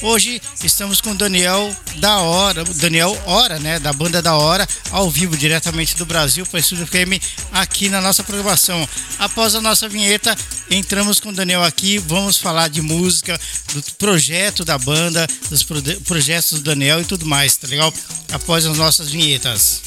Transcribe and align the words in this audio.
Hoje 0.00 0.40
estamos 0.62 1.00
com 1.00 1.14
Daniel 1.14 1.74
da 1.96 2.18
Hora, 2.18 2.62
Daniel 2.64 3.20
Hora, 3.26 3.58
né, 3.58 3.80
da 3.80 3.92
banda 3.92 4.22
da 4.22 4.36
Hora, 4.36 4.66
ao 4.92 5.10
vivo 5.10 5.36
diretamente 5.36 5.96
do 5.96 6.06
Brasil 6.06 6.46
para 6.46 6.60
Estúdio 6.60 6.86
FM 6.86 7.20
aqui 7.52 7.88
na 7.88 8.00
nossa 8.00 8.22
programação. 8.22 8.88
Após 9.18 9.56
a 9.56 9.60
nossa 9.60 9.88
vinheta, 9.88 10.36
entramos 10.70 11.18
com 11.18 11.30
o 11.30 11.34
Daniel 11.34 11.64
aqui, 11.64 11.98
vamos 11.98 12.38
falar 12.38 12.68
de 12.68 12.80
música, 12.80 13.40
do 13.74 13.82
projeto 13.94 14.64
da 14.64 14.78
banda, 14.78 15.26
dos 15.50 15.64
projetos 16.04 16.52
do 16.52 16.60
Daniel 16.60 17.00
e 17.00 17.04
tudo 17.04 17.26
mais, 17.26 17.56
tá 17.56 17.66
legal? 17.66 17.92
Após 18.32 18.64
as 18.66 18.76
nossas 18.76 19.08
vinhetas. 19.10 19.82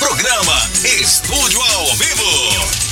Programa 0.00 0.70
Estúdio 1.00 1.60
ao 1.60 1.96
Vivo. 1.96 2.84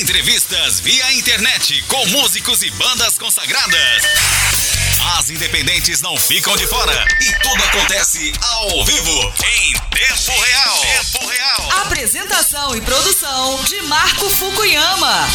Entrevistas 0.00 0.78
via 0.80 1.12
internet 1.14 1.82
com 1.88 2.06
músicos 2.06 2.62
e 2.62 2.70
bandas 2.70 3.18
consagradas. 3.18 4.02
As 5.04 5.30
independentes 5.30 6.00
não 6.00 6.16
ficam 6.16 6.56
de 6.56 6.66
fora 6.66 7.06
e 7.20 7.32
tudo 7.42 7.64
acontece 7.64 8.32
ao 8.40 8.84
vivo, 8.84 9.32
em 9.44 9.72
tempo 9.90 10.40
real. 10.40 10.80
Tempo 10.80 11.26
real. 11.26 11.72
Apresentação 11.82 12.76
e 12.76 12.80
produção 12.80 13.64
de 13.64 13.82
Marco 13.82 14.30
Fukuyama. 14.30 15.26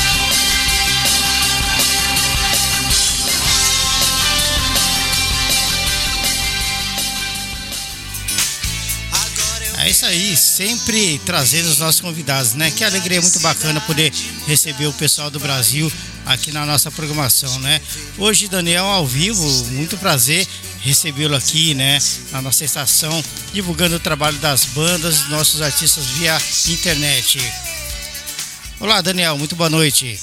É 9.80 9.90
isso 9.90 10.05
aí, 10.05 10.36
sempre 10.36 11.20
trazendo 11.20 11.70
os 11.70 11.77
nossos 11.77 12.02
convidados, 12.02 12.54
né? 12.55 12.72
Que 12.72 12.84
alegria 12.84 13.22
muito 13.22 13.40
bacana 13.40 13.80
poder 13.81 14.12
receber 14.48 14.88
o 14.88 14.94
pessoal 14.94 15.30
do 15.30 15.40
Brasil 15.40 15.91
aqui 16.26 16.52
na 16.52 16.66
nossa 16.66 16.90
programação, 16.90 17.59
né? 17.59 17.80
Hoje, 18.18 18.48
Daniel, 18.48 18.85
ao 18.85 19.05
vivo, 19.05 19.48
muito 19.71 19.95
prazer 19.98 20.48
recebê-lo 20.82 21.35
aqui, 21.35 21.76
né? 21.76 21.99
Na 22.32 22.41
nossa 22.41 22.66
estação, 22.66 23.23
divulgando 23.54 23.96
o 23.96 23.99
trabalho 23.99 24.38
das 24.40 24.66
bandas, 24.66 25.29
nossos 25.29 25.62
artistas 25.62 26.05
via 26.05 26.38
internet. 26.68 27.40
Olá, 28.79 28.99
Daniel, 29.01 29.38
muito 29.38 29.55
boa 29.55 29.70
noite. 29.70 30.20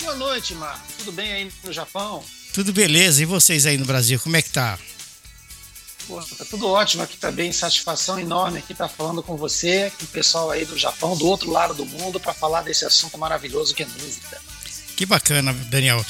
Boa 0.00 0.14
noite, 0.14 0.54
Marco. 0.54 0.80
Tudo 0.98 1.12
bem 1.12 1.32
aí 1.32 1.52
no 1.64 1.72
Japão? 1.72 2.24
Tudo 2.52 2.72
beleza. 2.72 3.20
E 3.20 3.26
vocês 3.26 3.66
aí 3.66 3.76
no 3.76 3.84
Brasil, 3.84 4.18
como 4.20 4.36
é 4.36 4.42
que 4.42 4.50
tá? 4.50 4.78
Pô, 6.08 6.22
tá 6.22 6.44
tudo 6.46 6.66
ótimo 6.66 7.02
aqui 7.02 7.18
também, 7.18 7.52
satisfação 7.52 8.18
enorme 8.18 8.60
aqui 8.60 8.72
estar 8.72 8.88
falando 8.88 9.22
com 9.22 9.36
você, 9.36 9.92
com 9.98 10.04
o 10.04 10.08
pessoal 10.08 10.50
aí 10.50 10.64
do 10.64 10.76
Japão, 10.78 11.14
do 11.14 11.26
outro 11.26 11.50
lado 11.50 11.74
do 11.74 11.84
mundo, 11.84 12.18
para 12.18 12.32
falar 12.32 12.62
desse 12.62 12.86
assunto 12.86 13.18
maravilhoso 13.18 13.74
que 13.74 13.82
é 13.82 13.86
música. 13.86 14.40
Que 14.96 15.04
bacana, 15.04 15.52
Daniel. 15.52 16.02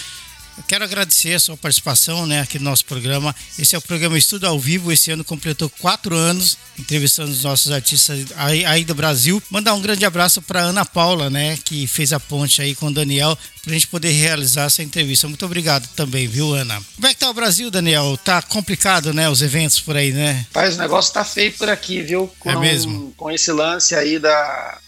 Quero 0.67 0.85
agradecer 0.85 1.35
a 1.35 1.41
sua 1.41 1.57
participação 1.57 2.27
né, 2.27 2.41
aqui 2.41 2.59
no 2.59 2.65
nosso 2.65 2.85
programa. 2.85 3.35
Esse 3.59 3.75
é 3.75 3.79
o 3.79 3.83
programa 3.83 4.19
Estudo 4.19 4.47
ao 4.47 4.59
Vivo. 4.59 4.91
Esse 4.91 5.11
ano 5.11 5.25
completou 5.25 5.71
quatro 5.81 6.17
anos, 6.17 6.57
entrevistando 6.79 7.31
os 7.31 7.43
nossos 7.43 7.71
artistas 7.71 8.27
aí, 8.37 8.65
aí 8.65 8.85
do 8.85 8.95
Brasil. 8.95 9.43
Mandar 9.51 9.75
um 9.75 9.81
grande 9.81 10.05
abraço 10.05 10.43
para 10.43 10.61
Ana 10.61 10.85
Paula, 10.85 11.31
né, 11.31 11.59
que 11.65 11.87
fez 11.87 12.13
a 12.13 12.21
ponte 12.21 12.61
aí 12.61 12.75
com 12.75 12.87
o 12.87 12.95
Daniel, 12.95 13.37
para 13.63 13.71
a 13.71 13.75
gente 13.75 13.87
poder 13.87 14.11
realizar 14.11 14.65
essa 14.65 14.83
entrevista. 14.83 15.29
Muito 15.29 15.45
obrigado 15.45 15.87
também, 15.95 16.27
viu, 16.27 16.55
Ana? 16.55 16.81
Como 16.97 17.07
é 17.07 17.15
que 17.15 17.21
tá 17.21 17.31
o 17.31 17.35
Brasil, 17.35 17.71
Daniel? 17.71 18.19
Tá 18.25 18.41
complicado, 18.43 19.13
né, 19.13 19.29
os 19.29 19.43
eventos 19.43 19.81
por 19.81 19.97
aí, 19.97 20.13
né? 20.13 20.47
Mas 20.55 20.77
o 20.77 20.79
negócio 20.79 21.13
tá 21.13 21.25
feio 21.25 21.53
por 21.53 21.69
aqui, 21.69 22.03
viu? 22.03 22.31
Com, 22.39 22.51
é 22.51 22.57
mesmo? 22.57 23.13
Com 23.17 23.31
esse 23.31 23.53
lance 23.53 23.95
aí 23.95 24.19
da 24.19 24.79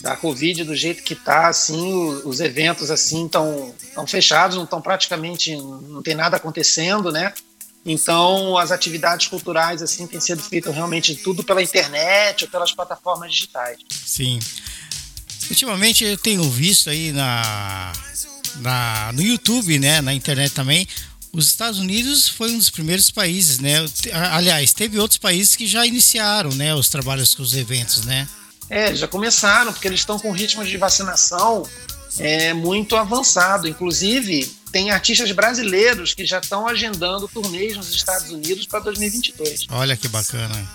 da 0.00 0.16
Covid 0.16 0.64
do 0.64 0.74
jeito 0.74 1.02
que 1.02 1.14
está, 1.14 1.48
assim, 1.48 2.20
os 2.24 2.40
eventos 2.40 2.90
assim 2.90 3.26
estão 3.26 3.74
tão 3.94 4.06
fechados, 4.06 4.56
não 4.56 4.64
estão 4.64 4.80
praticamente, 4.80 5.56
não 5.56 6.02
tem 6.02 6.14
nada 6.14 6.36
acontecendo, 6.36 7.10
né? 7.10 7.32
Então, 7.84 8.56
as 8.58 8.70
atividades 8.70 9.26
culturais 9.28 9.82
assim 9.82 10.06
têm 10.06 10.20
sido 10.20 10.42
feitas 10.42 10.74
realmente 10.74 11.14
tudo 11.16 11.42
pela 11.42 11.62
internet 11.62 12.44
ou 12.44 12.50
pelas 12.50 12.72
plataformas 12.72 13.32
digitais. 13.32 13.78
Sim. 13.90 14.38
Ultimamente 15.50 16.04
eu 16.04 16.18
tenho 16.18 16.42
visto 16.50 16.90
aí 16.90 17.12
na, 17.12 17.92
na 18.56 19.12
no 19.14 19.22
YouTube, 19.22 19.78
né, 19.78 20.00
na 20.00 20.12
internet 20.12 20.52
também, 20.52 20.86
os 21.32 21.46
Estados 21.46 21.78
Unidos 21.78 22.28
foi 22.28 22.50
um 22.52 22.58
dos 22.58 22.70
primeiros 22.70 23.10
países, 23.10 23.58
né? 23.58 23.84
Aliás, 24.32 24.72
teve 24.72 24.98
outros 24.98 25.18
países 25.18 25.56
que 25.56 25.66
já 25.66 25.86
iniciaram, 25.86 26.50
né, 26.50 26.74
os 26.74 26.88
trabalhos 26.88 27.34
com 27.34 27.42
os 27.42 27.54
eventos, 27.54 28.04
né? 28.04 28.28
É, 28.70 28.94
já 28.94 29.08
começaram, 29.08 29.72
porque 29.72 29.88
eles 29.88 30.00
estão 30.00 30.18
com 30.18 30.30
ritmo 30.30 30.64
de 30.64 30.76
vacinação 30.76 31.66
é, 32.18 32.52
muito 32.52 32.96
avançado. 32.96 33.68
Inclusive, 33.68 34.44
tem 34.70 34.90
artistas 34.90 35.30
brasileiros 35.32 36.14
que 36.14 36.26
já 36.26 36.38
estão 36.38 36.66
agendando 36.66 37.28
turnês 37.28 37.76
nos 37.76 37.90
Estados 37.94 38.30
Unidos 38.30 38.66
para 38.66 38.80
2022. 38.80 39.66
Olha 39.70 39.96
que 39.96 40.08
bacana. 40.08 40.68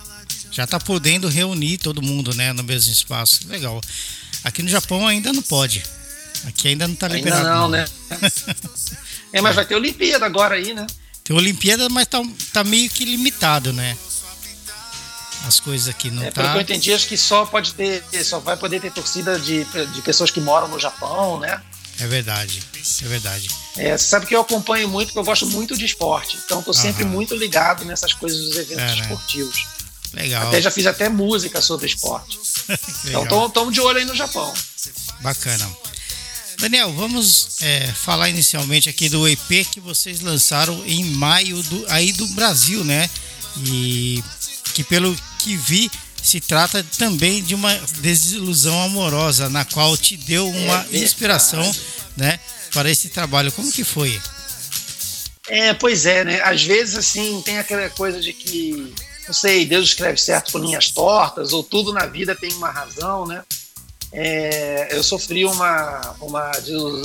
Já 0.50 0.64
está 0.64 0.78
podendo 0.78 1.28
reunir 1.28 1.78
todo 1.78 2.02
mundo 2.02 2.34
né, 2.34 2.52
no 2.52 2.62
mesmo 2.62 2.92
espaço. 2.92 3.46
Legal. 3.48 3.80
Aqui 4.42 4.62
no 4.62 4.68
Japão 4.68 5.06
ainda 5.06 5.32
não 5.32 5.42
pode. 5.42 5.82
Aqui 6.46 6.68
ainda 6.68 6.86
não 6.86 6.94
está 6.94 7.08
liberado. 7.08 7.46
Ainda 7.46 7.58
não, 7.58 7.68
né? 7.68 7.84
é, 9.32 9.40
mas 9.40 9.54
vai 9.54 9.64
ter 9.64 9.74
Olimpíada 9.74 10.26
agora 10.26 10.56
aí, 10.56 10.74
né? 10.74 10.86
Tem 11.22 11.34
Olimpíada, 11.34 11.88
mas 11.88 12.06
tá, 12.06 12.22
tá 12.52 12.62
meio 12.62 12.90
que 12.90 13.04
limitado, 13.04 13.72
né? 13.72 13.96
As 15.46 15.60
coisas 15.60 15.88
aqui 15.88 16.10
não 16.10 16.22
é, 16.22 16.30
tá. 16.30 16.42
Pelo 16.42 16.52
que 16.52 16.58
eu 16.58 16.62
entendi, 16.62 16.92
acho 16.92 17.06
que 17.06 17.16
só 17.16 17.44
pode 17.44 17.74
ter, 17.74 18.02
só 18.24 18.38
vai 18.38 18.56
poder 18.56 18.80
ter 18.80 18.92
torcida 18.92 19.38
de, 19.38 19.64
de 19.64 20.02
pessoas 20.02 20.30
que 20.30 20.40
moram 20.40 20.68
no 20.68 20.78
Japão, 20.78 21.38
né? 21.38 21.60
É 22.00 22.06
verdade, 22.06 22.62
é 23.02 23.08
verdade. 23.08 23.48
É, 23.76 23.96
sabe 23.96 24.26
que 24.26 24.34
eu 24.34 24.40
acompanho 24.40 24.88
muito, 24.88 25.08
porque 25.08 25.18
eu 25.18 25.24
gosto 25.24 25.46
muito 25.46 25.76
de 25.76 25.84
esporte. 25.84 26.38
Então 26.44 26.58
estou 26.58 26.74
sempre 26.74 27.04
muito 27.04 27.36
ligado 27.36 27.84
nessas 27.84 28.12
coisas 28.12 28.38
dos 28.38 28.56
eventos 28.56 28.82
é, 28.82 28.96
né? 28.96 29.00
esportivos. 29.02 29.66
Legal. 30.12 30.48
Até 30.48 30.60
já 30.60 30.70
fiz 30.70 30.86
até 30.86 31.08
música 31.08 31.60
sobre 31.60 31.86
esporte. 31.86 32.38
então 33.06 33.46
estamos 33.46 33.72
de 33.72 33.80
olho 33.80 33.98
aí 33.98 34.04
no 34.04 34.14
Japão. 34.14 34.52
Bacana. 35.20 35.68
Daniel, 36.58 36.92
vamos 36.92 37.60
é, 37.60 37.86
falar 37.92 38.28
inicialmente 38.28 38.88
aqui 38.88 39.08
do 39.08 39.26
EP 39.28 39.66
que 39.70 39.80
vocês 39.80 40.20
lançaram 40.20 40.84
em 40.86 41.04
maio 41.04 41.62
do, 41.64 41.84
aí 41.88 42.12
do 42.12 42.26
Brasil, 42.28 42.84
né? 42.84 43.10
E 43.66 44.22
que 44.74 44.84
pelo 44.84 45.16
que 45.38 45.56
vi 45.56 45.90
se 46.22 46.40
trata 46.40 46.84
também 46.98 47.42
de 47.42 47.54
uma 47.54 47.74
desilusão 48.00 48.82
amorosa 48.82 49.48
na 49.48 49.64
qual 49.64 49.96
te 49.96 50.16
deu 50.16 50.48
uma 50.48 50.86
é 50.90 50.98
inspiração, 50.98 51.70
né, 52.16 52.40
para 52.72 52.90
esse 52.90 53.10
trabalho. 53.10 53.52
Como 53.52 53.70
que 53.70 53.84
foi? 53.84 54.20
É, 55.48 55.74
pois 55.74 56.06
é, 56.06 56.24
né? 56.24 56.40
Às 56.42 56.64
vezes 56.64 56.96
assim 56.96 57.42
tem 57.42 57.58
aquela 57.58 57.88
coisa 57.90 58.20
de 58.20 58.32
que 58.32 58.92
não 59.26 59.34
sei, 59.34 59.64
Deus 59.64 59.88
escreve 59.88 60.18
certo 60.18 60.52
por 60.52 60.60
linhas 60.60 60.90
tortas 60.90 61.52
ou 61.52 61.62
tudo 61.62 61.92
na 61.92 62.06
vida 62.06 62.34
tem 62.34 62.52
uma 62.54 62.70
razão, 62.70 63.26
né? 63.26 63.42
É, 64.16 64.96
eu 64.96 65.02
sofri 65.02 65.44
uma, 65.44 66.14
uma 66.20 66.52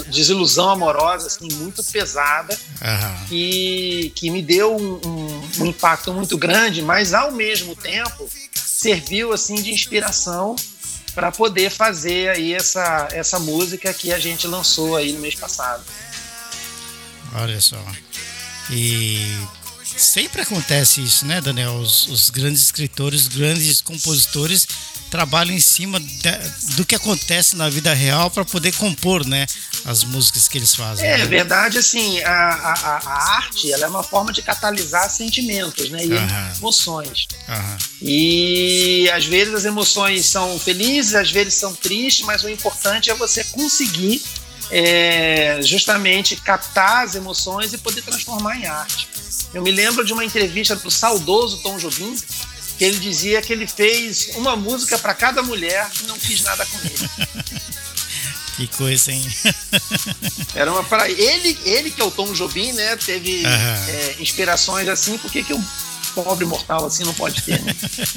desilusão 0.08 0.70
amorosa 0.70 1.26
assim, 1.26 1.52
muito 1.56 1.84
pesada 1.84 2.54
uhum. 2.54 3.26
que, 3.28 4.14
que 4.16 4.30
me 4.30 4.44
deu 4.44 4.76
um, 4.76 5.02
um, 5.04 5.42
um, 5.62 5.66
impacto 5.66 6.14
muito 6.14 6.38
grande, 6.38 6.84
mas 6.84 7.12
ao 7.12 7.32
mesmo 7.32 7.76
tempo 7.76 8.30
serviu 8.54 9.34
assim 9.34 9.56
de 9.56 9.72
inspiração 9.72 10.56
para 11.16 11.32
poder 11.32 11.72
fazer 11.72 12.30
aí 12.30 12.54
essa, 12.54 13.08
essa 13.12 13.40
música 13.40 13.92
que 13.92 14.14
a 14.14 14.20
gente 14.20 14.46
lançou 14.46 14.96
aí 14.96 15.12
no 15.12 15.20
mês 15.20 15.34
passado. 15.34 15.84
Olha 17.34 17.60
só. 17.60 17.84
E 18.70 19.36
sempre 19.84 20.44
acontece 20.44 21.04
isso, 21.04 21.26
né, 21.26 21.42
Daniel? 21.42 21.74
Os, 21.74 22.08
os 22.08 22.30
grandes 22.30 22.62
escritores, 22.62 23.22
os 23.22 23.28
grandes 23.30 23.82
compositores 23.82 24.68
trabalham 25.10 25.54
em 25.54 25.60
cima 25.60 26.00
de, 26.00 26.76
do 26.76 26.86
que 26.86 26.96
acontece 26.96 27.56
na 27.56 27.70
vida 27.70 27.94
real 27.94 28.30
para 28.30 28.46
poder 28.46 28.74
compor, 28.76 29.26
né, 29.26 29.46
as 29.86 30.04
músicas 30.04 30.48
que 30.48 30.58
eles 30.58 30.76
fazem. 30.76 31.08
É 31.08 31.18
né? 31.18 31.26
verdade, 31.26 31.78
assim, 31.78 32.22
a, 32.24 32.32
a, 32.32 32.74
a, 32.98 33.38
arte 33.38 33.72
ela 33.72 33.86
é 33.86 33.88
uma 33.88 34.04
forma 34.04 34.32
de 34.32 34.42
catalisar 34.42 35.10
sentimentos, 35.10 35.90
né, 35.90 36.00
e 36.06 36.58
emoções. 36.58 37.28
E 38.02 39.10
às 39.14 39.26
vezes 39.26 39.54
as 39.54 39.66
emoções 39.66 40.26
são 40.26 40.60
felizes, 40.60 41.16
às 41.16 41.32
vezes 41.32 41.56
são 41.56 41.74
tristes, 41.74 42.26
mas 42.26 42.44
o 42.44 42.50
importante 42.50 43.10
é 43.10 43.14
você 43.14 43.44
conseguir 43.46 44.22
é, 44.72 45.60
justamente 45.64 46.36
captar 46.36 47.04
as 47.04 47.16
emoções 47.16 47.74
e 47.74 47.78
poder 47.78 48.02
transformar 48.02 48.58
em 48.58 48.66
arte. 48.66 49.08
Eu 49.54 49.64
me 49.64 49.72
lembro 49.72 50.06
de 50.06 50.14
uma 50.14 50.24
entrevista 50.24 50.76
do 50.76 50.92
saudoso 50.92 51.62
Tom 51.64 51.78
Jobim, 51.78 52.16
que 52.80 52.86
ele 52.86 52.98
dizia 52.98 53.42
que 53.42 53.52
ele 53.52 53.68
fez 53.68 54.30
uma 54.36 54.56
música 54.56 54.98
para 54.98 55.14
cada 55.14 55.44
mulher 55.44 55.86
e 56.02 56.08
não 56.08 56.18
quis 56.18 56.42
nada 56.44 56.66
com 56.66 56.78
ele. 56.80 57.10
Que 58.56 58.68
coisa, 58.68 59.14
hein? 59.14 59.26
Era 60.54 60.70
uma 60.70 60.84
para 60.84 61.10
ele, 61.10 61.58
ele 61.64 61.90
que 61.92 62.02
é 62.02 62.04
o 62.04 62.12
Tom 62.12 62.34
Jobim, 62.34 62.74
né? 62.74 62.98
Teve 62.98 63.46
é, 63.46 64.18
inspirações 64.20 64.86
assim, 64.90 65.18
por 65.18 65.32
que, 65.32 65.54
um 65.54 65.64
pobre 66.14 66.44
mortal 66.44 66.86
assim 66.86 67.06
não 67.06 67.14
pode 67.14 67.42
ter? 67.42 67.62
Né? 67.62 67.74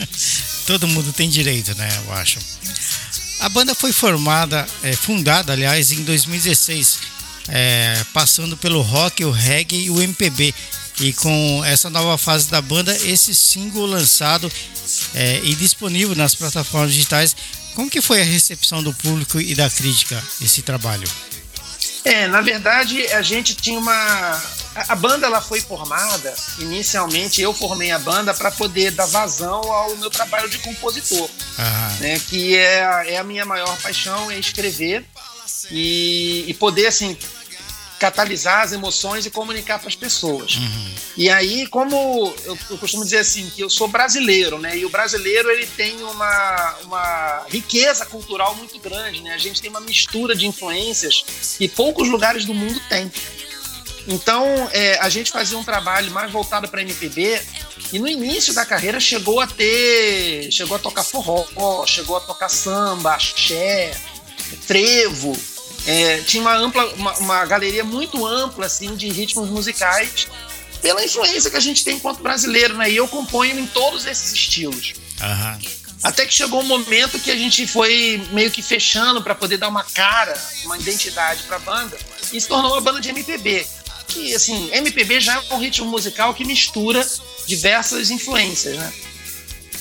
Todo 0.66 0.88
mundo 0.88 1.12
tem 1.12 1.30
direito, 1.30 1.72
né? 1.76 1.88
Eu 2.06 2.14
acho. 2.14 2.40
A 3.38 3.48
banda 3.48 3.72
foi 3.72 3.92
formada, 3.92 4.66
é, 4.82 4.96
fundada, 4.96 5.52
aliás, 5.52 5.92
em 5.92 6.02
2016, 6.02 6.98
é, 7.46 8.04
passando 8.12 8.56
pelo 8.56 8.82
rock, 8.82 9.24
o 9.24 9.30
reggae 9.30 9.84
e 9.84 9.90
o 9.90 10.02
MPB 10.02 10.52
e 11.02 11.12
com 11.12 11.64
essa 11.64 11.90
nova 11.90 12.16
fase 12.16 12.49
da 12.49 12.62
banda, 12.62 12.96
esse 13.04 13.34
single 13.34 13.87
lançado 13.87 14.50
é, 15.14 15.40
e 15.43 15.54
disponível 15.56 16.14
nas 16.14 16.34
plataformas 16.34 16.93
digitais. 16.93 17.34
Como 17.75 17.90
que 17.90 18.00
foi 18.00 18.20
a 18.20 18.25
recepção 18.25 18.82
do 18.82 18.94
público 18.94 19.40
e 19.40 19.54
da 19.54 19.69
crítica 19.69 20.22
esse 20.40 20.62
trabalho? 20.62 21.08
É, 22.04 22.28
na 22.28 22.40
verdade, 22.40 23.04
a 23.08 23.22
gente 23.22 23.54
tinha 23.54 23.78
uma. 23.78 24.43
A 24.75 24.94
banda 24.94 25.26
ela 25.26 25.40
foi 25.40 25.60
formada, 25.60 26.34
inicialmente 26.58 27.43
eu 27.43 27.52
formei 27.52 27.90
a 27.90 27.98
banda 27.98 28.32
para 28.32 28.50
poder 28.50 28.90
dar 28.93 29.06
vazão 29.06 29.60
ao 29.60 29.96
meu 29.96 30.08
trabalho 30.08 30.48
de 30.48 30.58
compositor, 30.58 31.28
né, 32.00 32.19
que 32.28 32.56
é, 32.56 33.12
é 33.12 33.19
a 33.19 33.25
minha 33.25 33.44
maior 33.44 33.76
paixão, 33.82 34.31
é 34.31 34.38
escrever 34.38 35.05
e, 35.70 36.46
e 36.48 36.55
poder 36.55 36.87
assim 36.87 37.16
catalisar 38.02 38.62
as 38.62 38.72
emoções 38.72 39.26
e 39.26 39.31
comunicar 39.31 39.78
para 39.78 39.87
as 39.87 39.94
pessoas. 39.94 40.56
Uhum. 40.56 40.94
E 41.16 41.31
aí, 41.31 41.69
como 41.69 42.34
eu, 42.44 42.58
eu, 42.70 42.78
costumo 42.78 43.04
dizer 43.04 43.19
assim, 43.19 43.49
que 43.50 43.62
eu 43.62 43.70
sou 43.70 43.87
brasileiro, 43.87 44.58
né? 44.58 44.76
E 44.76 44.84
o 44.84 44.90
brasileiro 44.90 45.49
ele 45.49 45.69
tem 45.69 46.02
uma, 46.02 46.76
uma 46.82 47.46
riqueza 47.49 48.04
cultural 48.04 48.56
muito 48.56 48.76
grande, 48.81 49.20
né? 49.20 49.34
A 49.34 49.38
gente 49.38 49.62
tem 49.62 49.70
uma 49.70 49.81
mistura 49.81 50.34
de 50.34 50.49
influências 50.49 51.54
que 51.56 51.69
poucos 51.69 52.08
lugares 52.08 52.44
do 52.44 52.52
mundo 52.52 52.81
têm. 52.88 53.08
Então, 54.08 54.69
é, 54.72 54.98
a 54.98 55.08
gente 55.08 55.31
fazia 55.31 55.56
um 55.56 55.62
trabalho 55.62 56.10
mais 56.10 56.28
voltado 56.32 56.66
para 56.66 56.82
MPB 56.82 57.40
e 57.93 58.00
no 58.00 58.08
início 58.08 58.52
da 58.52 58.66
carreira 58.66 58.98
chegou 58.98 59.38
a 59.38 59.46
ter, 59.46 60.50
chegou 60.50 60.76
a 60.76 60.81
tocar 60.81 61.05
forró, 61.05 61.87
chegou 61.87 62.16
a 62.16 62.20
tocar 62.20 62.48
samba, 62.48 63.14
axé, 63.14 63.96
trevo, 64.66 65.37
é, 65.87 66.19
tinha 66.23 66.40
uma 66.40 66.55
ampla, 66.55 66.84
uma, 66.94 67.12
uma, 67.19 67.44
galeria 67.44 67.84
muito 67.84 68.26
ampla 68.26 68.67
assim 68.67 68.94
de 68.94 69.08
ritmos 69.08 69.49
musicais 69.49 70.29
pela 70.81 71.05
influência 71.05 71.50
que 71.50 71.56
a 71.56 71.61
gente 71.61 71.84
tem 71.84 71.96
enquanto 71.96 72.23
brasileiro, 72.23 72.76
né? 72.76 72.90
E 72.90 72.96
eu 72.96 73.08
componho 73.08 73.58
em 73.58 73.67
todos 73.67 74.06
esses 74.06 74.32
estilos. 74.32 74.94
Uhum. 75.20 75.58
Até 76.02 76.26
que 76.26 76.34
chegou 76.34 76.61
um 76.61 76.67
momento 76.67 77.19
que 77.19 77.31
a 77.31 77.37
gente 77.37 77.67
foi 77.67 78.20
meio 78.32 78.50
que 78.50 78.61
fechando 78.61 79.23
para 79.23 79.34
poder 79.34 79.56
dar 79.56 79.69
uma 79.69 79.84
cara, 79.84 80.34
uma 80.64 80.76
identidade 80.76 81.44
para 81.44 81.56
a 81.56 81.61
banda 81.61 81.96
e 82.32 82.40
se 82.40 82.49
tornou 82.49 82.73
uma 82.73 82.81
banda 82.81 83.00
de 83.00 83.08
MPB. 83.11 83.64
Que 84.08 84.34
assim, 84.34 84.69
MPB 84.73 85.20
já 85.20 85.34
é 85.34 85.55
um 85.55 85.58
ritmo 85.58 85.87
musical 85.88 86.34
que 86.34 86.44
mistura 86.44 87.06
diversas 87.46 88.11
influências, 88.11 88.76
né? 88.76 88.93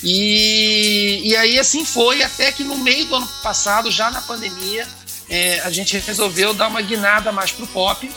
E, 0.04 1.22
e 1.24 1.36
aí 1.36 1.60
assim 1.60 1.84
foi 1.86 2.24
até 2.24 2.52
que 2.52 2.64
no 2.64 2.78
meio 2.78 3.06
do 3.06 3.16
ano 3.16 3.28
passado, 3.42 3.92
já 3.92 4.10
na 4.12 4.22
pandemia, 4.22 4.88
é, 5.32 5.62
a 5.62 5.70
gente 5.70 5.98
resolveu 5.98 6.54
dar 6.54 6.68
uma 6.68 6.82
guinada 6.82 7.32
mais 7.32 7.54
pro 7.54 7.66
pop, 7.66 8.12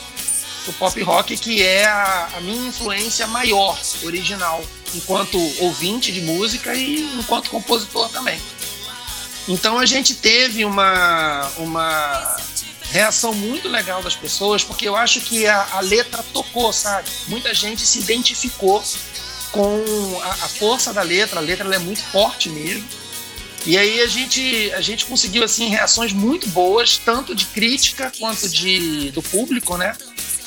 pro 0.64 0.72
pop 0.72 1.00
rock, 1.02 1.37
que 1.37 1.62
é 1.62 1.87
a, 1.87 2.31
a 2.37 2.40
minha 2.40 2.66
influência 2.66 3.25
maior, 3.28 3.81
original, 4.02 4.61
enquanto 4.93 5.38
ouvinte 5.62 6.11
de 6.11 6.20
música 6.22 6.75
e 6.75 7.02
enquanto 7.16 7.50
compositor 7.50 8.08
também. 8.08 8.40
Então 9.46 9.78
a 9.78 9.87
gente 9.87 10.16
teve 10.16 10.64
uma, 10.64 11.49
uma 11.58 12.37
reação 12.90 13.32
muito 13.32 13.69
legal 13.69 14.02
das 14.02 14.16
pessoas, 14.16 14.64
porque 14.64 14.88
eu 14.88 14.96
acho 14.96 15.20
que 15.20 15.46
a, 15.46 15.69
a 15.75 15.81
letra 15.81 16.20
tocou, 16.32 16.72
sabe? 16.72 17.08
Muita 17.28 17.55
gente 17.55 17.87
se 17.87 18.00
identificou 18.00 18.82
com 19.52 20.20
a, 20.20 20.31
a 20.31 20.49
força 20.49 20.93
da 20.93 21.02
letra, 21.02 21.38
a 21.38 21.43
letra 21.43 21.72
é 21.72 21.78
muito 21.78 22.02
forte 22.02 22.49
mesmo. 22.49 23.04
E 23.66 23.78
aí 23.78 24.00
a 24.02 24.06
gente, 24.06 24.72
a 24.75 24.81
gente 24.81 25.06
conseguiu 25.06 25.43
assim 25.43 25.69
reações 25.69 26.12
muito 26.12 26.49
boas, 26.49 26.99
tanto 26.99 27.34
de 27.34 27.46
crítica 27.46 28.12
quanto 28.19 28.49
de, 28.49 29.11
do 29.11 29.22
público, 29.22 29.76
né? 29.76 29.96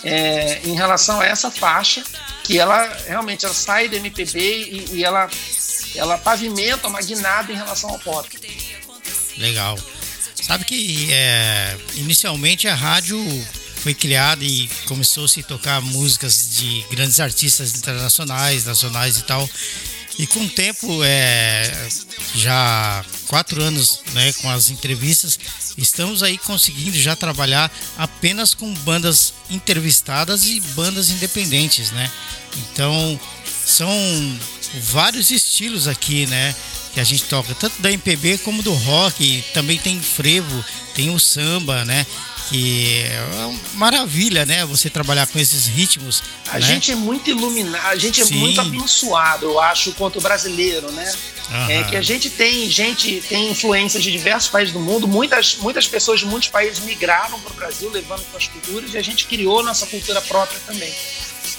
É, 0.03 0.61
em 0.63 0.75
relação 0.75 1.19
a 1.19 1.25
essa 1.25 1.49
faixa, 1.49 2.03
que 2.43 2.59
ela 2.59 2.85
realmente 3.07 3.43
ela 3.43 3.53
sai 3.53 3.89
do 3.89 3.95
MPB 3.95 4.39
e, 4.39 4.95
e 4.97 5.03
ela, 5.03 5.29
ela 5.95 6.17
pavimenta 6.17 6.87
uma 6.87 7.01
guinada 7.01 7.51
em 7.51 7.55
relação 7.55 7.89
ao 7.89 7.99
pop. 7.99 8.29
Legal. 9.37 9.77
Sabe 10.35 10.63
que 10.63 11.11
é, 11.11 11.75
inicialmente 11.95 12.67
a 12.67 12.75
rádio 12.75 13.19
foi 13.77 13.93
criada 13.93 14.43
e 14.43 14.69
começou 14.87 15.27
-se 15.27 15.39
a 15.39 15.43
tocar 15.43 15.81
músicas 15.81 16.55
de 16.55 16.85
grandes 16.89 17.19
artistas 17.19 17.75
internacionais, 17.75 18.65
nacionais 18.65 19.17
e 19.17 19.23
tal. 19.23 19.49
E 20.17 20.25
com 20.25 20.39
o 20.39 20.49
tempo, 20.49 21.03
é, 21.03 21.89
já 22.33 23.05
quatro 23.27 23.61
anos 23.61 24.01
né, 24.13 24.33
com 24.33 24.49
as 24.49 24.71
entrevistas, 24.71 25.39
estamos 25.77 26.23
aí 26.23 26.37
conseguindo 26.39 26.97
já 26.97 27.15
trabalhar 27.15 27.71
apenas 27.97 28.53
com 28.53 28.73
bandas 28.75 29.33
entrevistadas 29.49 30.45
e 30.45 30.59
bandas 30.75 31.11
independentes, 31.11 31.91
né? 31.91 32.11
Então, 32.57 33.19
são 33.63 33.89
vários 34.81 35.29
estilos 35.29 35.87
aqui, 35.87 36.25
né? 36.25 36.55
Que 36.93 36.99
a 36.99 37.03
gente 37.03 37.25
toca, 37.25 37.53
tanto 37.53 37.79
da 37.79 37.91
MPB 37.91 38.39
como 38.39 38.63
do 38.63 38.73
rock, 38.73 39.43
também 39.53 39.77
tem 39.77 40.01
frevo, 40.01 40.65
tem 40.95 41.13
o 41.13 41.19
samba, 41.19 41.85
né? 41.85 42.07
Que 42.49 43.03
é 43.03 43.53
maravilha, 43.73 44.45
né? 44.45 44.65
Você 44.65 44.89
trabalhar 44.89 45.27
com 45.27 45.38
esses 45.38 45.67
ritmos. 45.67 46.23
A 46.49 46.53
né? 46.53 46.61
gente 46.61 46.91
é 46.91 46.95
muito 46.95 47.29
iluminado, 47.29 47.85
a 47.85 47.95
gente 47.95 48.21
é 48.21 48.25
Sim. 48.25 48.35
muito 48.35 48.61
abençoado, 48.61 49.45
eu 49.45 49.59
acho, 49.59 49.91
quanto 49.94 50.21
brasileiro, 50.21 50.91
né? 50.91 51.13
Uhum. 51.49 51.69
É 51.69 51.83
que 51.83 51.95
a 51.95 52.01
gente 52.01 52.29
tem 52.29 52.69
gente, 52.69 53.21
tem 53.29 53.51
influências 53.51 54.03
de 54.03 54.11
diversos 54.11 54.49
países 54.49 54.73
do 54.73 54.79
mundo, 54.79 55.07
muitas, 55.07 55.55
muitas 55.57 55.88
pessoas 55.88 56.19
de 56.19 56.25
muitos 56.25 56.49
países 56.49 56.79
migraram 56.83 57.39
para 57.39 57.51
o 57.51 57.55
Brasil 57.55 57.89
levando 57.89 58.23
suas 58.31 58.47
culturas 58.47 58.93
e 58.93 58.97
a 58.97 59.01
gente 59.01 59.25
criou 59.25 59.63
nossa 59.63 59.85
cultura 59.85 60.21
própria 60.21 60.59
também. 60.65 60.93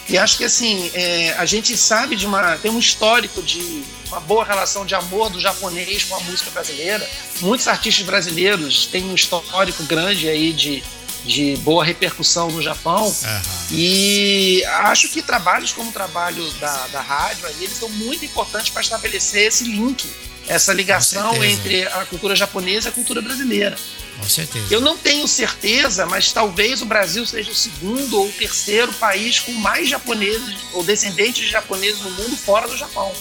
E 0.09 0.17
acho 0.17 0.39
que 0.39 0.45
assim, 0.45 0.91
é, 0.95 1.35
a 1.37 1.45
gente 1.45 1.77
sabe 1.77 2.17
de 2.17 2.27
uma. 2.27 2.57
tem 2.57 2.71
um 2.71 2.79
histórico 2.79 3.43
de 3.43 3.85
uma 4.07 4.21
boa 4.21 4.45
relação 4.45 4.87
de 4.87 4.95
amor 4.95 5.29
do 5.29 5.39
japonês 5.39 6.05
com 6.05 6.17
a 6.17 6.21
música 6.21 6.51
brasileira. 6.51 7.09
Muitos 7.41 7.69
artistas 7.69 8.05
brasileiros 8.07 8.87
têm 8.87 9.05
um 9.05 9.15
histórico 9.15 9.83
grande 9.85 10.29
aí 10.29 10.53
de, 10.55 10.83
de 11.25 11.57
boa 11.59 11.85
repercussão 11.85 12.51
no 12.51 12.63
Japão. 12.63 13.07
Uhum. 13.07 13.43
E 13.71 14.65
acho 14.65 15.09
que 15.11 15.21
trabalhos 15.21 15.73
como 15.73 15.91
o 15.91 15.93
trabalho 15.93 16.51
da, 16.53 16.87
da 16.87 17.03
rádio 17.03 17.47
aí, 17.47 17.65
eles 17.65 17.77
são 17.77 17.91
muito 17.91 18.25
importantes 18.25 18.71
para 18.71 18.81
estabelecer 18.81 19.47
esse 19.47 19.65
link, 19.65 20.11
essa 20.47 20.73
ligação 20.73 21.45
entre 21.45 21.87
a 21.87 22.07
cultura 22.07 22.35
japonesa 22.35 22.89
e 22.89 22.91
a 22.91 22.93
cultura 22.93 23.21
brasileira. 23.21 23.77
Com 24.19 24.29
certeza. 24.29 24.67
Eu 24.71 24.81
não 24.81 24.97
tenho 24.97 25.27
certeza, 25.29 26.05
mas 26.07 26.33
talvez 26.33 26.83
o 26.83 26.87
Brasil 26.87 27.25
seja 27.25 27.51
o 27.51 27.55
segundo 27.55 28.21
ou 28.21 28.31
terceiro 28.33 28.93
país 28.95 29.41
com 29.41 29.53
mais 29.53 29.89
japoneses 29.89 30.57
ou 30.73 30.83
descendentes 30.83 31.45
de 31.45 31.51
japoneses 31.51 32.01
no 32.01 32.11
mundo 32.11 32.37
fora 32.37 32.67
do 32.67 32.77
Japão. 32.77 33.13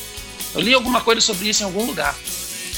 Eu 0.53 0.61
li 0.61 0.73
alguma 0.73 1.01
coisa 1.01 1.21
sobre 1.21 1.49
isso 1.49 1.61
em 1.61 1.65
algum 1.65 1.85
lugar. 1.85 2.17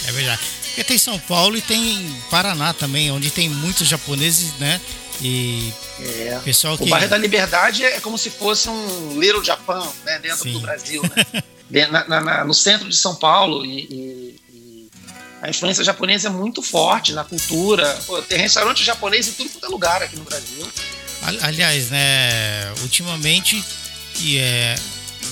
É 0.07 0.11
verdade. 0.11 0.41
Porque 0.65 0.83
tem 0.83 0.97
São 0.97 1.19
Paulo 1.19 1.57
e 1.57 1.61
tem 1.61 2.15
Paraná 2.29 2.73
também, 2.73 3.11
onde 3.11 3.31
tem 3.31 3.49
muitos 3.49 3.87
japoneses, 3.87 4.53
né? 4.59 4.79
E 5.21 5.73
é. 5.99 6.39
pessoal 6.43 6.77
que... 6.77 6.83
O 6.83 6.87
bairro 6.87 7.09
da 7.09 7.17
Liberdade 7.17 7.83
é 7.83 7.99
como 7.99 8.17
se 8.17 8.29
fosse 8.29 8.69
um 8.69 9.19
Little 9.19 9.43
Japão, 9.43 9.93
né? 10.05 10.19
Dentro 10.19 10.43
Sim. 10.43 10.53
do 10.53 10.59
Brasil, 10.61 11.01
né? 11.03 11.43
na, 11.87 12.21
na, 12.21 12.45
no 12.45 12.53
centro 12.53 12.87
de 12.87 12.95
São 12.95 13.15
Paulo 13.15 13.65
e, 13.65 13.79
e, 13.81 14.18
a 15.41 15.49
influência 15.49 15.83
japonesa 15.83 16.27
é 16.27 16.31
muito 16.31 16.61
forte 16.61 17.13
na 17.13 17.23
cultura. 17.23 17.99
Pô, 18.05 18.21
tem 18.21 18.39
restaurante 18.39 18.83
japonês 18.83 19.27
em 19.27 19.31
tudo 19.31 19.49
quanto 19.49 19.65
é 19.65 19.69
lugar 19.69 20.03
aqui 20.03 20.15
no 20.15 20.23
Brasil. 20.23 20.67
Aliás, 21.41 21.89
né? 21.89 22.71
Ultimamente, 22.81 23.63
que 24.15 24.37
é 24.37 24.75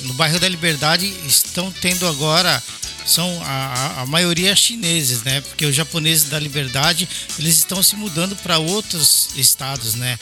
no 0.03 0.13
bairro 0.13 0.39
da 0.39 0.47
Liberdade 0.47 1.07
estão 1.25 1.71
tendo 1.71 2.07
agora 2.07 2.61
são 3.05 3.41
a, 3.43 4.01
a, 4.01 4.05
maioria 4.05 4.53
chineses, 4.53 5.23
né? 5.23 5.39
Porque 5.39 5.65
os 5.65 5.73
japoneses 5.73 6.29
da 6.29 6.37
Liberdade 6.37 7.07
eles 7.39 7.55
estão 7.55 7.81
se 7.81 7.95
mudando 7.95 8.35
para 8.35 8.57
outros 8.57 9.29
estados, 9.35 9.95
né? 9.95 10.19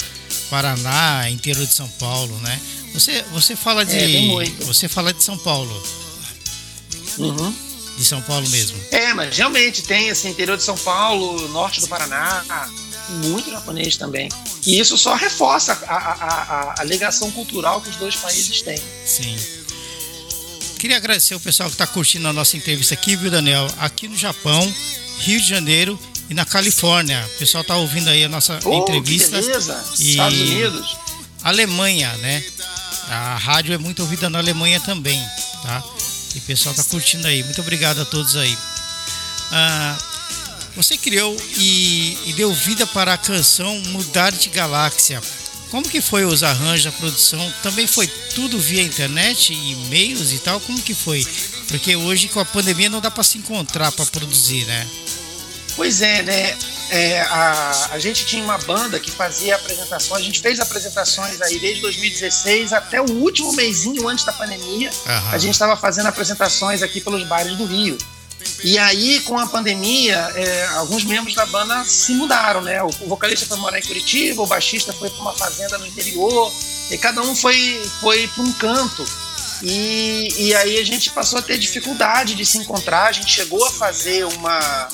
Paraná, 0.52 1.28
interior 1.30 1.66
de 1.66 1.74
São 1.74 1.90
Paulo, 2.00 2.38
né? 2.42 2.62
Você 2.94 3.24
você 3.32 3.56
fala 3.56 3.84
de 3.84 3.98
é, 3.98 4.50
você 4.66 4.88
fala 4.88 5.12
de 5.12 5.24
São 5.24 5.38
Paulo? 5.38 5.84
Uhum. 7.18 7.65
De 7.98 8.04
São 8.04 8.22
Paulo 8.22 8.48
mesmo? 8.50 8.78
É, 8.92 9.14
mas 9.14 9.38
realmente 9.38 9.82
tem 9.84 10.10
assim 10.10 10.30
interior 10.30 10.58
de 10.58 10.64
São 10.64 10.78
Paulo, 10.78 11.48
norte 11.50 11.80
do 11.80 11.88
Paraná, 11.88 12.44
muito 13.26 13.50
japonês 13.50 13.96
também. 13.96 14.30
E 14.66 14.80
isso 14.80 14.98
só 14.98 15.14
reforça 15.16 15.74
a, 15.88 15.96
a, 15.96 16.14
a, 16.14 16.76
a 16.80 16.84
ligação 16.84 17.32
cultural 17.32 17.82
que 17.82 17.90
os 17.90 17.96
dois 17.96 18.16
países 18.16 18.62
têm. 18.62 18.82
Sim. 19.06 19.38
Queria 20.78 20.98
agradecer 20.98 21.36
o 21.36 21.40
pessoal 21.40 21.70
que 21.70 21.76
está 21.76 21.88
curtindo 21.88 22.28
a 22.28 22.34
nossa 22.34 22.58
entrevista 22.58 22.94
aqui, 22.94 23.16
viu, 23.16 23.32
Daniel? 23.32 23.68
Aqui 23.80 24.08
no 24.08 24.18
Japão, 24.18 24.62
Rio 25.20 25.40
de 25.40 25.48
Janeiro 25.48 26.00
e 26.30 26.34
na 26.34 26.46
Califórnia. 26.46 27.24
O 27.36 27.40
pessoal 27.40 27.62
está 27.62 27.76
ouvindo 27.76 28.10
aí 28.10 28.24
a 28.24 28.30
nossa 28.30 28.60
oh, 28.64 28.74
entrevista. 28.74 29.40
Que 29.40 29.48
beleza. 29.48 29.84
E 30.00 30.12
Estados 30.12 30.40
Unidos. 30.40 30.98
Alemanha, 31.44 32.12
né? 32.18 32.44
A 33.08 33.38
rádio 33.38 33.74
é 33.74 33.78
muito 33.78 34.02
ouvida 34.02 34.30
na 34.30 34.40
Alemanha 34.40 34.80
também, 34.80 35.24
tá? 35.62 35.84
E 36.36 36.40
o 36.40 36.42
pessoal 36.42 36.76
está 36.76 36.84
curtindo 36.84 37.26
aí. 37.26 37.42
Muito 37.44 37.62
obrigado 37.62 38.02
a 38.02 38.06
todos 38.06 38.36
aí. 38.36 38.56
Ah, 39.52 39.98
você 40.76 40.98
criou 40.98 41.36
e, 41.58 42.18
e, 42.26 42.34
deu 42.34 42.54
vida 42.54 42.86
para 42.86 43.14
a 43.14 43.18
canção 43.18 43.80
Mudar 43.88 44.34
de 44.34 44.50
Galáxia. 44.50 45.22
Como 45.72 45.88
que 45.88 46.02
foi 46.02 46.26
os 46.26 46.44
arranjos, 46.44 46.88
a 46.88 46.92
produção? 46.92 47.54
Também 47.64 47.88
foi 47.88 48.08
tudo 48.36 48.60
via 48.60 48.84
internet, 48.84 49.54
e-mails 49.54 50.32
e 50.32 50.40
tal? 50.40 50.60
Como 50.60 50.82
que 50.82 50.94
foi? 50.94 51.26
Porque 51.70 51.96
hoje 51.96 52.28
com 52.28 52.40
a 52.40 52.46
pandemia 52.46 52.90
não 52.90 53.00
dá 53.00 53.10
para 53.10 53.24
se 53.24 53.38
encontrar 53.38 53.92
para 53.94 54.06
produzir, 54.06 54.66
né? 54.66 54.88
Pois 55.76 56.02
é, 56.02 56.24
né? 56.24 56.58
É, 56.90 57.22
a, 57.22 57.90
a 57.92 58.00
gente 58.00 58.26
tinha 58.26 58.44
uma 58.44 58.58
banda 58.60 59.00
que 59.00 59.10
fazia 59.10 59.56
apresentações, 59.56 60.22
a 60.22 60.26
gente 60.26 60.40
fez 60.40 60.60
apresentações 60.60 61.42
aí 61.42 61.60
desde 61.60 61.82
2016 61.82 62.74
até 62.74 63.02
o 63.02 63.12
último 63.12 63.52
mêsinho 63.54 64.08
antes 64.08 64.24
da 64.24 64.32
pandemia. 64.32 64.92
Aham. 65.06 65.32
A 65.32 65.38
gente 65.38 65.54
estava 65.54 65.76
fazendo 65.76 66.08
apresentações 66.08 66.84
aqui 66.84 67.02
pelos 67.02 67.24
bares 67.28 67.56
do 67.58 67.66
Rio. 67.66 67.98
E 68.64 68.78
aí, 68.78 69.20
com 69.22 69.38
a 69.38 69.48
pandemia, 69.48 70.18
é, 70.36 70.66
alguns 70.76 71.04
membros 71.04 71.36
da 71.36 71.46
banda 71.46 71.84
se 71.84 72.14
mudaram, 72.14 72.62
né? 72.62 72.82
O, 72.82 72.88
o 72.88 73.08
vocalista 73.08 73.46
foi 73.46 73.58
morar 73.58 73.80
em 73.80 73.84
Curitiba, 73.84 74.42
o 74.42 74.48
baixista 74.48 74.94
foi 74.94 75.10
para 75.10 75.22
uma 75.22 75.34
fazenda 75.34 75.78
no 75.78 75.86
interior, 75.86 76.52
e 76.90 76.98
cada 76.98 77.22
um 77.22 77.36
foi, 77.36 77.82
foi 78.00 78.28
para 78.28 78.44
um 78.44 78.52
canto. 78.54 79.06
E, 79.62 80.34
e 80.38 80.56
aí 80.56 80.78
a 80.78 80.86
gente 80.86 81.10
passou 81.12 81.40
a 81.40 81.42
ter 81.42 81.58
dificuldade 81.58 82.36
de 82.36 82.46
se 82.46 82.58
encontrar. 82.58 83.08
A 83.08 83.12
gente 83.12 83.32
chegou 83.32 83.66
a 83.66 83.72
fazer 83.72 84.26
uma, 84.26 84.90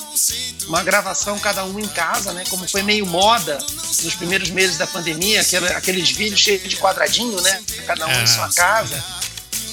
uma 0.66 0.82
gravação 0.82 1.38
cada 1.38 1.64
um 1.64 1.78
em 1.78 1.88
casa, 1.88 2.32
né? 2.32 2.44
Como 2.48 2.68
foi 2.68 2.82
meio 2.82 3.06
moda 3.06 3.58
nos 4.02 4.14
primeiros 4.14 4.50
meses 4.50 4.78
da 4.78 4.86
pandemia, 4.86 5.40
aquele, 5.40 5.68
aqueles 5.68 6.10
vídeos 6.10 6.40
cheios 6.40 6.68
de 6.68 6.76
quadradinho, 6.76 7.40
né? 7.40 7.62
Cada 7.86 8.06
um 8.06 8.10
é. 8.10 8.22
em 8.22 8.26
sua 8.26 8.52
casa. 8.52 9.02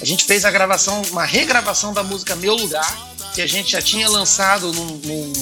A 0.00 0.04
gente 0.04 0.24
fez 0.24 0.44
a 0.44 0.50
gravação, 0.50 1.02
uma 1.10 1.24
regravação 1.24 1.92
da 1.92 2.02
música 2.02 2.34
Meu 2.34 2.54
Lugar, 2.54 2.98
que 3.34 3.42
a 3.42 3.46
gente 3.46 3.72
já 3.72 3.82
tinha 3.82 4.08
lançado 4.08 4.72
num, 4.72 4.96
num, 5.04 5.32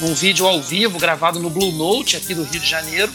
num 0.00 0.14
vídeo 0.14 0.46
ao 0.46 0.60
vivo, 0.62 0.98
gravado 0.98 1.40
no 1.40 1.48
Blue 1.48 1.72
Note 1.72 2.16
aqui 2.16 2.34
do 2.34 2.44
Rio 2.44 2.60
de 2.60 2.68
Janeiro. 2.68 3.12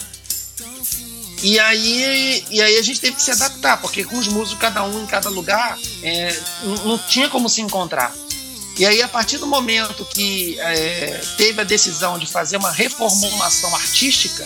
E 1.45 1.59
aí, 1.59 2.43
e 2.49 2.59
aí 2.59 2.75
a 2.75 2.81
gente 2.81 2.99
teve 2.99 3.17
que 3.17 3.21
se 3.21 3.29
adaptar, 3.29 3.79
porque 3.79 4.03
com 4.03 4.17
os 4.17 4.27
músicos, 4.27 4.59
cada 4.59 4.83
um 4.83 5.03
em 5.03 5.05
cada 5.05 5.29
lugar, 5.29 5.77
é, 6.01 6.35
não, 6.63 6.97
tinha 6.97 7.29
como 7.29 7.47
se 7.47 7.61
encontrar. 7.61 8.11
E 8.79 8.83
aí, 8.83 8.99
a 9.03 9.07
partir 9.07 9.37
do 9.37 9.45
momento 9.45 10.03
que 10.05 10.59
é, 10.59 11.21
teve 11.37 11.61
a 11.61 11.63
decisão 11.63 12.17
de 12.17 12.25
fazer 12.25 12.57
uma 12.57 12.71
reformulação 12.71 13.75
artística, 13.75 14.43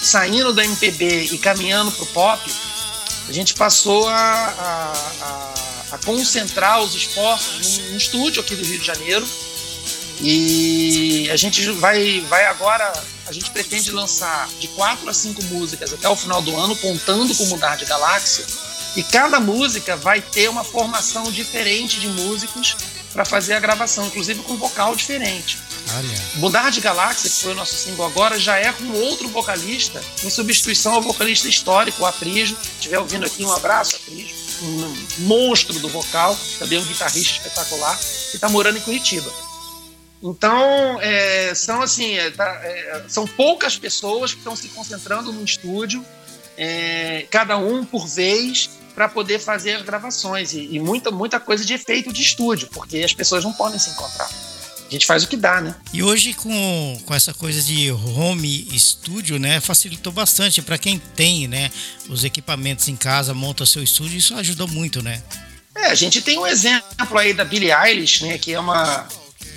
saindo 0.00 0.50
do 0.54 0.62
MPB 0.62 1.24
e 1.30 1.36
caminhando 1.36 1.92
para 1.92 2.04
o 2.04 2.06
pop, 2.06 2.50
a 3.28 3.32
gente 3.32 3.52
passou 3.52 4.08
a, 4.08 4.14
a, 4.14 4.92
a, 5.20 5.94
a 5.94 5.98
concentrar 5.98 6.80
os 6.80 6.94
esforços 6.94 7.78
num, 7.80 7.90
num 7.90 7.96
estúdio 7.98 8.40
aqui 8.40 8.56
do 8.56 8.64
Rio 8.64 8.78
de 8.78 8.86
Janeiro. 8.86 9.28
E 10.22 10.99
a 11.30 11.36
gente 11.36 11.70
vai, 11.72 12.20
vai 12.28 12.46
agora 12.46 12.92
a 13.26 13.32
gente 13.32 13.50
pretende 13.50 13.92
lançar 13.92 14.48
de 14.58 14.66
quatro 14.68 15.08
a 15.08 15.14
cinco 15.14 15.42
músicas 15.44 15.92
até 15.92 16.08
o 16.08 16.16
final 16.16 16.42
do 16.42 16.56
ano, 16.56 16.74
contando 16.76 17.34
com 17.34 17.46
Mudar 17.46 17.76
de 17.76 17.84
Galáxia. 17.84 18.44
E 18.96 19.04
cada 19.04 19.38
música 19.38 19.96
vai 19.96 20.20
ter 20.20 20.48
uma 20.48 20.64
formação 20.64 21.30
diferente 21.30 22.00
de 22.00 22.08
músicos 22.08 22.76
para 23.12 23.24
fazer 23.24 23.54
a 23.54 23.60
gravação, 23.60 24.06
inclusive 24.06 24.42
com 24.42 24.56
vocal 24.56 24.96
diferente. 24.96 25.58
Olha. 25.94 26.22
Mudar 26.36 26.70
de 26.70 26.80
Galáxia, 26.80 27.30
que 27.30 27.36
foi 27.36 27.52
o 27.52 27.54
nosso 27.54 27.76
single 27.76 28.06
agora, 28.06 28.38
já 28.38 28.56
é 28.56 28.72
com 28.72 28.90
outro 28.92 29.28
vocalista, 29.28 30.02
em 30.24 30.30
substituição 30.30 30.94
ao 30.94 31.02
vocalista 31.02 31.48
histórico, 31.48 32.02
o 32.02 32.06
Aprijo. 32.06 32.56
Se 32.56 32.70
estiver 32.74 32.98
ouvindo 32.98 33.26
aqui, 33.26 33.44
um 33.44 33.52
abraço, 33.52 33.96
Aprijo. 33.96 34.34
Um 34.62 35.06
monstro 35.18 35.78
do 35.78 35.88
vocal, 35.88 36.36
também 36.58 36.78
um 36.78 36.84
guitarrista 36.84 37.34
espetacular, 37.34 37.96
que 37.96 38.36
está 38.36 38.48
morando 38.48 38.78
em 38.78 38.80
Curitiba. 38.80 39.32
Então, 40.22 41.00
é, 41.00 41.54
são 41.54 41.80
assim, 41.80 42.14
é, 42.14 42.30
tá, 42.30 42.60
é, 42.62 43.04
são 43.08 43.26
poucas 43.26 43.78
pessoas 43.78 44.32
que 44.32 44.38
estão 44.38 44.54
se 44.54 44.68
concentrando 44.68 45.32
no 45.32 45.42
estúdio, 45.42 46.04
é, 46.58 47.26
cada 47.30 47.56
um 47.56 47.84
por 47.84 48.06
vez, 48.06 48.68
para 48.94 49.08
poder 49.08 49.38
fazer 49.38 49.76
as 49.76 49.82
gravações 49.82 50.52
e, 50.52 50.74
e, 50.74 50.78
muita, 50.78 51.10
muita 51.10 51.40
coisa 51.40 51.64
de 51.64 51.72
efeito 51.72 52.12
de 52.12 52.20
estúdio, 52.20 52.68
porque 52.70 52.98
as 52.98 53.14
pessoas 53.14 53.44
não 53.44 53.52
podem 53.52 53.78
se 53.78 53.90
encontrar. 53.90 54.28
A 54.86 54.92
gente 54.92 55.06
faz 55.06 55.22
o 55.22 55.28
que 55.28 55.36
dá, 55.36 55.60
né? 55.60 55.74
E 55.92 56.02
hoje 56.02 56.34
com, 56.34 57.00
com 57.06 57.14
essa 57.14 57.32
coisa 57.32 57.62
de 57.62 57.90
home 57.92 58.66
studio, 58.78 59.38
né, 59.38 59.60
facilitou 59.60 60.12
bastante 60.12 60.60
para 60.60 60.76
quem 60.76 60.98
tem, 60.98 61.46
né, 61.48 61.70
os 62.08 62.24
equipamentos 62.24 62.88
em 62.88 62.96
casa, 62.96 63.32
monta 63.32 63.64
seu 63.64 63.82
estúdio, 63.82 64.18
isso 64.18 64.34
ajudou 64.34 64.68
muito, 64.68 65.00
né? 65.00 65.22
É, 65.74 65.86
a 65.86 65.94
gente 65.94 66.20
tem 66.20 66.38
um 66.38 66.46
exemplo 66.46 67.16
aí 67.16 67.32
da 67.32 67.44
Billie 67.44 67.72
Eilish, 67.72 68.22
né, 68.24 68.36
que 68.36 68.52
é 68.52 68.58
uma 68.58 69.08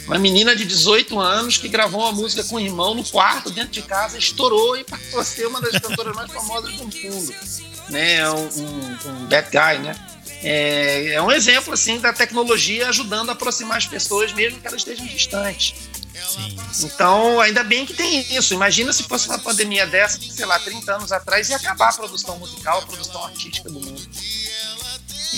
uma 0.06 0.20
menina 0.20 0.56
de 0.56 0.66
18 0.66 1.20
anos 1.20 1.58
que 1.58 1.68
gravou 1.68 2.02
uma 2.02 2.12
música 2.12 2.44
com 2.44 2.56
o 2.56 2.60
irmão 2.60 2.94
no 2.94 3.04
quarto, 3.04 3.50
dentro 3.50 3.72
de 3.72 3.82
casa, 3.82 4.18
estourou 4.18 4.76
e 4.78 4.84
passou 4.84 5.20
a 5.20 5.24
ser 5.24 5.48
uma 5.48 5.62
das 5.62 5.80
cantoras 5.80 6.16
mais 6.16 6.32
famosas 6.32 6.74
do 6.76 6.84
mundo. 6.84 7.36
Né? 7.90 8.30
Um, 8.30 8.36
um, 8.36 9.10
um 9.10 9.26
bad 9.28 9.50
guy, 9.50 9.80
né? 9.80 9.96
É, 10.44 11.14
é, 11.14 11.22
um 11.22 11.32
exemplo 11.32 11.74
assim 11.74 12.00
da 12.00 12.12
tecnologia 12.12 12.90
ajudando 12.90 13.30
a 13.30 13.32
aproximar 13.32 13.78
as 13.78 13.88
pessoas, 13.88 14.34
mesmo 14.34 14.60
que 14.60 14.68
elas 14.68 14.82
estejam 14.82 15.06
distantes. 15.06 15.74
Sim. 16.28 16.86
Então, 16.86 17.40
ainda 17.40 17.64
bem 17.64 17.86
que 17.86 17.94
tem 17.94 18.20
isso. 18.36 18.54
Imagina 18.54 18.92
se 18.92 19.04
fosse 19.04 19.28
uma 19.28 19.40
pandemia 19.40 19.86
dessa, 19.86 20.20
sei 20.20 20.46
lá, 20.46 20.60
30 20.60 20.96
anos 20.96 21.12
atrás, 21.12 21.50
ia 21.50 21.56
acabar 21.56 21.90
a 21.90 21.94
produção 21.94 22.38
musical, 22.38 22.80
a 22.80 22.82
produção 22.82 23.24
artística 23.26 23.70
do 23.70 23.80
mundo. 23.80 24.02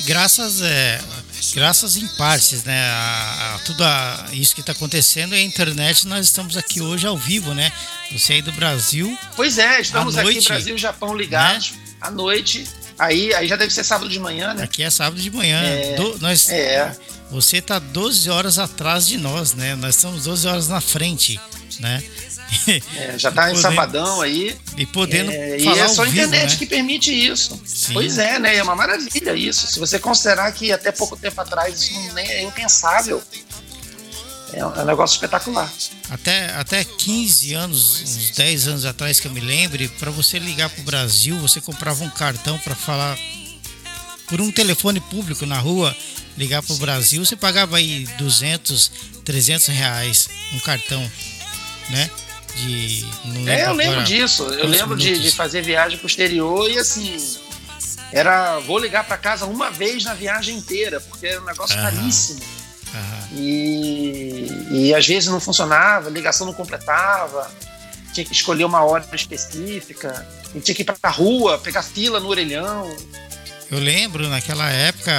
E 0.06 0.08
graças, 0.08 0.62
é, 0.62 1.02
graças 1.56 1.96
em 1.98 2.08
partes, 2.10 2.64
né? 2.64 2.80
A, 2.90 3.56
a 3.56 3.60
tudo 3.66 3.84
a, 3.84 4.28
isso 4.34 4.54
que 4.54 4.62
está 4.62 4.72
acontecendo 4.72 5.34
é 5.34 5.40
a 5.40 5.42
internet. 5.42 6.08
Nós 6.08 6.28
estamos 6.28 6.56
aqui 6.56 6.80
hoje 6.80 7.08
ao 7.08 7.18
vivo, 7.18 7.56
né? 7.56 7.72
Você 8.12 8.34
aí 8.34 8.42
do 8.42 8.52
Brasil. 8.52 9.18
Pois 9.36 9.58
é, 9.58 9.82
estamos 9.82 10.16
noite, 10.16 10.38
aqui 10.38 10.48
Brasil 10.48 10.76
e 10.76 10.78
Japão 10.78 11.16
ligados 11.16 11.72
né? 11.72 11.78
à 12.02 12.12
noite. 12.12 12.68
Aí, 13.00 13.34
aí 13.34 13.48
já 13.48 13.56
deve 13.56 13.74
ser 13.74 13.84
sábado 13.84 14.08
de 14.08 14.20
manhã, 14.20 14.54
né? 14.54 14.64
Aqui 14.64 14.84
é 14.84 14.90
sábado 14.92 15.20
de 15.20 15.32
manhã. 15.32 15.60
É, 15.62 15.96
do, 15.96 16.20
nós, 16.20 16.50
é. 16.50 16.96
Você 17.32 17.58
está 17.58 17.80
12 17.80 18.30
horas 18.30 18.60
atrás 18.60 19.08
de 19.08 19.18
nós, 19.18 19.54
né? 19.54 19.76
Nós 19.76 19.96
estamos 19.96 20.24
12 20.24 20.48
horas 20.48 20.68
na 20.68 20.80
frente, 20.80 21.40
né? 21.80 22.04
É, 22.98 23.18
já 23.20 23.52
em 23.52 23.56
sabadão 23.56 24.22
aí. 24.22 24.56
E 24.78 24.86
podendo 24.86 25.32
é, 25.32 25.60
E 25.60 25.68
é 25.68 25.88
só 25.88 26.04
a 26.04 26.08
internet 26.08 26.52
né? 26.52 26.58
que 26.58 26.66
permite 26.66 27.12
isso. 27.12 27.60
Sim. 27.66 27.94
Pois 27.94 28.18
é, 28.18 28.40
né? 28.40 28.56
É 28.58 28.64
uma 28.64 28.76
maravilha 28.76 29.36
isso. 29.36 29.68
Se 29.68 29.80
você 29.80 30.00
considerar 30.00 30.52
que 30.52 30.72
até 30.72 30.92
pouco 30.92 31.16
tempo 31.18 31.40
atrás 31.42 31.82
isso 31.82 32.18
é 32.18 32.44
impensável, 32.44 33.22
é 34.54 34.66
um, 34.66 34.86
negócio 34.86 35.16
espetacular. 35.16 35.72
Até, 36.10 36.50
até 36.52 36.84
15 36.84 37.54
anos, 37.54 38.02
uns 38.02 38.30
10 38.32 38.68
anos 38.68 38.86
atrás 38.86 39.20
que 39.20 39.28
eu 39.28 39.32
me 39.32 39.42
lembre, 39.42 39.88
para 40.00 40.12
você 40.12 40.40
ligar 40.40 40.70
para 40.70 40.82
o 40.82 40.86
Brasil, 40.86 41.38
você 41.40 41.60
comprava 41.60 42.04
um 42.04 42.10
cartão 42.10 42.58
para 42.60 42.76
falar 42.76 43.18
por 44.28 44.40
um 44.40 44.52
telefone 44.52 45.00
público 45.00 45.46
na 45.46 45.58
rua, 45.60 45.96
ligar 46.38 46.62
para 46.64 46.74
o 46.74 46.78
Brasil, 46.78 47.24
você 47.24 47.36
pagava 47.36 47.78
aí 47.78 48.08
200, 48.18 48.92
300 49.24 49.68
reais 49.68 50.30
um 50.54 50.60
cartão, 50.60 51.12
né? 51.90 52.10
De. 52.56 53.06
é, 53.48 53.66
eu 53.66 53.74
lembro 53.74 54.04
disso. 54.04 54.44
Eu 54.44 54.68
lembro 54.68 54.96
de, 54.96 55.20
de, 55.20 55.32
fazer 55.32 55.62
viagem 55.62 55.98
pro 55.98 56.08
exterior 56.08 56.70
e 56.70 56.78
assim. 56.78 57.18
Era. 58.12 58.60
Vou 58.60 58.80
ligar 58.80 59.06
para 59.06 59.18
casa 59.18 59.46
uma 59.46 59.70
vez 59.70 60.04
na 60.04 60.14
viagem 60.14 60.58
inteira, 60.58 61.00
porque 61.02 61.28
era 61.28 61.42
um 61.42 61.46
negócio 61.46 61.76
caríssimo. 61.76 62.42
E, 63.34 64.48
e 64.72 64.96
às 64.96 65.06
vezes 65.06 65.28
não 65.28 65.40
funcionava, 65.40 66.08
a 66.08 66.12
ligação 66.12 66.48
não 66.48 66.54
completava, 66.54 67.52
tinha 68.14 68.26
que 68.26 68.32
escolher 68.32 68.64
uma 68.64 68.82
hora 68.84 69.06
específica, 69.14 70.26
tinha 70.64 70.74
que 70.74 70.82
ir 70.82 70.86
pra 70.86 71.10
rua, 71.10 71.58
pegar 71.58 71.84
fila 71.84 72.20
no 72.20 72.30
orelhão. 72.30 72.96
Eu 73.72 73.80
lembro, 73.80 74.30
naquela 74.30 74.70
época, 74.70 75.12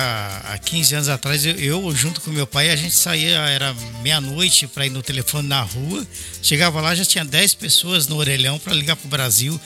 há 0.44 0.56
15 0.58 0.94
anos 0.94 1.08
atrás, 1.08 1.44
eu, 1.44 1.56
eu 1.56 1.94
junto 1.94 2.20
com 2.20 2.30
meu 2.30 2.46
pai, 2.46 2.70
a 2.70 2.76
gente 2.76 2.94
saía, 2.94 3.38
era 3.38 3.74
meia-noite 4.02 4.68
para 4.68 4.86
ir 4.86 4.90
no 4.90 5.02
telefone 5.02 5.48
na 5.48 5.62
rua. 5.62 6.06
Chegava 6.40 6.80
lá, 6.80 6.94
já 6.94 7.04
tinha 7.04 7.24
10 7.24 7.54
pessoas 7.54 8.06
no 8.06 8.16
orelhão 8.16 8.58
para 8.58 8.72
ligar 8.72 8.94
para 8.94 9.06
o 9.06 9.10
Brasil. 9.10 9.60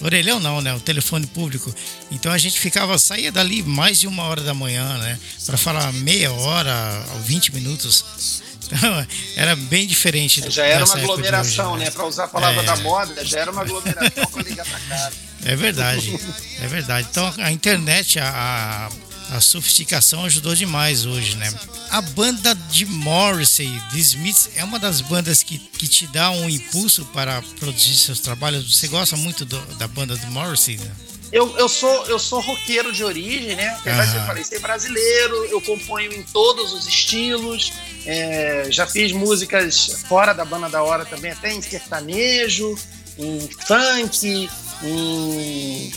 Orelhão 0.00 0.40
não, 0.40 0.60
né? 0.60 0.72
O 0.72 0.80
telefone 0.80 1.26
público. 1.26 1.74
Então 2.10 2.32
a 2.32 2.38
gente 2.38 2.58
ficava, 2.58 2.96
saía 2.98 3.32
dali 3.32 3.62
mais 3.62 4.00
de 4.00 4.06
uma 4.06 4.22
hora 4.22 4.42
da 4.42 4.54
manhã, 4.54 4.96
né? 4.98 5.18
Para 5.44 5.58
falar 5.58 5.92
meia 5.92 6.32
hora 6.32 7.04
ou 7.14 7.20
20 7.20 7.52
minutos. 7.52 8.42
Então, 8.72 9.06
era 9.36 9.56
bem 9.56 9.86
diferente. 9.86 10.48
já 10.48 10.64
era 10.64 10.84
uma 10.84 10.94
aglomeração, 10.94 11.72
hoje, 11.72 11.80
né? 11.80 11.84
né? 11.86 11.90
Para 11.90 12.06
usar 12.06 12.24
a 12.24 12.28
palavra 12.28 12.62
é... 12.62 12.64
da 12.64 12.76
moda, 12.76 13.24
já 13.24 13.40
era 13.40 13.50
uma 13.50 13.62
aglomeração 13.62 14.26
para 14.26 14.42
ligar 14.42 14.64
para 14.64 14.78
casa. 14.80 15.29
É 15.44 15.56
verdade, 15.56 16.18
é 16.62 16.66
verdade. 16.66 17.08
Então 17.10 17.32
a 17.38 17.50
internet, 17.50 18.18
a, 18.18 18.90
a, 19.32 19.40
sofisticação 19.40 20.24
ajudou 20.24 20.54
demais 20.54 21.06
hoje, 21.06 21.36
né? 21.36 21.52
A 21.90 22.00
banda 22.00 22.54
de 22.70 22.84
Morrissey, 22.86 23.68
The 23.90 23.98
Smiths, 23.98 24.50
é 24.54 24.62
uma 24.62 24.78
das 24.78 25.00
bandas 25.00 25.42
que, 25.42 25.58
que 25.58 25.88
te 25.88 26.06
dá 26.08 26.30
um 26.30 26.48
impulso 26.48 27.04
para 27.06 27.42
produzir 27.58 27.96
seus 27.96 28.20
trabalhos. 28.20 28.76
Você 28.76 28.86
gosta 28.88 29.16
muito 29.16 29.44
do, 29.44 29.58
da 29.76 29.88
banda 29.88 30.16
de 30.16 30.26
Morrissey, 30.26 30.76
né? 30.76 30.90
Eu, 31.32 31.56
eu, 31.56 31.68
sou, 31.68 32.06
eu 32.06 32.18
sou 32.18 32.40
roqueiro 32.40 32.92
de 32.92 33.04
origem, 33.04 33.54
né? 33.54 33.68
Apesar 33.68 34.04
de 34.04 34.16
eu 34.16 34.22
falei 34.22 34.44
ser 34.44 34.58
brasileiro, 34.58 35.44
eu 35.44 35.60
componho 35.60 36.12
em 36.12 36.22
todos 36.24 36.72
os 36.72 36.86
estilos. 36.88 37.72
É, 38.04 38.66
já 38.68 38.84
fiz 38.86 39.12
músicas 39.12 40.02
fora 40.08 40.32
da 40.32 40.44
banda 40.44 40.68
da 40.68 40.82
hora 40.82 41.04
também, 41.04 41.30
até 41.30 41.52
em 41.52 41.62
sertanejo, 41.62 42.76
em 43.16 43.48
funk, 43.66 44.50
em 44.82 45.92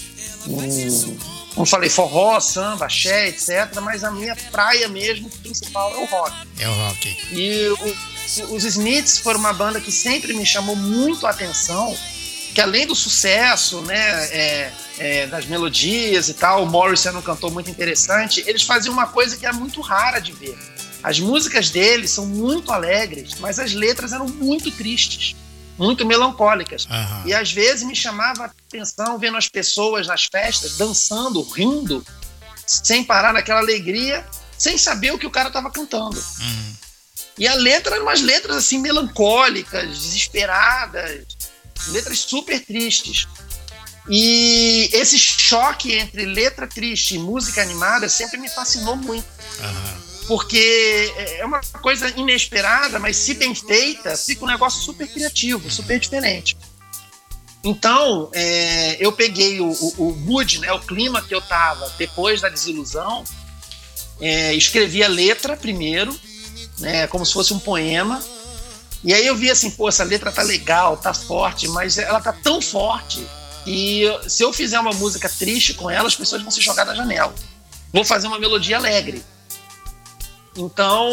um, 0.48 1.18
como 1.56 1.68
falei, 1.68 1.90
forró, 1.90 2.40
samba, 2.40 2.86
axé, 2.86 3.28
etc. 3.28 3.80
Mas 3.82 4.04
a 4.04 4.12
minha 4.12 4.36
praia 4.52 4.88
mesmo, 4.88 5.30
principal, 5.30 5.94
é 5.94 5.98
o 5.98 6.06
rock. 6.06 6.36
É 6.60 6.68
o 6.68 6.74
rock. 6.74 7.18
E 7.32 7.68
o, 7.70 8.56
os 8.56 8.64
Smiths 8.64 9.20
foram 9.20 9.40
uma 9.40 9.54
banda 9.54 9.80
que 9.80 9.92
sempre 9.92 10.34
me 10.34 10.46
chamou 10.46 10.76
muito 10.76 11.28
a 11.28 11.30
atenção, 11.30 11.96
que 12.56 12.62
além 12.62 12.88
do 12.88 12.96
sucesso, 12.96 13.82
né, 13.82 14.28
é, 14.32 14.72
é, 14.98 15.28
das 15.28 15.46
melodias 15.46 16.28
e 16.28 16.34
tal, 16.34 16.64
o 16.64 16.66
Morrison 16.66 17.10
era 17.10 17.18
um 17.20 17.22
cantor 17.22 17.52
muito 17.52 17.70
interessante, 17.70 18.44
eles 18.48 18.64
faziam 18.64 18.94
uma 18.94 19.08
coisa 19.08 19.38
que 19.38 19.46
é 19.46 19.52
muito 19.54 19.80
rara 19.82 20.20
de 20.20 20.32
ver. 20.32 20.58
As 21.04 21.20
músicas 21.20 21.70
deles 21.70 22.12
são 22.12 22.26
muito 22.26 22.72
alegres, 22.72 23.36
mas 23.40 23.60
as 23.60 23.74
letras 23.74 24.14
eram 24.14 24.28
muito 24.28 24.72
tristes 24.72 25.36
muito 25.78 26.06
melancólicas. 26.06 26.86
Uhum. 26.86 27.28
E 27.28 27.34
às 27.34 27.52
vezes 27.52 27.84
me 27.84 27.96
chamava 27.96 28.44
a 28.44 28.46
atenção 28.46 29.18
vendo 29.18 29.38
as 29.38 29.48
pessoas 29.48 30.08
nas 30.08 30.26
festas 30.26 30.78
dançando, 30.78 31.42
rindo, 31.42 32.06
sem 32.66 33.04
parar 33.04 33.34
naquela 33.34 33.60
alegria, 33.60 34.26
sem 34.58 34.78
saber 34.78 35.12
o 35.12 35.18
que 35.18 35.26
o 35.26 35.32
cara 35.32 35.48
estava 35.48 35.72
cantando. 35.72 36.18
Uhum. 36.18 36.74
E 37.38 37.48
a 37.48 37.56
letra 37.56 37.96
eram 37.96 38.06
umas 38.06 38.22
letras 38.22 38.58
assim 38.58 38.80
melancólicas, 38.80 39.90
desesperadas, 39.90 41.26
letras 41.88 42.20
super 42.20 42.64
tristes. 42.64 43.28
E 44.08 44.90
esse 44.92 45.18
choque 45.18 45.94
entre 45.94 46.26
letra 46.26 46.68
triste 46.68 47.16
e 47.16 47.20
música 47.20 47.62
animada 47.62 48.10
sempre 48.10 48.38
me 48.38 48.50
fascinou 48.50 48.96
muito. 48.96 49.26
Uhum 49.60 50.13
porque 50.28 51.14
é 51.18 51.46
uma 51.46 51.62
coisa 51.82 52.10
inesperada, 52.18 53.00
mas 53.00 53.18
se 53.18 53.34
bem 53.34 53.54
feita, 53.54 54.16
fica 54.16 54.44
um 54.44 54.48
negócio 54.48 54.82
super 54.82 55.08
criativo, 55.08 55.70
super 55.70 56.00
diferente. 56.00 56.58
Então, 57.64 58.30
é, 58.34 58.98
eu 59.00 59.12
peguei 59.12 59.62
o, 59.62 59.72
o, 59.72 60.10
o, 60.10 60.16
mood, 60.18 60.60
né, 60.60 60.72
o 60.74 60.80
clima 60.80 61.22
que 61.22 61.34
eu 61.34 61.42
tava 61.42 61.90
depois 61.98 62.42
da 62.42 62.50
desilusão, 62.50 63.24
é, 64.20 64.54
escrevi 64.54 65.04
a 65.04 65.08
letra 65.08 65.56
primeiro, 65.56 66.18
né, 66.80 67.08
como 67.08 67.26
se 67.26 67.32
fosse 67.32 67.54
um 67.54 67.60
poema, 67.60 68.22
e 69.04 69.14
aí 69.14 69.26
eu 69.26 69.36
vi 69.36 69.50
assim, 69.50 69.72
pô, 69.72 69.88
essa 69.88 70.04
letra 70.04 70.32
tá 70.32 70.42
legal, 70.42 70.98
tá 70.98 71.14
forte, 71.14 71.68
mas 71.70 71.98
ela 71.98 72.22
tá 72.22 72.34
tão 72.34 72.62
forte 72.62 73.26
que 73.64 74.04
se 74.28 74.44
eu 74.44 74.52
fizer 74.52 74.80
uma 74.80 74.92
música 74.92 75.30
triste 75.30 75.74
com 75.74 75.90
ela, 75.90 76.08
as 76.08 76.16
pessoas 76.16 76.42
vão 76.42 76.52
se 76.52 76.62
jogar 76.62 76.84
da 76.84 76.96
janela. 76.96 77.34
Vou 77.92 78.04
fazer 78.04 78.28
uma 78.28 78.40
melodia 78.40 78.78
alegre. 78.78 79.24
Então, 80.56 81.10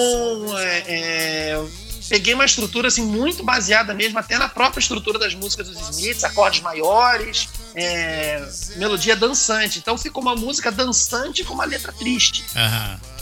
é, 0.58 0.84
é, 0.86 1.64
peguei 2.08 2.34
uma 2.34 2.44
estrutura 2.44 2.88
assim 2.88 3.02
muito 3.02 3.42
baseada 3.42 3.94
mesmo 3.94 4.18
até 4.18 4.36
na 4.36 4.48
própria 4.48 4.80
estrutura 4.80 5.18
das 5.18 5.34
músicas 5.34 5.68
dos 5.68 5.90
Smiths, 5.90 6.24
acordes 6.24 6.60
maiores, 6.60 7.48
é, 7.74 8.46
melodia 8.76 9.16
dançante. 9.16 9.78
Então 9.78 9.96
ficou 9.96 10.22
uma 10.22 10.34
música 10.34 10.70
dançante 10.70 11.44
com 11.44 11.54
uma 11.54 11.64
letra 11.64 11.92
triste. 11.92 12.44
Uhum. 12.54 13.20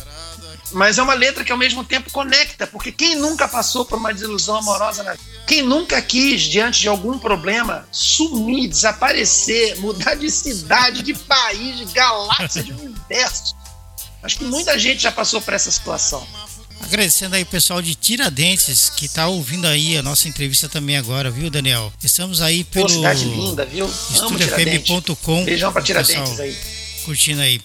Mas 0.72 0.98
é 0.98 1.02
uma 1.02 1.14
letra 1.14 1.44
que 1.44 1.52
ao 1.52 1.56
mesmo 1.56 1.82
tempo 1.82 2.10
conecta, 2.10 2.66
porque 2.66 2.92
quem 2.92 3.14
nunca 3.14 3.48
passou 3.48 3.84
por 3.84 3.98
uma 3.98 4.12
desilusão 4.12 4.56
amorosa 4.56 5.02
na 5.02 5.12
vida? 5.12 5.24
Quem 5.46 5.62
nunca 5.62 6.00
quis, 6.02 6.42
diante 6.42 6.80
de 6.80 6.88
algum 6.88 7.18
problema, 7.18 7.88
sumir, 7.90 8.68
desaparecer, 8.68 9.78
mudar 9.80 10.14
de 10.14 10.30
cidade, 10.30 11.02
de 11.02 11.14
país, 11.14 11.78
de 11.78 11.84
galáxia, 11.86 12.62
de 12.62 12.72
universo? 12.74 13.56
Acho 14.22 14.38
que 14.38 14.44
muita 14.44 14.78
gente 14.78 15.02
já 15.02 15.12
passou 15.12 15.40
por 15.40 15.54
essa 15.54 15.70
situação. 15.70 16.26
Agradecendo 16.80 17.34
aí 17.34 17.42
o 17.42 17.46
pessoal 17.46 17.82
de 17.82 17.94
Tiradentes 17.94 18.90
que 18.90 19.06
está 19.06 19.26
ouvindo 19.26 19.66
aí 19.66 19.96
a 19.96 20.02
nossa 20.02 20.28
entrevista 20.28 20.68
também 20.68 20.96
agora, 20.96 21.30
viu, 21.30 21.50
Daniel? 21.50 21.92
Estamos 22.02 22.40
aí 22.40 22.64
pelo. 22.64 22.86
Pô, 22.86 22.94
cidade 22.94 23.24
linda, 23.24 23.64
viu? 23.64 23.86
EstúdioFM.com. 23.86 25.44
Beijão 25.44 25.72
para 25.72 25.82
Tiradentes 25.82 26.20
pessoal, 26.22 26.40
aí. 26.40 26.56
Curtindo 27.04 27.40
aí. 27.40 27.60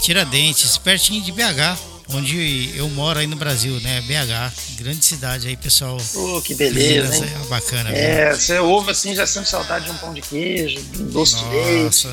Tiradentes, 0.00 0.78
pertinho 0.78 1.20
de 1.22 1.32
BH, 1.32 1.76
onde 2.10 2.72
eu 2.76 2.88
moro 2.90 3.18
aí 3.18 3.26
no 3.26 3.36
Brasil, 3.36 3.78
né? 3.80 4.00
BH, 4.02 4.76
grande 4.76 5.04
cidade 5.04 5.48
aí, 5.48 5.56
pessoal. 5.56 5.96
Pô, 6.14 6.40
que 6.40 6.54
beleza, 6.54 7.16
hein? 7.16 7.32
É 7.44 7.46
bacana. 7.48 7.90
É, 7.90 8.30
viu? 8.30 8.38
você 8.38 8.58
ouve 8.60 8.92
assim, 8.92 9.14
já 9.14 9.26
sente 9.26 9.48
saudade 9.48 9.86
de 9.86 9.90
um 9.90 9.96
pão 9.96 10.14
de 10.14 10.22
queijo, 10.22 10.80
um 10.98 11.06
doce 11.06 11.34
Nossa. 11.34 11.48
de 11.48 11.56
leite. 11.56 12.08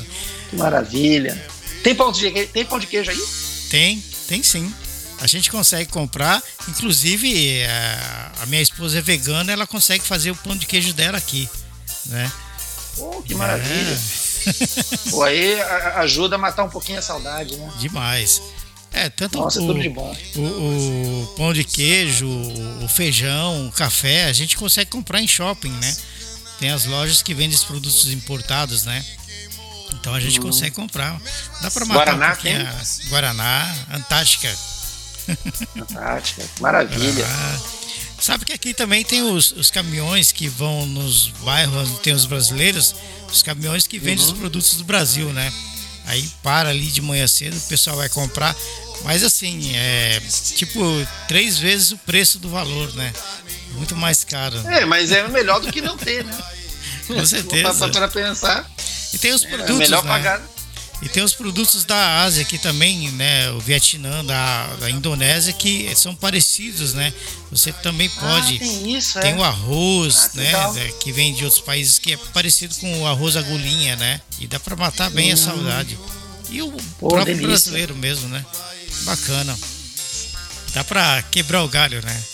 Que 0.50 0.56
maravilha. 0.56 1.46
Tem 1.82 1.94
pão 1.94 2.10
de, 2.10 2.46
tem 2.46 2.64
pão 2.64 2.80
de 2.80 2.86
queijo 2.88 3.10
aí? 3.10 3.45
Tem, 3.76 4.02
tem 4.26 4.42
sim. 4.42 4.72
A 5.20 5.26
gente 5.26 5.50
consegue 5.50 5.90
comprar, 5.90 6.42
inclusive 6.66 7.62
a, 7.64 8.32
a 8.40 8.46
minha 8.46 8.62
esposa 8.62 8.96
é 8.98 9.02
vegana, 9.02 9.52
ela 9.52 9.66
consegue 9.66 10.02
fazer 10.02 10.30
o 10.30 10.36
pão 10.36 10.56
de 10.56 10.64
queijo 10.64 10.94
dela 10.94 11.18
aqui, 11.18 11.46
né? 12.06 12.32
Pô, 12.96 13.20
que 13.20 13.34
maravilha. 13.34 14.00
É. 14.46 15.10
Pô, 15.10 15.22
aí 15.22 15.60
ajuda 15.96 16.36
a 16.36 16.38
matar 16.38 16.64
um 16.64 16.70
pouquinho 16.70 16.98
a 16.98 17.02
saudade, 17.02 17.54
né? 17.54 17.70
Demais. 17.78 18.40
É, 18.94 19.10
tanto 19.10 19.36
Nossa, 19.36 19.60
o, 19.60 19.66
tudo 19.66 19.78
de 19.78 19.90
bom. 19.90 20.16
O, 20.36 20.40
o, 20.40 21.34
pão 21.36 21.52
de 21.52 21.62
queijo, 21.62 22.26
o 22.82 22.88
feijão, 22.88 23.68
o 23.68 23.72
café, 23.72 24.24
a 24.24 24.32
gente 24.32 24.56
consegue 24.56 24.90
comprar 24.90 25.20
em 25.20 25.28
shopping, 25.28 25.72
né? 25.72 25.96
Tem 26.58 26.70
as 26.70 26.86
lojas 26.86 27.20
que 27.20 27.34
vendem 27.34 27.54
os 27.54 27.64
produtos 27.64 28.10
importados, 28.10 28.84
né? 28.84 29.04
Então 29.94 30.14
a 30.14 30.20
gente 30.20 30.38
uhum. 30.38 30.46
consegue 30.46 30.74
comprar. 30.74 31.20
Dá 31.60 31.70
para 31.70 31.84
matar 31.86 32.14
Guaraná, 32.14 32.32
um 32.32 32.36
quem? 32.36 33.08
Guaraná, 33.08 33.76
Antártica. 33.92 34.54
Antártica, 35.76 36.44
maravilha. 36.60 37.24
Guaraná. 37.24 37.60
Sabe 38.18 38.44
que 38.44 38.52
aqui 38.52 38.72
também 38.72 39.04
tem 39.04 39.22
os, 39.22 39.52
os, 39.52 39.70
caminhões 39.70 40.32
que 40.32 40.48
vão 40.48 40.86
nos 40.86 41.28
bairros 41.44 41.90
onde 41.90 42.00
tem 42.00 42.14
os 42.14 42.24
brasileiros, 42.24 42.94
os 43.30 43.42
caminhões 43.42 43.86
que 43.86 43.98
vendem 43.98 44.24
uhum. 44.24 44.32
os 44.32 44.38
produtos 44.38 44.74
do 44.76 44.84
Brasil, 44.84 45.32
né? 45.32 45.52
Aí 46.06 46.26
para 46.42 46.70
ali 46.70 46.86
de 46.86 47.02
manhã 47.02 47.26
cedo, 47.26 47.56
o 47.56 47.68
pessoal 47.68 47.96
vai 47.96 48.08
comprar, 48.08 48.56
mas 49.04 49.22
assim, 49.22 49.74
é 49.74 50.20
tipo 50.54 50.80
três 51.28 51.58
vezes 51.58 51.90
o 51.90 51.98
preço 51.98 52.38
do 52.38 52.48
valor, 52.48 52.92
né? 52.94 53.12
Muito 53.72 53.94
mais 53.96 54.24
caro. 54.24 54.56
É, 54.68 54.84
mas 54.84 55.12
é 55.12 55.26
melhor 55.28 55.60
do 55.60 55.70
que 55.70 55.82
não 55.82 55.96
ter, 55.96 56.24
né? 56.24 56.38
Com 57.06 57.24
certeza. 57.26 57.88
Para 57.88 58.08
pensar. 58.08 58.70
E 59.12 59.18
tem 59.18 59.32
os 59.32 59.44
é, 59.44 59.48
produtos. 59.48 59.76
É 59.76 59.78
melhor 59.78 60.04
né? 60.04 60.42
E 61.02 61.08
tem 61.10 61.22
os 61.22 61.34
produtos 61.34 61.84
da 61.84 62.22
Ásia 62.22 62.42
aqui 62.42 62.58
também, 62.58 63.10
né? 63.12 63.50
O 63.50 63.60
Vietnã, 63.60 64.24
da, 64.24 64.66
da 64.76 64.90
Indonésia, 64.90 65.52
que 65.52 65.94
são 65.94 66.14
parecidos, 66.14 66.94
né? 66.94 67.12
Você 67.50 67.70
também 67.70 68.10
ah, 68.16 68.20
pode. 68.20 68.56
Ah, 68.56 68.58
tem 68.58 68.96
isso, 68.96 69.20
Tem 69.20 69.32
é? 69.32 69.36
o 69.36 69.42
arroz, 69.42 70.30
ah, 70.32 70.72
né? 70.72 70.92
Que 71.00 71.12
vem 71.12 71.34
de 71.34 71.44
outros 71.44 71.62
países, 71.62 71.98
que 71.98 72.14
é 72.14 72.16
parecido 72.32 72.74
com 72.76 73.02
o 73.02 73.06
arroz 73.06 73.36
agulhinha, 73.36 73.94
né? 73.96 74.20
E 74.40 74.46
dá 74.46 74.58
para 74.58 74.74
matar 74.74 75.10
bem 75.10 75.30
hum. 75.30 75.34
a 75.34 75.36
saudade. 75.36 75.98
E 76.48 76.62
o 76.62 76.72
Pô, 76.98 77.08
próprio 77.08 77.26
delícia. 77.34 77.48
brasileiro 77.48 77.94
mesmo, 77.94 78.28
né? 78.28 78.44
Bacana. 79.02 79.58
Dá 80.72 80.82
para 80.82 81.22
quebrar 81.30 81.62
o 81.62 81.68
galho, 81.68 82.02
né? 82.02 82.24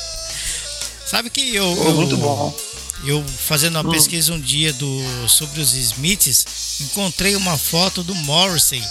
Sabe 1.06 1.28
que 1.28 1.54
eu. 1.54 1.76
Pô, 1.76 1.92
muito 1.92 2.16
bom 2.16 2.71
eu 3.04 3.24
fazendo 3.24 3.76
uma 3.76 3.88
hum. 3.88 3.92
pesquisa 3.92 4.32
um 4.32 4.40
dia 4.40 4.72
do, 4.72 5.28
sobre 5.28 5.60
os 5.60 5.74
Smiths, 5.74 6.80
encontrei 6.80 7.34
uma 7.36 7.58
foto 7.58 8.02
do 8.02 8.14
Morrissey 8.14 8.82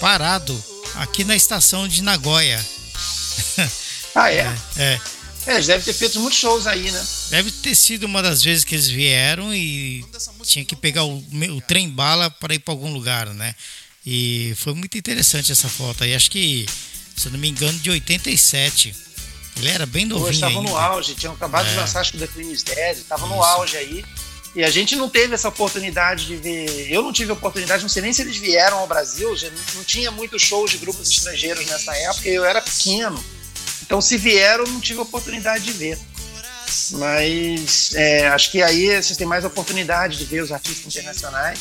parado 0.00 0.62
aqui 0.96 1.24
na 1.24 1.36
estação 1.36 1.86
de 1.88 2.02
Nagoya. 2.02 2.64
Ah, 4.18 4.32
é? 4.32 4.46
é? 4.78 4.82
É. 4.82 5.00
É, 5.46 5.54
eles 5.54 5.66
devem 5.66 5.84
ter 5.84 5.92
feito 5.92 6.18
muitos 6.18 6.38
shows 6.38 6.66
aí, 6.66 6.90
né? 6.90 7.06
Deve 7.30 7.50
ter 7.52 7.74
sido 7.74 8.04
uma 8.04 8.20
das 8.20 8.42
vezes 8.42 8.64
que 8.64 8.74
eles 8.74 8.88
vieram 8.88 9.54
e 9.54 10.02
tinha 10.42 10.64
que 10.64 10.74
pegar 10.74 11.04
o, 11.04 11.18
o 11.18 11.60
trem 11.60 11.88
bala 11.88 12.28
para 12.30 12.54
ir 12.54 12.58
para 12.58 12.72
algum 12.72 12.92
lugar, 12.92 13.26
né? 13.26 13.54
E 14.04 14.54
foi 14.56 14.74
muito 14.74 14.98
interessante 14.98 15.52
essa 15.52 15.68
foto 15.68 16.02
aí. 16.02 16.14
Acho 16.14 16.30
que, 16.30 16.66
se 17.14 17.28
eu 17.28 17.32
não 17.32 17.38
me 17.38 17.48
engano, 17.48 17.78
de 17.78 17.90
87. 17.90 18.94
Ele 19.56 19.70
era 19.70 19.86
bem 19.86 20.04
novinho. 20.04 20.30
Estavam 20.30 20.62
no 20.62 20.76
auge, 20.76 21.14
tinham 21.14 21.34
acabado 21.34 21.66
é. 21.66 21.70
de 21.70 21.76
lançar 21.76 22.00
acho 22.00 22.12
que 22.12 22.18
The 22.18 22.26
Queen 22.26 22.52
is 22.52 22.62
Dead, 22.62 22.98
estavam 22.98 23.28
no 23.28 23.42
auge 23.42 23.76
aí. 23.76 24.04
E 24.54 24.64
a 24.64 24.70
gente 24.70 24.96
não 24.96 25.08
teve 25.08 25.34
essa 25.34 25.48
oportunidade 25.48 26.26
de 26.26 26.36
ver. 26.36 26.90
Eu 26.90 27.02
não 27.02 27.12
tive 27.12 27.30
oportunidade, 27.32 27.82
não 27.82 27.90
sei 27.90 28.02
nem 28.02 28.12
se 28.12 28.22
eles 28.22 28.36
vieram 28.38 28.78
ao 28.78 28.86
Brasil, 28.86 29.36
já 29.36 29.50
não 29.74 29.84
tinha 29.84 30.10
muitos 30.10 30.40
shows 30.42 30.70
de 30.70 30.78
grupos 30.78 31.10
estrangeiros 31.10 31.66
nessa 31.66 31.94
época, 31.94 32.28
eu 32.28 32.44
era 32.44 32.62
pequeno. 32.62 33.22
Então, 33.82 34.00
se 34.00 34.16
vieram, 34.16 34.64
não 34.64 34.80
tive 34.80 35.00
oportunidade 35.00 35.64
de 35.64 35.72
ver. 35.72 35.98
Mas 36.92 37.94
é, 37.94 38.28
acho 38.28 38.50
que 38.50 38.62
aí 38.62 38.86
vocês 39.00 39.16
têm 39.16 39.26
mais 39.26 39.44
oportunidade 39.44 40.18
de 40.18 40.24
ver 40.24 40.42
os 40.42 40.50
artistas 40.50 40.86
internacionais. 40.86 41.60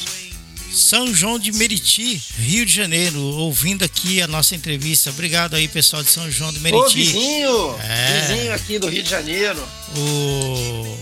São 0.75 1.13
João 1.13 1.39
de 1.39 1.53
Meriti, 1.53 2.21
Rio 2.37 2.65
de 2.65 2.73
Janeiro, 2.73 3.19
ouvindo 3.19 3.85
aqui 3.85 4.21
a 4.21 4.27
nossa 4.27 4.55
entrevista. 4.55 5.09
Obrigado 5.09 5.55
aí, 5.55 5.69
pessoal 5.69 6.03
de 6.03 6.09
São 6.09 6.29
João 6.29 6.51
de 6.51 6.59
Meriti. 6.59 6.83
Ô, 6.83 6.89
vizinho! 6.89 7.75
É. 7.79 8.27
Vizinho 8.27 8.53
aqui 8.53 8.77
do 8.77 8.89
Rio 8.89 9.01
de 9.01 9.09
Janeiro. 9.09 9.65
O, 9.95 10.99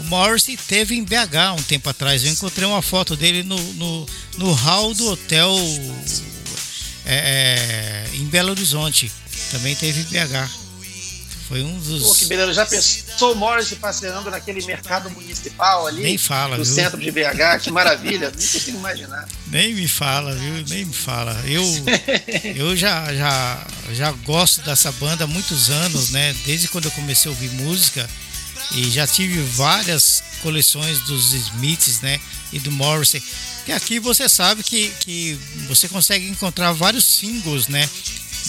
o 0.00 0.04
Morrissey 0.04 0.56
teve 0.56 0.94
em 0.94 1.02
BH 1.02 1.58
um 1.58 1.62
tempo 1.62 1.90
atrás. 1.90 2.24
Eu 2.24 2.30
encontrei 2.30 2.68
uma 2.68 2.80
foto 2.80 3.16
dele 3.16 3.42
no, 3.42 3.58
no, 3.74 4.06
no 4.38 4.52
hall 4.52 4.94
do 4.94 5.10
hotel 5.10 5.56
é, 7.04 8.06
é, 8.14 8.16
em 8.16 8.24
Belo 8.26 8.50
Horizonte. 8.50 9.10
Também 9.50 9.74
teve 9.74 10.00
em 10.00 10.04
BH. 10.04 10.65
Foi 11.48 11.62
um 11.62 11.78
dos. 11.78 12.02
Pô, 12.02 12.14
que 12.14 12.24
beleza. 12.26 12.52
Já 12.54 12.66
pensou 12.66 13.32
o 13.32 13.36
Morris 13.36 13.72
passeando 13.74 14.30
naquele 14.30 14.64
mercado 14.66 15.08
municipal 15.10 15.86
ali? 15.86 16.02
Nem 16.02 16.18
fala, 16.18 16.56
No 16.56 16.64
viu? 16.64 16.74
centro 16.74 16.98
de 17.00 17.10
BH, 17.10 17.60
que 17.62 17.70
maravilha. 17.70 18.30
Nem 18.36 18.48
consigo 18.48 18.78
imaginar. 18.78 19.28
Nem 19.46 19.74
me 19.74 19.86
fala, 19.86 20.34
viu? 20.34 20.64
Nem 20.68 20.84
me 20.86 20.92
fala. 20.92 21.40
Eu, 21.46 21.62
eu 22.56 22.76
já, 22.76 23.14
já, 23.14 23.66
já 23.92 24.10
gosto 24.10 24.60
dessa 24.62 24.90
banda 24.92 25.24
há 25.24 25.26
muitos 25.26 25.70
anos, 25.70 26.10
né? 26.10 26.34
Desde 26.44 26.66
quando 26.68 26.86
eu 26.86 26.90
comecei 26.92 27.30
a 27.30 27.34
ouvir 27.34 27.50
música. 27.50 28.08
E 28.72 28.90
já 28.90 29.06
tive 29.06 29.40
várias 29.42 30.24
coleções 30.42 30.98
dos 31.02 31.32
Smiths, 31.32 32.00
né? 32.00 32.20
E 32.52 32.58
do 32.58 32.72
Morrissey. 32.72 33.22
E 33.68 33.72
aqui 33.72 34.00
você 34.00 34.28
sabe 34.28 34.62
que, 34.64 34.88
que 35.00 35.38
você 35.68 35.88
consegue 35.88 36.28
encontrar 36.28 36.72
vários 36.72 37.04
singles, 37.04 37.68
né? 37.68 37.88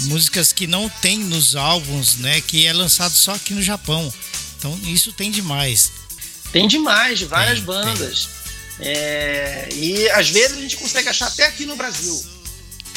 Músicas 0.06 0.54
que 0.54 0.68
não 0.68 0.90
tem 0.90 1.18
nos 1.20 1.56
álbuns, 1.56 2.18
né? 2.18 2.42
Que 2.42 2.66
é 2.66 2.74
lançado 2.74 3.14
só 3.14 3.34
aqui 3.34 3.54
no 3.54 3.62
Japão. 3.62 4.14
Então 4.58 4.78
isso 4.86 5.12
tem 5.12 5.32
demais. 5.32 5.92
Tem 6.52 6.68
demais, 6.68 7.20
de 7.20 7.26
várias 7.26 7.58
Tem, 7.58 7.66
bandas. 7.66 8.30
É, 8.80 9.68
e 9.74 10.10
às 10.12 10.30
vezes 10.30 10.58
a 10.58 10.62
gente 10.62 10.78
consegue 10.78 11.10
achar 11.10 11.28
até 11.28 11.46
aqui 11.46 11.66
no 11.66 11.76
Brasil. 11.76 12.24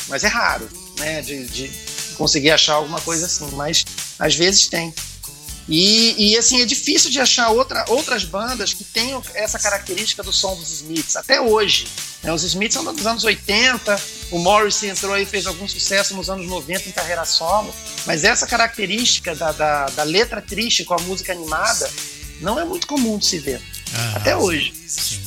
Mas 0.08 0.24
é 0.24 0.28
raro, 0.28 0.68
né? 0.98 1.22
De, 1.22 1.46
de 1.46 1.70
conseguir 2.14 2.50
achar 2.50 2.74
alguma 2.74 3.00
coisa 3.00 3.26
assim. 3.26 3.48
Mas 3.52 3.84
às 4.18 4.34
vezes 4.34 4.66
tem. 4.68 4.94
E, 5.68 6.32
e, 6.32 6.36
assim, 6.36 6.60
é 6.62 6.66
difícil 6.66 7.10
de 7.10 7.20
achar 7.20 7.50
outra, 7.50 7.84
outras 7.88 8.24
bandas 8.24 8.74
que 8.74 8.82
tenham 8.82 9.22
essa 9.34 9.58
característica 9.58 10.22
do 10.22 10.32
som 10.32 10.56
dos 10.56 10.70
Smiths, 10.70 11.14
até 11.16 11.40
hoje. 11.40 11.86
Né? 12.22 12.32
Os 12.32 12.42
Smiths 12.42 12.74
são 12.74 12.92
dos 12.92 13.06
anos 13.06 13.22
80, 13.22 14.00
o 14.32 14.38
Morrissey 14.38 14.90
entrou 14.90 15.14
aí 15.14 15.22
e 15.22 15.26
fez 15.26 15.46
algum 15.46 15.68
sucesso 15.68 16.14
nos 16.14 16.28
anos 16.28 16.46
90 16.46 16.88
em 16.88 16.92
carreira 16.92 17.24
solo, 17.24 17.72
mas 18.04 18.24
essa 18.24 18.46
característica 18.46 19.34
da, 19.34 19.52
da, 19.52 19.86
da 19.86 20.02
letra 20.02 20.42
triste 20.42 20.84
com 20.84 20.94
a 20.94 20.98
música 21.02 21.32
animada 21.32 21.88
não 22.40 22.58
é 22.58 22.64
muito 22.64 22.86
comum 22.86 23.18
de 23.18 23.26
se 23.26 23.38
ver, 23.38 23.60
Ah, 23.94 24.16
até 24.16 24.36
hoje. 24.36 24.72
Sim. 24.88 25.20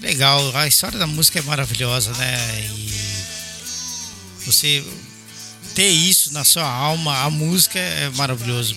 Legal, 0.00 0.56
a 0.56 0.66
história 0.66 0.98
da 0.98 1.06
música 1.06 1.38
é 1.38 1.42
maravilhosa, 1.42 2.12
né? 2.12 2.38
E 2.74 2.90
você 4.46 4.82
ter 5.74 5.88
isso 5.88 6.32
na 6.32 6.44
sua 6.44 6.64
alma, 6.64 7.22
a 7.24 7.30
música 7.30 7.78
é 7.78 8.08
maravilhoso. 8.10 8.76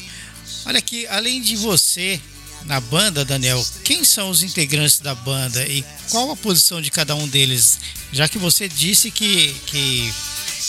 Olha 0.65 0.79
aqui, 0.79 1.05
além 1.07 1.41
de 1.41 1.55
você 1.55 2.19
na 2.65 2.79
banda, 2.79 3.25
Daniel, 3.25 3.63
quem 3.83 4.03
são 4.05 4.29
os 4.29 4.41
integrantes 4.41 4.99
da 4.99 5.13
banda 5.13 5.65
e 5.67 5.83
qual 6.09 6.31
a 6.31 6.35
posição 6.35 6.81
de 6.81 6.89
cada 6.89 7.13
um 7.15 7.27
deles? 7.27 7.77
Já 8.11 8.29
que 8.29 8.37
você 8.37 8.69
disse 8.69 9.11
que, 9.11 9.53
que 9.65 10.13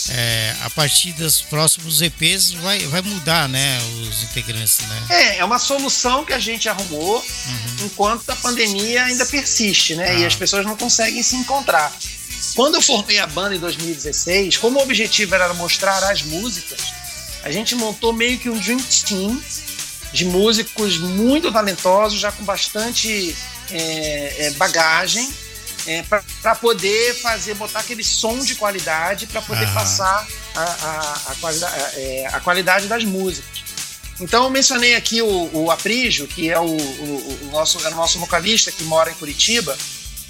é, 0.09 0.55
a 0.61 0.69
partir 0.71 1.13
dos 1.13 1.41
próximos 1.41 2.01
EPs 2.01 2.51
vai, 2.51 2.79
vai 2.87 3.01
mudar, 3.01 3.47
né? 3.47 3.79
Os 4.01 4.23
integrantes, 4.23 4.79
né? 4.79 5.03
É, 5.09 5.37
é 5.37 5.45
uma 5.45 5.57
solução 5.57 6.25
que 6.25 6.33
a 6.33 6.39
gente 6.39 6.67
arrumou 6.67 7.25
enquanto 7.85 8.29
a 8.29 8.35
pandemia 8.35 9.05
ainda 9.05 9.25
persiste, 9.25 9.95
né? 9.95 10.19
E 10.19 10.23
Ah. 10.25 10.27
as 10.27 10.35
pessoas 10.35 10.65
não 10.65 10.75
conseguem 10.75 11.23
se 11.23 11.35
encontrar. 11.37 11.95
Quando 12.55 12.75
eu 12.75 12.81
formei 12.81 13.19
a 13.19 13.27
banda 13.27 13.55
em 13.55 13.59
2016, 13.59 14.57
como 14.57 14.79
o 14.79 14.83
objetivo 14.83 15.35
era 15.35 15.53
mostrar 15.53 16.03
as 16.11 16.21
músicas, 16.21 16.79
a 17.43 17.51
gente 17.51 17.75
montou 17.75 18.13
meio 18.13 18.37
que 18.39 18.49
um 18.49 18.57
dream 18.57 18.79
team 19.07 19.41
de 20.13 20.25
músicos 20.25 20.97
muito 20.97 21.51
talentosos, 21.51 22.19
já 22.19 22.31
com 22.31 22.43
bastante 22.45 23.35
é, 23.71 24.35
é, 24.47 24.51
bagagem, 24.51 25.29
para 26.41 26.55
poder 26.55 27.13
fazer, 27.21 27.53
botar 27.55 27.79
aquele 27.81 28.03
som 28.03 28.39
de 28.39 28.55
qualidade, 28.55 29.27
para 29.27 29.41
poder 29.41 29.65
Aham. 29.65 29.73
passar 29.73 30.27
a, 30.55 30.61
a, 30.63 31.21
a, 31.31 31.35
qualidade, 31.35 31.75
é, 31.95 32.27
a 32.31 32.39
qualidade 32.39 32.87
das 32.87 33.03
músicas. 33.03 33.63
Então 34.19 34.45
eu 34.45 34.49
mencionei 34.49 34.95
aqui 34.95 35.21
o, 35.21 35.49
o 35.53 35.69
Aprígio, 35.69 36.25
que 36.27 36.49
é 36.49 36.57
o, 36.59 36.63
o- 36.65 37.39
o 37.43 37.49
nosso, 37.51 37.85
é 37.85 37.89
o 37.89 37.95
nosso 37.95 38.17
vocalista 38.17 38.71
que 38.71 38.83
mora 38.85 39.11
em 39.11 39.15
Curitiba. 39.15 39.77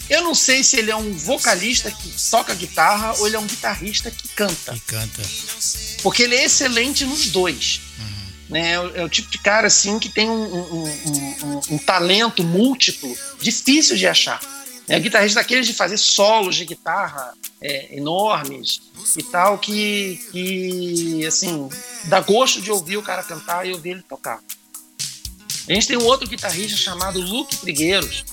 Eu 0.09 0.21
não 0.23 0.35
sei 0.35 0.63
se 0.63 0.77
ele 0.77 0.91
é 0.91 0.95
um 0.95 1.13
vocalista 1.13 1.89
que 1.89 2.13
toca 2.29 2.53
guitarra 2.53 3.13
ou 3.19 3.27
ele 3.27 3.35
é 3.35 3.39
um 3.39 3.45
guitarrista 3.47 4.11
que 4.11 4.27
canta. 4.29 4.73
Que 4.73 4.79
canta. 4.81 5.21
Porque 6.03 6.23
ele 6.23 6.35
é 6.35 6.45
excelente 6.45 7.03
nos 7.05 7.27
dois. 7.27 7.81
Né? 8.49 8.73
É, 8.73 8.79
o, 8.79 9.05
é 9.05 9.09
tipo 9.09 9.29
de 9.31 9.39
cara 9.39 9.65
assim 9.67 9.97
que 9.97 10.07
tem 10.09 10.29
um, 10.29 10.43
um- 10.43 10.83
um- 10.83 11.45
um- 11.47 11.61
um 11.71 11.77
talento 11.79 12.43
múltiplo 12.43 13.11
difícil 13.41 13.97
de 13.97 14.05
achar. 14.07 14.39
É 14.87 14.99
guitarrista 14.99 15.39
daqueles 15.39 15.65
de 15.65 15.73
fazer 15.73 15.97
solos 15.97 16.55
de 16.55 16.63
guitarra 16.65 17.33
é, 17.59 17.97
enormes 17.97 18.81
e 19.17 19.23
tal, 19.23 19.57
que, 19.57 20.19
que 20.31 21.25
assim, 21.25 21.67
dá 22.03 22.19
gosto 22.19 22.61
de 22.61 22.69
ouvir 22.71 22.97
o 22.97 23.01
cara 23.01 23.23
cantar 23.23 23.65
e 23.65 23.71
ouvir 23.73 23.89
ele 23.91 24.03
tocar. 24.03 24.39
A 25.67 25.73
gente 25.73 25.87
tem 25.87 25.97
um 25.97 26.03
outro 26.05 26.27
guitarrista 26.29 26.77
chamado 26.77 27.19
Luke 27.19 27.57
Trigueiros, 27.57 28.23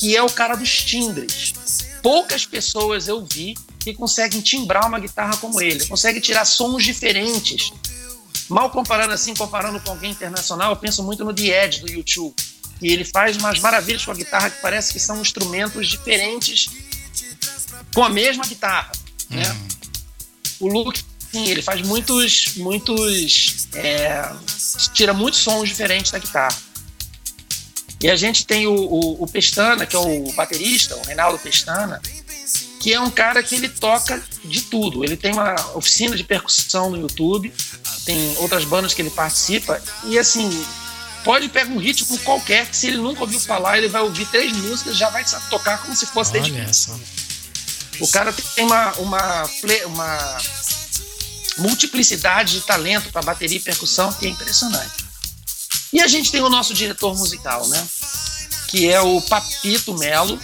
que 0.00 0.16
é 0.16 0.22
o 0.22 0.30
cara 0.30 0.56
dos 0.56 0.82
timbres. 0.82 1.52
Poucas 2.02 2.46
pessoas 2.46 3.06
eu 3.06 3.22
vi 3.22 3.54
que 3.78 3.92
conseguem 3.92 4.40
timbrar 4.40 4.88
uma 4.88 4.98
guitarra 4.98 5.36
como 5.36 5.60
ele, 5.60 5.84
consegue 5.86 6.22
tirar 6.22 6.46
sons 6.46 6.82
diferentes. 6.82 7.70
Mal 8.48 8.70
comparando 8.70 9.12
assim, 9.12 9.34
comparando 9.34 9.78
com 9.80 9.90
alguém 9.90 10.10
internacional, 10.10 10.72
eu 10.72 10.76
penso 10.76 11.02
muito 11.02 11.22
no 11.22 11.34
The 11.34 11.66
Edge 11.66 11.80
do 11.80 11.90
YouTube. 11.90 12.34
E 12.80 12.90
ele 12.90 13.04
faz 13.04 13.36
umas 13.36 13.58
maravilhas 13.58 14.02
com 14.02 14.10
a 14.10 14.14
guitarra 14.14 14.48
que 14.48 14.62
parece 14.62 14.90
que 14.94 14.98
são 14.98 15.20
instrumentos 15.20 15.86
diferentes 15.86 16.70
com 17.94 18.02
a 18.02 18.08
mesma 18.08 18.46
guitarra. 18.46 18.90
Né? 19.28 19.44
O 20.58 20.66
Luke, 20.66 21.04
sim, 21.30 21.46
ele 21.46 21.60
faz 21.60 21.82
muitos, 21.82 22.54
muitos, 22.56 23.68
é, 23.74 24.32
tira 24.94 25.12
muitos 25.12 25.40
sons 25.40 25.68
diferentes 25.68 26.10
da 26.10 26.18
guitarra. 26.18 26.69
E 28.02 28.10
a 28.10 28.16
gente 28.16 28.46
tem 28.46 28.66
o, 28.66 28.74
o, 28.74 29.24
o 29.24 29.28
Pestana, 29.28 29.84
que 29.84 29.94
é 29.94 29.98
o 29.98 30.32
baterista, 30.32 30.96
o 30.96 31.02
Reinaldo 31.06 31.38
Pestana, 31.38 32.00
que 32.80 32.94
é 32.94 33.00
um 33.00 33.10
cara 33.10 33.42
que 33.42 33.54
ele 33.54 33.68
toca 33.68 34.22
de 34.42 34.62
tudo. 34.62 35.04
Ele 35.04 35.16
tem 35.16 35.32
uma 35.32 35.54
oficina 35.76 36.16
de 36.16 36.24
percussão 36.24 36.90
no 36.90 36.98
YouTube, 36.98 37.52
tem 38.06 38.36
outras 38.38 38.64
bandas 38.64 38.94
que 38.94 39.02
ele 39.02 39.10
participa, 39.10 39.80
e 40.04 40.18
assim, 40.18 40.64
pode 41.22 41.50
pegar 41.50 41.70
um 41.70 41.78
ritmo 41.78 42.18
qualquer, 42.20 42.66
que 42.66 42.76
se 42.76 42.86
ele 42.86 42.96
nunca 42.96 43.20
ouviu 43.20 43.38
falar, 43.38 43.76
ele 43.76 43.88
vai 43.88 44.00
ouvir 44.00 44.26
três 44.26 44.50
músicas 44.52 44.96
já 44.96 45.10
vai 45.10 45.22
tocar 45.50 45.82
como 45.82 45.94
se 45.94 46.06
fosse 46.06 46.32
desde 46.32 46.52
Olha 46.52 46.72
só. 46.72 46.98
o 48.00 48.08
cara 48.08 48.32
tem 48.32 48.64
uma, 48.64 48.92
uma, 48.94 49.50
uma 49.84 50.38
multiplicidade 51.58 52.54
de 52.54 52.60
talento 52.62 53.12
para 53.12 53.20
bateria 53.20 53.58
e 53.58 53.60
percussão 53.60 54.10
que 54.14 54.26
é 54.26 54.30
impressionante. 54.30 55.09
E 55.92 56.00
a 56.00 56.06
gente 56.06 56.30
tem 56.30 56.40
o 56.42 56.48
nosso 56.48 56.72
diretor 56.74 57.16
musical, 57.16 57.66
né? 57.68 57.86
Que 58.68 58.88
é 58.90 59.00
o 59.00 59.20
Papito 59.22 59.92
Melo, 59.98 60.38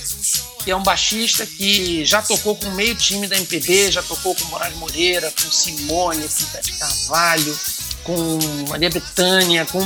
que 0.64 0.70
é 0.70 0.76
um 0.76 0.82
baixista 0.82 1.46
que 1.46 2.04
já 2.04 2.20
tocou 2.20 2.56
com 2.56 2.70
meio 2.72 2.94
time 2.96 3.28
da 3.28 3.36
MPB, 3.36 3.92
já 3.92 4.02
tocou 4.02 4.34
com 4.34 4.44
Moraes 4.46 4.76
Moreira, 4.76 5.30
com 5.40 5.50
Simone, 5.50 6.26
com 6.28 6.44
Tete 6.46 6.72
Carvalho, 6.72 7.56
com 8.02 8.38
Maria 8.68 8.90
Bethânia, 8.90 9.64
com 9.66 9.80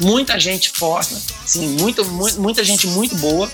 muita 0.00 0.40
gente 0.40 0.70
forte, 0.70 1.14
assim, 1.44 1.68
muita, 1.80 2.02
mu- 2.04 2.32
muita 2.40 2.64
gente 2.64 2.86
muito 2.86 3.14
boa 3.16 3.50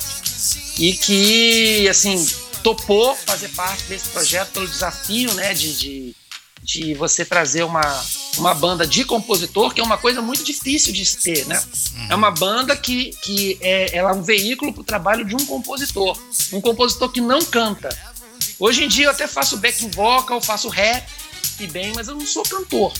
e 0.78 0.92
que 0.92 1.88
assim 1.88 2.24
topou 2.62 3.16
fazer 3.26 3.48
parte 3.50 3.84
desse 3.84 4.08
projeto 4.10 4.50
pelo 4.52 4.68
desafio 4.68 5.32
né 5.34 5.54
de, 5.54 5.74
de, 5.76 6.16
de 6.66 6.94
você 6.94 7.24
trazer 7.24 7.62
uma, 7.62 8.04
uma 8.38 8.52
banda 8.52 8.84
de 8.84 9.04
compositor 9.04 9.72
que 9.72 9.80
é 9.80 9.84
uma 9.84 9.96
coisa 9.96 10.20
muito 10.20 10.42
difícil 10.42 10.92
de 10.92 11.06
se 11.06 11.18
ter 11.18 11.46
né 11.46 11.62
é 12.10 12.14
uma 12.14 12.32
banda 12.32 12.76
que, 12.76 13.12
que 13.22 13.56
é, 13.60 13.96
ela 13.96 14.10
é 14.10 14.12
um 14.12 14.22
veículo 14.22 14.72
para 14.72 14.80
o 14.80 14.84
trabalho 14.84 15.24
de 15.24 15.36
um 15.36 15.46
compositor 15.46 16.18
um 16.52 16.60
compositor 16.60 17.08
que 17.10 17.20
não 17.20 17.40
canta 17.40 17.88
hoje 18.58 18.82
em 18.82 18.88
dia 18.88 19.06
eu 19.06 19.10
até 19.12 19.28
faço 19.28 19.58
backing 19.58 19.90
vocal 19.90 20.40
faço 20.40 20.68
rap 20.68 21.08
e 21.60 21.68
bem 21.68 21.92
mas 21.94 22.08
eu 22.08 22.16
não 22.16 22.26
sou 22.26 22.42
cantor 22.42 22.92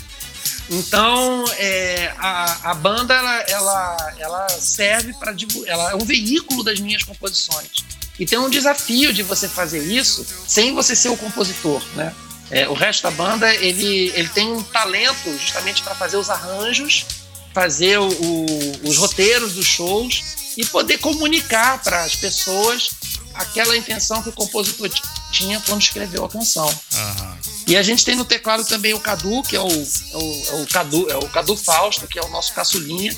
então, 0.69 1.45
é, 1.59 2.13
a, 2.19 2.71
a 2.71 2.75
banda 2.75 3.15
ela, 3.15 3.41
ela, 3.43 4.15
ela 4.19 4.49
serve 4.49 5.13
para 5.15 5.35
ela 5.65 5.93
é 5.93 5.95
um 5.95 6.05
veículo 6.05 6.65
das 6.65 6.81
minhas 6.81 7.05
composições. 7.05 7.85
E 8.19 8.27
tem 8.27 8.39
um 8.39 8.51
desafio 8.51 9.13
de 9.13 9.23
você 9.23 9.49
fazer 9.49 9.83
isso 9.85 10.27
sem 10.47 10.75
você 10.75 10.97
ser 10.97 11.11
o 11.11 11.17
compositor, 11.17 11.83
né? 11.95 12.13
É, 12.51 12.69
o 12.69 12.75
resto 12.75 13.03
da 13.03 13.11
banda 13.11 13.53
ele, 13.55 14.13
ele 14.15 14.29
tem 14.29 14.53
um 14.53 14.63
talento 14.63 15.37
justamente 15.39 15.83
para 15.83 15.95
fazer 15.95 16.17
os 16.17 16.31
arranjos, 16.31 17.05
fazer 17.53 17.99
o, 17.99 18.07
o- 18.09 18.89
os 18.89 18.97
roteiros 18.99 19.55
dos 19.55 19.67
shows 19.67 20.23
e 20.57 20.65
poder 20.65 20.99
comunicar 20.99 21.83
para 21.83 22.03
as 22.05 22.15
pessoas 22.15 22.91
aquela 23.35 23.77
intenção 23.77 24.23
que 24.23 24.29
o 24.29 24.33
compositor 24.33 24.89
tinha 25.33 25.61
quando 25.67 25.83
escreveu 25.83 26.25
a 26.25 26.29
canção. 26.29 26.67
Aham. 26.95 27.39
E 27.67 27.77
a 27.77 27.83
gente 27.83 28.05
tem 28.05 28.15
no 28.15 28.25
teclado 28.25 28.65
também 28.65 28.95
o 28.95 29.01
Cadu, 29.01 29.43
que 29.43 29.57
é 29.57 29.61
o, 29.61 29.67
é 29.69 30.17
o, 30.17 30.47
é 30.59 30.63
o 30.63 30.67
Cadu, 30.69 31.11
é 31.11 31.17
o 31.17 31.29
Cadu 31.29 31.57
Fausto, 31.57 32.07
que 32.07 32.19
é 32.19 32.23
o 32.23 32.29
nosso 32.29 32.55
caçulinha. 32.55 33.15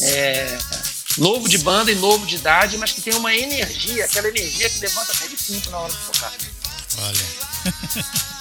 É, 0.00 0.58
novo 1.18 1.48
de 1.48 1.58
banda 1.58 1.92
e 1.92 1.94
novo 1.94 2.26
de 2.26 2.34
idade, 2.36 2.76
mas 2.78 2.90
que 2.92 3.00
tem 3.00 3.14
uma 3.14 3.32
energia, 3.34 4.04
aquela 4.06 4.28
energia 4.28 4.68
que 4.68 4.78
levanta 4.80 5.12
até 5.12 5.28
de 5.28 5.36
pinto 5.36 5.70
na 5.70 5.78
hora 5.78 5.92
de 5.92 5.98
tocar. 5.98 6.32
Olha. 6.98 7.26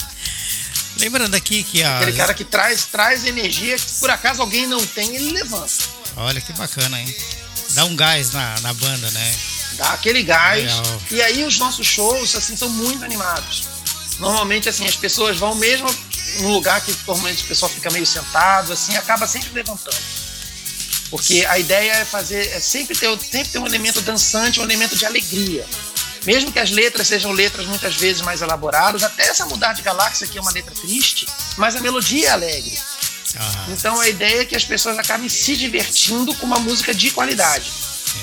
Lembrando 1.01 1.33
aqui 1.33 1.63
que 1.63 1.81
a. 1.81 1.97
Aquele 1.97 2.15
cara 2.15 2.33
que 2.33 2.45
traz, 2.45 2.85
traz 2.85 3.25
energia 3.25 3.75
que 3.75 3.91
por 3.99 4.09
acaso 4.11 4.39
alguém 4.39 4.67
não 4.67 4.85
tem, 4.85 5.15
ele 5.15 5.31
levanta. 5.31 5.73
Olha 6.15 6.39
que 6.39 6.53
bacana, 6.53 7.01
hein? 7.01 7.15
Dá 7.71 7.85
um 7.85 7.95
gás 7.95 8.31
na, 8.31 8.59
na 8.59 8.73
banda, 8.73 9.09
né? 9.11 9.35
Dá 9.77 9.93
aquele 9.93 10.21
gás. 10.21 10.61
Legal. 10.63 11.01
E 11.09 11.21
aí 11.21 11.43
os 11.43 11.57
nossos 11.57 11.87
shows, 11.87 12.35
assim, 12.35 12.55
são 12.55 12.69
muito 12.69 13.03
animados. 13.03 13.63
Normalmente, 14.19 14.69
assim, 14.69 14.85
as 14.85 14.95
pessoas 14.95 15.37
vão 15.37 15.55
mesmo 15.55 15.89
num 16.41 16.53
lugar 16.53 16.79
que 16.81 16.95
normalmente 17.07 17.43
o 17.43 17.47
pessoal 17.47 17.71
fica 17.71 17.89
meio 17.89 18.05
sentado, 18.05 18.71
assim, 18.71 18.95
acaba 18.95 19.25
sempre 19.27 19.49
levantando. 19.53 19.97
Porque 21.09 21.45
a 21.49 21.57
ideia 21.57 21.93
é 21.93 22.05
fazer, 22.05 22.47
é 22.49 22.59
sempre 22.59 22.95
ter, 22.95 23.09
sempre 23.19 23.49
ter 23.49 23.59
um 23.59 23.65
elemento 23.65 24.01
dançante, 24.01 24.59
um 24.59 24.63
elemento 24.63 24.95
de 24.95 25.05
alegria. 25.05 25.65
Mesmo 26.25 26.51
que 26.51 26.59
as 26.59 26.69
letras 26.69 27.07
sejam 27.07 27.31
letras 27.31 27.65
muitas 27.65 27.95
vezes 27.95 28.21
mais 28.21 28.41
elaboradas, 28.41 29.03
até 29.03 29.23
essa 29.27 29.45
mudar 29.45 29.73
de 29.73 29.81
galáxia 29.81 30.27
aqui 30.27 30.37
é 30.37 30.41
uma 30.41 30.51
letra 30.51 30.73
triste, 30.75 31.27
mas 31.57 31.75
a 31.75 31.79
melodia 31.79 32.27
é 32.27 32.31
alegre. 32.31 32.77
Então 33.69 33.99
a 33.99 34.07
ideia 34.09 34.41
é 34.41 34.45
que 34.45 34.55
as 34.55 34.65
pessoas 34.65 34.97
acabem 34.97 35.29
se 35.29 35.55
divertindo 35.55 36.33
com 36.35 36.45
uma 36.45 36.59
música 36.59 36.93
de 36.93 37.11
qualidade. 37.11 37.71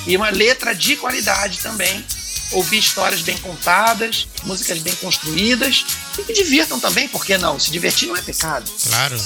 E 0.06 0.16
uma 0.16 0.30
letra 0.30 0.74
de 0.74 0.96
qualidade 0.96 1.58
também. 1.58 2.04
Ouvir 2.52 2.78
histórias 2.78 3.20
bem 3.20 3.37
contadas, 3.38 4.26
músicas 4.44 4.78
bem 4.78 4.94
construídas 4.96 5.84
e 6.18 6.22
que 6.22 6.32
divirtam 6.32 6.80
também, 6.80 7.06
por 7.08 7.24
que 7.24 7.37
não? 7.37 7.58
Se 7.58 7.70
divertir 7.70 8.08
não 8.08 8.16
é 8.16 8.22
pecado. 8.22 8.70
Claro, 8.88 9.18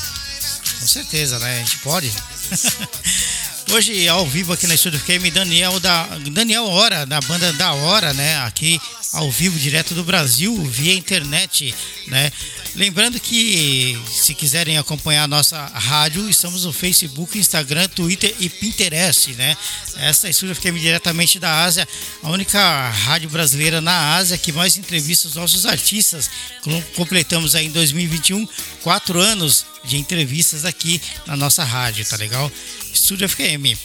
com 0.80 0.86
certeza, 0.86 1.38
né? 1.38 1.56
A 1.56 1.58
gente 1.58 1.78
pode. 1.78 2.12
Hoje, 3.70 4.06
ao 4.08 4.26
vivo 4.26 4.52
aqui 4.52 4.66
na 4.66 4.74
Estúdio 4.74 5.00
FM, 5.00 5.32
Daniel 5.32 5.80
da 5.80 6.04
Daniel 6.30 6.64
Hora, 6.66 7.06
da 7.06 7.20
banda 7.22 7.52
da 7.54 7.72
Hora, 7.72 8.12
né? 8.12 8.38
Aqui 8.44 8.80
ao 9.12 9.30
vivo, 9.30 9.58
direto 9.58 9.94
do 9.94 10.04
Brasil, 10.04 10.54
via 10.64 10.94
internet, 10.94 11.74
né? 12.06 12.30
Lembrando 12.74 13.20
que 13.20 14.00
se 14.10 14.34
quiserem 14.34 14.78
acompanhar 14.78 15.24
a 15.24 15.28
nossa 15.28 15.62
rádio, 15.66 16.28
estamos 16.30 16.64
no 16.64 16.72
Facebook, 16.72 17.38
Instagram, 17.38 17.86
Twitter 17.88 18.34
e 18.40 18.48
Pinterest, 18.48 19.32
né? 19.32 19.54
Essa 19.96 20.30
Estúdio 20.30 20.54
FM 20.54 20.80
diretamente 20.80 21.38
da 21.38 21.64
Ásia, 21.64 21.86
a 22.22 22.30
única 22.30 22.88
rádio 22.88 23.28
brasileira 23.28 23.82
na 23.82 24.14
Ásia 24.16 24.38
que 24.38 24.52
mais 24.52 24.78
entrevista 24.78 25.28
os 25.28 25.34
nossos 25.34 25.66
artistas. 25.66 26.30
Completamos 26.96 27.54
aí 27.54 27.66
em 27.66 27.70
2021 27.70 28.48
quatro 28.82 29.20
anos 29.20 29.66
de 29.84 29.98
entrevistas 29.98 30.64
aqui 30.64 31.00
na 31.26 31.36
nossa 31.36 31.62
rádio, 31.64 32.06
tá 32.06 32.16
legal? 32.16 32.50
Estúdio 32.92 33.28
FM. 33.28 33.76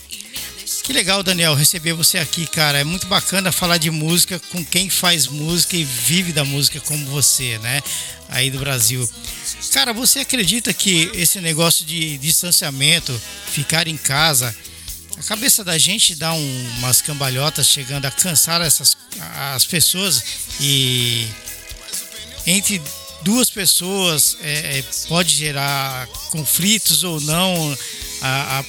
Que 0.84 0.94
legal, 0.94 1.22
Daniel, 1.22 1.54
receber 1.54 1.92
você 1.92 2.18
aqui, 2.18 2.48
cara. 2.48 2.80
É 2.80 2.84
muito 2.86 3.08
bacana 3.08 3.52
falar 3.52 3.78
de 3.78 3.92
música 3.92 4.40
com 4.52 4.64
quem 4.64 4.90
faz 4.90 5.28
música 5.28 5.76
e 5.76 5.84
vive 5.84 6.32
da 6.32 6.46
música 6.46 6.80
como 6.80 7.06
você, 7.08 7.58
né? 7.60 7.82
Aí 8.30 8.52
do 8.52 8.60
Brasil. 8.60 9.08
Cara, 9.72 9.94
você 9.94 10.20
acredita 10.20 10.74
que 10.74 11.10
esse 11.14 11.40
negócio 11.40 11.86
de 11.86 12.18
distanciamento, 12.18 13.20
ficar 13.52 13.88
em 13.88 13.96
casa, 13.96 14.54
a 15.18 15.24
cabeça 15.24 15.64
da 15.64 15.78
gente 15.78 16.14
dá 16.16 16.34
um, 16.34 16.70
umas 16.78 17.02
cambalhotas 17.02 17.68
chegando 17.68 18.06
a 18.06 18.12
cansar 18.12 18.62
essas 18.62 18.96
as 19.54 19.66
pessoas 19.66 20.24
e 20.60 21.28
entre 22.46 22.80
duas 23.24 23.50
pessoas 23.50 24.38
é, 24.42 24.80
é 24.80 24.84
pode 25.08 25.34
gerar 25.34 26.06
conflitos 26.30 27.04
ou 27.04 27.20
não 27.22 27.78
a, 28.22 28.60
a 28.60 28.66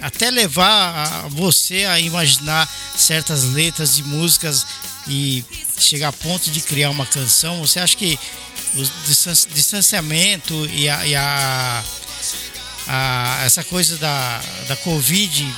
até 0.00 0.30
levar 0.30 1.24
a 1.24 1.28
você 1.28 1.84
a 1.84 1.98
imaginar 1.98 2.70
certas 2.96 3.44
letras 3.44 3.96
de 3.96 4.02
músicas 4.02 4.64
e 5.08 5.44
chegar 5.78 6.08
a 6.08 6.12
ponto 6.12 6.50
de 6.50 6.60
criar 6.60 6.90
uma 6.90 7.06
canção? 7.06 7.60
Você 7.60 7.80
acha 7.80 7.96
que 7.96 8.18
o 8.74 9.54
distanciamento 9.54 10.66
e 10.66 10.88
a, 10.88 11.06
e 11.06 11.16
a, 11.16 11.84
a 12.86 13.42
essa 13.44 13.64
coisa 13.64 13.96
da, 13.96 14.40
da 14.66 14.76
Covid 14.76 15.54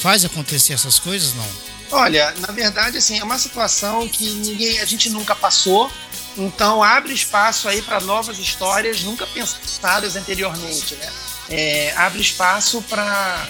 faz 0.00 0.24
acontecer 0.24 0.72
essas 0.72 0.98
coisas, 0.98 1.34
não? 1.34 1.48
Olha, 1.92 2.34
na 2.38 2.52
verdade, 2.52 2.98
assim, 2.98 3.18
é 3.18 3.24
uma 3.24 3.38
situação 3.38 4.08
que 4.08 4.28
ninguém, 4.30 4.80
a 4.80 4.84
gente 4.84 5.08
nunca 5.08 5.36
passou, 5.36 5.90
então 6.36 6.82
abre 6.82 7.12
espaço 7.12 7.68
aí 7.68 7.80
para 7.80 8.00
novas 8.00 8.38
histórias 8.38 9.02
nunca 9.02 9.26
pensadas 9.26 10.16
anteriormente, 10.16 10.96
né? 10.96 11.12
é, 11.48 11.92
abre 11.96 12.20
espaço 12.20 12.82
para 12.82 13.48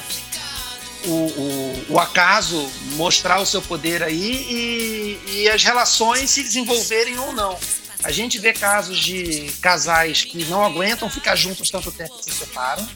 o, 1.04 1.10
o, 1.10 1.86
o, 1.90 2.00
acaso 2.00 2.70
mostrar 2.92 3.40
o 3.40 3.46
seu 3.46 3.62
poder 3.62 4.02
aí 4.02 4.46
e, 4.50 5.20
e 5.42 5.48
as 5.48 5.62
relações 5.62 6.30
se 6.30 6.42
desenvolverem 6.42 7.18
ou 7.18 7.32
não. 7.32 7.58
A 8.06 8.12
gente 8.12 8.38
vê 8.38 8.52
casos 8.52 9.00
de 9.00 9.50
casais 9.60 10.22
que 10.22 10.44
não 10.44 10.64
aguentam 10.64 11.10
ficar 11.10 11.34
juntos 11.34 11.70
tanto 11.70 11.90
tempo 11.90 12.16
que 12.18 12.30
se 12.30 12.38
separam. 12.38 12.88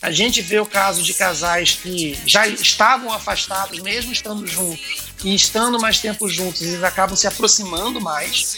A 0.00 0.10
gente 0.10 0.40
vê 0.40 0.58
o 0.58 0.64
caso 0.64 1.02
de 1.02 1.12
casais 1.12 1.72
que 1.82 2.18
já 2.24 2.48
estavam 2.48 3.12
afastados, 3.12 3.78
mesmo 3.80 4.10
estando 4.10 4.46
juntos, 4.46 5.02
e 5.22 5.34
estando 5.34 5.78
mais 5.78 5.98
tempo 5.98 6.26
juntos, 6.30 6.62
eles 6.62 6.82
acabam 6.82 7.14
se 7.14 7.26
aproximando 7.26 8.00
mais. 8.00 8.56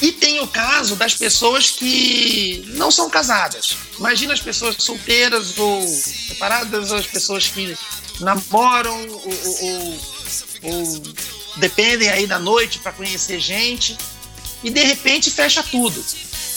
E 0.00 0.12
tem 0.12 0.38
o 0.38 0.46
caso 0.46 0.94
das 0.94 1.16
pessoas 1.16 1.70
que 1.72 2.64
não 2.76 2.92
são 2.92 3.10
casadas. 3.10 3.76
Imagina 3.98 4.32
as 4.32 4.40
pessoas 4.40 4.76
solteiras 4.78 5.58
ou 5.58 5.82
separadas, 5.88 6.92
ou 6.92 6.98
as 6.98 7.06
pessoas 7.08 7.48
que 7.48 7.76
namoram 8.20 9.08
ou, 9.08 9.58
ou, 9.60 10.00
ou 10.62 11.02
dependem 11.56 12.08
aí 12.10 12.28
da 12.28 12.38
noite 12.38 12.78
para 12.78 12.92
conhecer 12.92 13.40
gente 13.40 13.98
e 14.66 14.70
de 14.70 14.82
repente 14.82 15.30
fecha 15.30 15.62
tudo. 15.62 16.04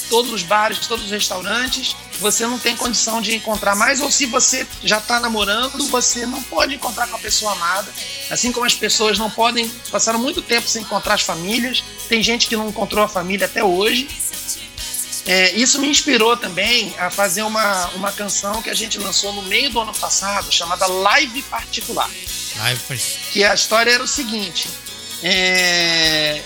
Todos 0.10 0.34
os 0.34 0.42
bares, 0.42 0.80
todos 0.88 1.06
os 1.06 1.12
restaurantes, 1.12 1.96
você 2.20 2.44
não 2.48 2.58
tem 2.58 2.76
condição 2.76 3.22
de 3.22 3.36
encontrar 3.36 3.76
mais, 3.76 4.02
ou 4.02 4.10
se 4.10 4.26
você 4.26 4.66
já 4.84 4.98
está 4.98 5.20
namorando, 5.20 5.86
você 5.90 6.26
não 6.26 6.42
pode 6.42 6.74
encontrar 6.74 7.06
com 7.06 7.16
a 7.16 7.20
pessoa 7.20 7.52
amada. 7.52 7.88
Assim 8.32 8.52
como 8.52 8.66
as 8.66 8.74
pessoas 8.74 9.20
não 9.20 9.30
podem, 9.30 9.70
passaram 9.92 10.18
muito 10.18 10.42
tempo 10.42 10.68
sem 10.68 10.82
encontrar 10.82 11.14
as 11.14 11.22
famílias, 11.22 11.84
tem 12.10 12.24
gente 12.24 12.48
que 12.48 12.56
não 12.56 12.70
encontrou 12.70 13.06
a 13.06 13.08
família 13.08 13.46
até 13.46 13.64
hoje. 13.64 14.08
É, 15.28 15.52
isso 15.52 15.80
me 15.80 15.88
inspirou 15.88 16.36
também 16.36 16.92
a 16.98 17.12
fazer 17.12 17.44
uma, 17.44 17.90
uma 17.90 18.12
canção 18.12 18.64
que 18.64 18.72
a 18.72 18.74
gente 18.74 18.98
lançou 18.98 19.32
no 19.34 19.44
meio 19.44 19.70
do 19.70 19.80
ano 19.80 19.94
passado, 19.94 20.52
chamada 20.52 20.88
Live 20.88 21.44
Particular. 21.44 22.10
Live 22.58 22.82
Que 23.32 23.44
a 23.44 23.54
história 23.54 23.92
era 23.92 24.04
o 24.04 24.08
seguinte: 24.08 24.68
é, 25.22 26.42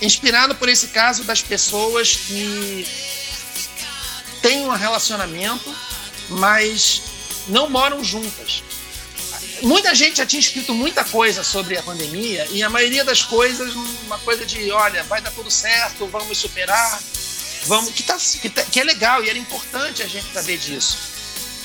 inspirado 0.00 0.54
por 0.54 0.68
esse 0.68 0.88
caso 0.88 1.24
das 1.24 1.42
pessoas 1.42 2.16
que 2.16 2.86
têm 4.42 4.64
um 4.66 4.70
relacionamento, 4.70 5.74
mas 6.28 7.02
não 7.48 7.68
moram 7.68 8.02
juntas. 8.04 8.62
Muita 9.62 9.94
gente 9.94 10.18
já 10.18 10.26
tinha 10.26 10.40
escrito 10.40 10.74
muita 10.74 11.02
coisa 11.04 11.42
sobre 11.42 11.78
a 11.78 11.82
pandemia 11.82 12.46
e 12.50 12.62
a 12.62 12.68
maioria 12.68 13.04
das 13.04 13.22
coisas, 13.22 13.74
uma 14.04 14.18
coisa 14.18 14.44
de, 14.44 14.70
olha, 14.70 15.02
vai 15.04 15.20
dar 15.22 15.30
tudo 15.30 15.50
certo, 15.50 16.06
vamos 16.06 16.36
superar, 16.36 17.00
vamos 17.64 17.92
que, 17.94 18.02
tá, 18.02 18.18
que, 18.18 18.50
tá, 18.50 18.62
que 18.64 18.80
é 18.80 18.84
legal 18.84 19.24
e 19.24 19.30
era 19.30 19.38
importante 19.38 20.02
a 20.02 20.06
gente 20.06 20.30
saber 20.32 20.58
disso. 20.58 20.98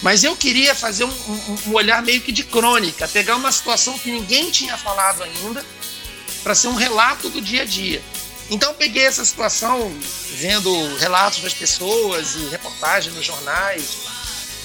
Mas 0.02 0.24
eu 0.24 0.36
queria 0.36 0.74
fazer 0.74 1.04
um, 1.04 1.10
um, 1.10 1.58
um 1.68 1.74
olhar 1.74 2.02
meio 2.02 2.22
que 2.22 2.32
de 2.32 2.44
crônica, 2.44 3.08
pegar 3.10 3.36
uma 3.36 3.52
situação 3.52 4.00
que 4.00 4.10
ninguém 4.10 4.50
tinha 4.50 4.78
falado 4.78 5.22
ainda, 5.22 5.64
para 6.44 6.56
ser 6.56 6.70
um 6.70 6.76
relato 6.76 7.30
do 7.30 7.42
dia 7.42 7.64
a 7.64 7.66
dia. 7.66 8.02
Então 8.52 8.74
peguei 8.74 9.06
essa 9.06 9.24
situação, 9.24 9.90
vendo 10.34 10.98
relatos 10.98 11.40
das 11.40 11.54
pessoas 11.54 12.36
e 12.36 12.50
reportagens 12.50 13.16
nos 13.16 13.26
jornais, 13.26 14.00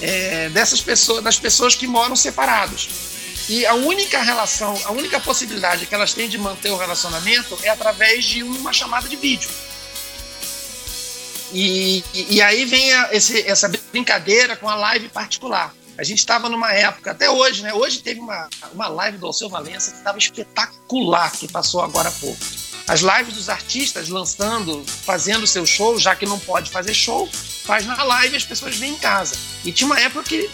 é, 0.01 0.49
dessas 0.49 0.81
pessoas, 0.81 1.23
das 1.23 1.39
pessoas 1.39 1.73
que 1.73 1.87
moram 1.87 2.13
separados. 2.13 2.89
E 3.47 3.65
a 3.65 3.75
única 3.75 4.21
relação, 4.21 4.77
a 4.83 4.91
única 4.91 5.21
possibilidade 5.21 5.85
que 5.85 5.95
elas 5.95 6.13
têm 6.13 6.27
de 6.27 6.37
manter 6.37 6.69
o 6.69 6.75
relacionamento 6.75 7.57
é 7.63 7.69
através 7.69 8.25
de 8.25 8.43
uma 8.43 8.73
chamada 8.73 9.07
de 9.07 9.15
vídeo. 9.15 9.49
E, 11.53 12.03
e, 12.13 12.35
e 12.35 12.41
aí 12.41 12.65
vem 12.65 12.93
a, 12.93 13.13
esse, 13.13 13.41
essa 13.47 13.71
brincadeira 13.93 14.57
com 14.57 14.67
a 14.67 14.75
live 14.75 15.07
particular. 15.07 15.73
A 15.97 16.03
gente 16.03 16.19
estava 16.19 16.49
numa 16.49 16.73
época, 16.73 17.11
até 17.11 17.29
hoje, 17.29 17.63
né? 17.63 17.73
Hoje 17.73 17.99
teve 17.99 18.19
uma, 18.19 18.49
uma 18.73 18.89
live 18.89 19.17
do 19.17 19.27
Alceu 19.27 19.47
Valença 19.47 19.91
que 19.91 19.97
estava 19.97 20.17
espetacular, 20.17 21.31
que 21.31 21.47
passou 21.47 21.81
agora 21.81 22.09
há 22.09 22.11
pouco 22.11 22.66
as 22.87 23.01
lives 23.01 23.33
dos 23.33 23.49
artistas 23.49 24.07
lançando, 24.07 24.83
fazendo 25.03 25.45
seu 25.45 25.65
show, 25.65 25.99
já 25.99 26.15
que 26.15 26.25
não 26.25 26.39
pode 26.39 26.71
fazer 26.71 26.93
show, 26.93 27.29
faz 27.65 27.85
na 27.85 28.01
live 28.01 28.33
e 28.33 28.37
as 28.37 28.45
pessoas 28.45 28.77
vêm 28.77 28.93
em 28.93 28.97
casa. 28.97 29.35
E 29.65 29.73
tinha 29.73 29.85
uma 29.85 29.99
época 29.99 30.23
que 30.23 30.49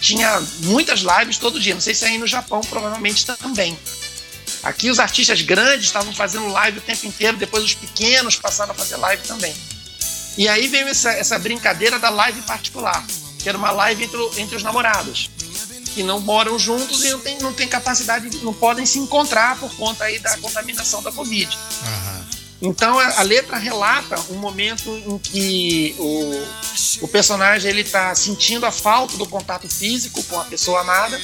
tinha 0.00 0.38
muitas 0.64 1.00
lives 1.00 1.38
todo 1.38 1.58
dia. 1.58 1.72
Não 1.72 1.80
sei 1.80 1.94
se 1.94 2.04
aí 2.04 2.18
no 2.18 2.26
Japão 2.26 2.60
provavelmente 2.60 3.24
também. 3.24 3.78
Aqui 4.62 4.90
os 4.90 4.98
artistas 4.98 5.40
grandes 5.40 5.86
estavam 5.86 6.12
fazendo 6.12 6.48
live 6.48 6.78
o 6.78 6.82
tempo 6.82 7.06
inteiro, 7.06 7.38
depois 7.38 7.64
os 7.64 7.74
pequenos 7.74 8.36
passaram 8.36 8.72
a 8.72 8.74
fazer 8.74 8.96
live 8.96 9.22
também. 9.26 9.54
E 10.36 10.46
aí 10.46 10.68
veio 10.68 10.88
essa, 10.88 11.10
essa 11.10 11.38
brincadeira 11.38 11.98
da 11.98 12.10
live 12.10 12.42
particular, 12.42 13.02
que 13.42 13.48
era 13.48 13.56
uma 13.56 13.70
live 13.70 14.04
entre, 14.04 14.40
entre 14.40 14.56
os 14.56 14.62
namorados 14.62 15.30
que 15.94 16.02
não 16.02 16.20
moram 16.20 16.58
juntos 16.58 17.04
e 17.04 17.10
não 17.10 17.20
tem, 17.20 17.38
não 17.38 17.52
tem 17.52 17.68
capacidade, 17.68 18.38
não 18.42 18.52
podem 18.52 18.84
se 18.84 18.98
encontrar 18.98 19.58
por 19.58 19.74
conta 19.76 20.04
aí 20.04 20.18
da 20.18 20.36
contaminação 20.38 21.02
da 21.02 21.12
Covid. 21.12 21.56
Uhum. 21.56 22.24
Então 22.62 22.98
a, 22.98 23.20
a, 23.20 23.22
letra 23.22 23.56
relata 23.56 24.18
um 24.30 24.36
momento 24.36 24.90
em 24.90 25.18
que 25.18 25.94
o, 25.98 27.04
o 27.04 27.08
personagem 27.08 27.70
ele 27.70 27.82
está 27.82 28.14
sentindo 28.14 28.64
a 28.64 28.70
falta 28.72 29.16
do 29.16 29.26
contato 29.26 29.68
físico 29.68 30.22
com 30.24 30.40
a 30.40 30.44
pessoa 30.44 30.80
amada 30.80 31.20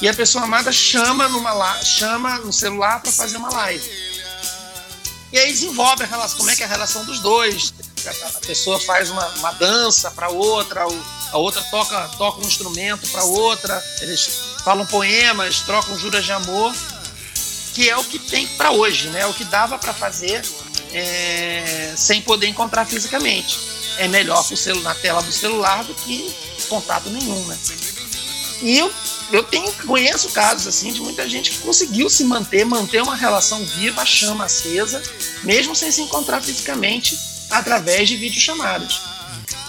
e 0.00 0.08
a 0.08 0.14
pessoa 0.14 0.44
amada 0.44 0.70
chama 0.70 1.28
numa 1.28 1.82
chama 1.82 2.38
no 2.38 2.52
celular 2.52 3.00
para 3.00 3.12
fazer 3.12 3.36
uma 3.36 3.50
live. 3.50 4.10
E 5.32 5.38
aí 5.38 5.52
desenvolve 5.52 6.02
a 6.02 6.06
relação, 6.06 6.38
como 6.38 6.50
é 6.50 6.56
que 6.56 6.62
é 6.62 6.66
a 6.66 6.68
relação 6.68 7.04
dos 7.04 7.20
dois. 7.20 7.72
A 8.08 8.40
pessoa 8.46 8.78
faz 8.80 9.10
uma, 9.10 9.26
uma 9.36 9.52
dança 9.52 10.10
para 10.10 10.28
outra, 10.28 10.84
a 11.32 11.38
outra 11.38 11.62
toca, 11.70 12.08
toca 12.16 12.40
um 12.40 12.46
instrumento 12.46 13.08
para 13.08 13.24
outra, 13.24 13.82
eles 14.00 14.28
falam 14.64 14.86
poemas, 14.86 15.60
trocam 15.60 15.96
juras 15.98 16.24
de 16.24 16.32
amor, 16.32 16.74
que 17.74 17.88
é 17.88 17.96
o 17.96 18.04
que 18.04 18.18
tem 18.18 18.46
para 18.48 18.72
hoje, 18.72 19.08
né? 19.08 19.20
É 19.20 19.26
o 19.26 19.34
que 19.34 19.44
dava 19.44 19.78
para 19.78 19.92
fazer 19.92 20.42
é, 20.92 21.94
sem 21.96 22.20
poder 22.22 22.46
encontrar 22.48 22.84
fisicamente. 22.84 23.58
É 23.98 24.08
melhor 24.08 24.44
na 24.82 24.94
tela 24.94 25.22
do 25.22 25.32
celular 25.32 25.84
do 25.84 25.94
que 25.94 26.34
contato 26.68 27.10
nenhum, 27.10 27.44
né? 27.46 27.58
E 28.62 28.78
eu, 28.78 28.92
eu 29.32 29.42
tenho, 29.42 29.72
conheço 29.86 30.30
casos 30.30 30.66
assim 30.66 30.92
de 30.92 31.00
muita 31.00 31.28
gente 31.28 31.50
que 31.50 31.58
conseguiu 31.58 32.10
se 32.10 32.24
manter, 32.24 32.64
manter 32.64 33.02
uma 33.02 33.14
relação 33.14 33.64
viva, 33.64 34.04
chama 34.04 34.44
acesa, 34.44 35.02
mesmo 35.42 35.74
sem 35.74 35.90
se 35.90 36.02
encontrar 36.02 36.42
fisicamente, 36.42 37.18
através 37.50 38.08
de 38.08 38.16
videochamadas. 38.16 39.00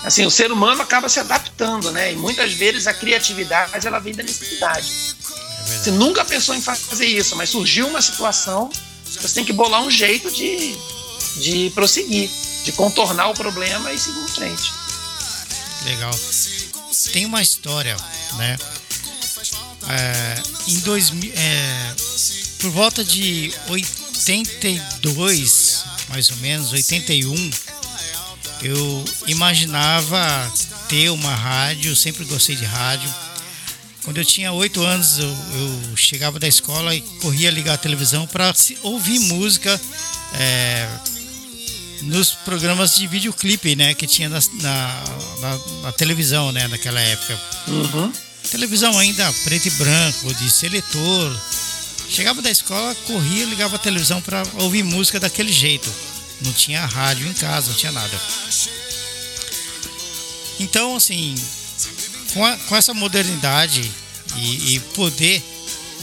Assim, 0.03 0.25
o 0.25 0.31
ser 0.31 0.51
humano 0.51 0.81
acaba 0.81 1.07
se 1.07 1.19
adaptando, 1.19 1.91
né? 1.91 2.13
E 2.13 2.15
muitas 2.15 2.53
vezes 2.53 2.87
a 2.87 2.93
criatividade 2.93 3.85
ela 3.85 3.99
vem 3.99 4.15
da 4.15 4.23
necessidade. 4.23 4.91
É 5.67 5.77
você 5.77 5.91
nunca 5.91 6.25
pensou 6.25 6.55
em 6.55 6.61
fazer 6.61 7.05
isso, 7.05 7.35
mas 7.35 7.49
surgiu 7.49 7.87
uma 7.87 8.01
situação, 8.01 8.71
você 9.05 9.35
tem 9.35 9.45
que 9.45 9.53
bolar 9.53 9.83
um 9.83 9.91
jeito 9.91 10.31
de, 10.31 10.75
de 11.39 11.69
prosseguir, 11.75 12.29
de 12.63 12.71
contornar 12.71 13.29
o 13.29 13.33
problema 13.33 13.93
e 13.93 13.99
seguir 13.99 14.19
em 14.19 14.27
frente. 14.27 14.71
Legal. 15.85 16.11
Tem 17.11 17.25
uma 17.25 17.41
história, 17.41 17.97
né? 18.37 18.57
É, 19.89 20.41
em 20.67 20.79
2000, 20.79 21.33
é, 21.35 21.95
por 22.59 22.69
volta 22.71 23.03
de 23.03 23.51
82, 23.67 25.83
mais 26.09 26.29
ou 26.29 26.37
menos, 26.37 26.71
81, 26.71 27.49
eu 28.63 29.05
imaginava 29.27 30.51
ter 30.87 31.09
uma 31.09 31.33
rádio, 31.33 31.95
sempre 31.95 32.23
gostei 32.25 32.55
de 32.55 32.65
rádio. 32.65 33.09
Quando 34.03 34.17
eu 34.17 34.25
tinha 34.25 34.51
oito 34.51 34.81
anos, 34.83 35.19
eu, 35.19 35.27
eu, 35.27 35.97
chegava 35.97 36.39
da 36.39 36.47
escola 36.47 36.95
e 36.95 37.01
corria 37.21 37.51
ligar 37.51 37.75
a 37.75 37.77
televisão 37.77 38.25
para 38.25 38.53
ouvir 38.81 39.19
música 39.19 39.79
é, 40.33 40.87
nos 42.01 42.31
programas 42.31 42.95
de 42.95 43.05
videoclipe, 43.05 43.75
né, 43.75 43.93
que 43.93 44.07
tinha 44.07 44.27
na, 44.27 44.39
na, 44.61 45.03
na, 45.39 45.59
na 45.83 45.91
televisão, 45.91 46.51
né, 46.51 46.67
naquela 46.67 46.99
época. 46.99 47.39
Uhum. 47.67 48.11
Televisão 48.49 48.97
ainda 48.97 49.31
preto 49.43 49.67
e 49.67 49.71
branco, 49.71 50.33
de 50.33 50.49
seletor. 50.49 51.39
Chegava 52.09 52.41
da 52.41 52.49
escola, 52.49 52.93
corria, 53.05 53.45
ligava 53.45 53.75
a 53.75 53.79
televisão 53.79 54.19
para 54.21 54.43
ouvir 54.55 54.83
música 54.83 55.19
daquele 55.19 55.51
jeito. 55.51 55.89
Não 56.41 56.53
tinha 56.53 56.85
rádio 56.85 57.27
em 57.27 57.33
casa, 57.33 57.69
não 57.69 57.75
tinha 57.75 57.91
nada. 57.91 58.21
Então, 60.59 60.95
assim, 60.95 61.35
com, 62.33 62.45
a, 62.45 62.57
com 62.57 62.75
essa 62.75 62.93
modernidade 62.93 63.89
e, 64.35 64.75
e 64.75 64.79
poder 64.95 65.43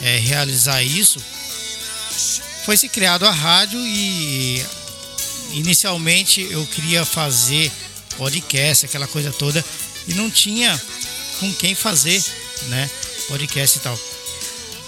é, 0.02 0.16
realizar 0.18 0.82
isso, 0.82 1.20
foi 2.64 2.76
se 2.76 2.88
criado 2.88 3.26
a 3.26 3.30
rádio 3.30 3.80
e 3.80 4.64
inicialmente 5.52 6.46
eu 6.50 6.66
queria 6.66 7.04
fazer 7.04 7.72
podcast, 8.16 8.84
aquela 8.84 9.06
coisa 9.06 9.32
toda, 9.32 9.64
e 10.06 10.14
não 10.14 10.30
tinha 10.30 10.80
com 11.40 11.52
quem 11.54 11.74
fazer, 11.74 12.22
né? 12.66 12.90
Podcast 13.28 13.78
e 13.78 13.80
tal. 13.80 13.98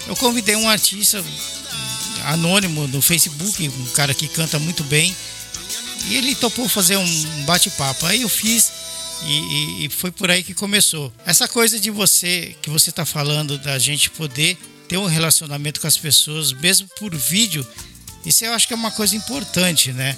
Eu 0.07 0.15
convidei 0.15 0.55
um 0.55 0.69
artista 0.69 1.23
anônimo 2.25 2.87
no 2.87 3.01
Facebook, 3.01 3.67
um 3.67 3.85
cara 3.93 4.13
que 4.13 4.27
canta 4.27 4.59
muito 4.59 4.83
bem, 4.83 5.15
e 6.07 6.15
ele 6.15 6.35
topou 6.35 6.67
fazer 6.67 6.97
um 6.97 7.43
bate-papo. 7.45 8.05
Aí 8.05 8.21
eu 8.21 8.29
fiz 8.29 8.71
e, 9.23 9.31
e, 9.31 9.85
e, 9.85 9.89
foi 9.89 10.11
por 10.11 10.31
aí 10.31 10.43
que 10.43 10.53
começou. 10.53 11.13
Essa 11.25 11.47
coisa 11.47 11.79
de 11.79 11.91
você, 11.91 12.55
que 12.61 12.69
você 12.69 12.89
está 12.89 13.05
falando, 13.05 13.57
da 13.57 13.77
gente 13.77 14.09
poder 14.09 14.57
ter 14.87 14.97
um 14.97 15.05
relacionamento 15.05 15.79
com 15.79 15.87
as 15.87 15.97
pessoas, 15.97 16.51
mesmo 16.51 16.87
por 16.97 17.15
vídeo, 17.15 17.65
isso 18.25 18.43
eu 18.43 18.53
acho 18.53 18.67
que 18.67 18.73
é 18.73 18.75
uma 18.75 18.91
coisa 18.91 19.15
importante, 19.15 19.91
né? 19.91 20.17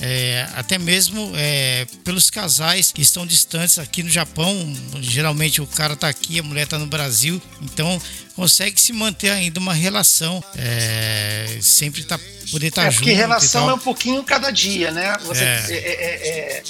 É, 0.00 0.46
até 0.54 0.78
mesmo 0.78 1.32
é, 1.36 1.86
pelos 2.04 2.28
casais 2.28 2.92
que 2.92 3.00
estão 3.00 3.26
distantes 3.26 3.78
aqui 3.78 4.02
no 4.02 4.10
Japão. 4.10 4.54
Geralmente 5.00 5.62
o 5.62 5.66
cara 5.66 5.94
está 5.94 6.08
aqui, 6.08 6.38
a 6.38 6.42
mulher 6.42 6.64
está 6.64 6.78
no 6.78 6.86
Brasil, 6.86 7.40
então 7.62 8.00
consegue 8.34 8.78
se 8.78 8.92
manter 8.92 9.30
ainda 9.30 9.58
uma 9.58 9.72
relação, 9.72 10.44
é, 10.56 11.58
sempre 11.62 12.04
tá, 12.04 12.20
poder 12.50 12.66
estar 12.66 12.82
tá 12.82 12.88
é, 12.88 12.90
junto. 12.90 13.04
Porque 13.04 13.14
relação 13.14 13.70
é 13.70 13.74
um 13.74 13.78
pouquinho 13.78 14.22
cada 14.22 14.50
dia, 14.50 14.90
né? 14.90 15.16
Você, 15.24 15.42
é. 15.42 16.62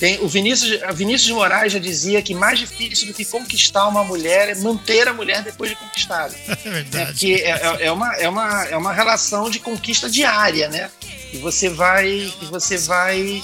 É, 0.00 0.06
é, 0.06 0.16
tem, 0.16 0.24
o 0.24 0.28
Vinícius, 0.28 0.82
a 0.82 0.92
Vinícius 0.92 1.26
de 1.26 1.32
Moraes 1.32 1.72
já 1.72 1.78
dizia 1.78 2.22
que 2.22 2.34
mais 2.34 2.58
difícil 2.58 3.06
do 3.06 3.14
que 3.14 3.24
conquistar 3.24 3.86
uma 3.86 4.02
mulher 4.04 4.48
é 4.48 4.54
manter 4.56 5.08
a 5.08 5.12
mulher 5.12 5.42
depois 5.42 5.70
de 5.70 5.76
conquistada. 5.76 6.34
É 6.62 6.70
verdade. 6.70 7.06
Porque 7.06 7.42
é, 7.42 7.86
é, 7.86 7.92
uma, 7.92 8.14
é, 8.16 8.28
uma, 8.28 8.64
é 8.64 8.76
uma 8.76 8.92
relação 8.92 9.48
de 9.48 9.58
conquista 9.58 10.10
diária, 10.10 10.68
né? 10.68 10.90
E 11.32 11.38
você 11.38 11.68
vai, 11.68 12.08
e 12.08 12.46
você 12.50 12.76
vai 12.76 13.42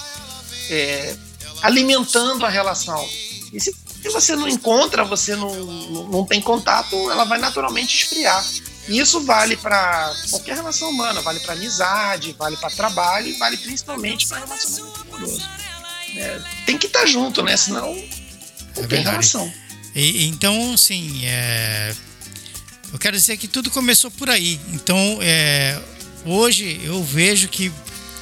é, 0.71 1.17
alimentando 1.63 2.45
a 2.45 2.49
relação. 2.49 3.09
E 3.53 3.61
se, 3.61 3.75
se 4.03 4.09
você 4.11 4.37
não 4.37 4.47
encontra, 4.47 5.05
você 5.05 5.35
não, 5.35 5.55
não, 5.55 6.09
não 6.09 6.27
tem 6.27 6.41
contato, 6.41 7.11
ela 7.11 7.25
vai 7.25 7.39
naturalmente 7.39 7.97
esfriar. 7.97 8.45
E 8.89 8.99
isso 8.99 9.21
vale 9.21 9.57
para 9.57 10.15
qualquer 10.31 10.57
relação 10.57 10.91
humana, 10.91 11.21
vale 11.21 11.41
para 11.41 11.55
amizade, 11.55 12.35
vale 12.39 12.57
para 12.57 12.71
trabalho 12.71 13.29
e 13.29 13.33
vale 13.33 13.57
principalmente 13.57 14.29
para 14.29 14.39
relacionamento 14.39 15.01
amoroso. 15.03 15.43
É, 16.17 16.41
tem 16.65 16.79
que 16.79 16.87
estar 16.87 17.01
tá 17.01 17.07
junto, 17.07 17.43
né? 17.43 17.57
Senão 17.57 17.95
não 18.77 18.85
é 18.85 18.87
tem 18.87 19.03
relação. 19.03 19.53
E, 19.95 20.27
então, 20.27 20.75
assim, 20.75 21.25
é... 21.25 21.95
eu 22.93 22.99
quero 22.99 23.17
dizer 23.17 23.37
que 23.37 23.49
tudo 23.49 23.71
começou 23.71 24.11
por 24.11 24.29
aí. 24.29 24.61
Então, 24.73 25.19
é 25.21 25.81
hoje 26.27 26.81
eu 26.83 27.03
vejo 27.03 27.49
que 27.49 27.73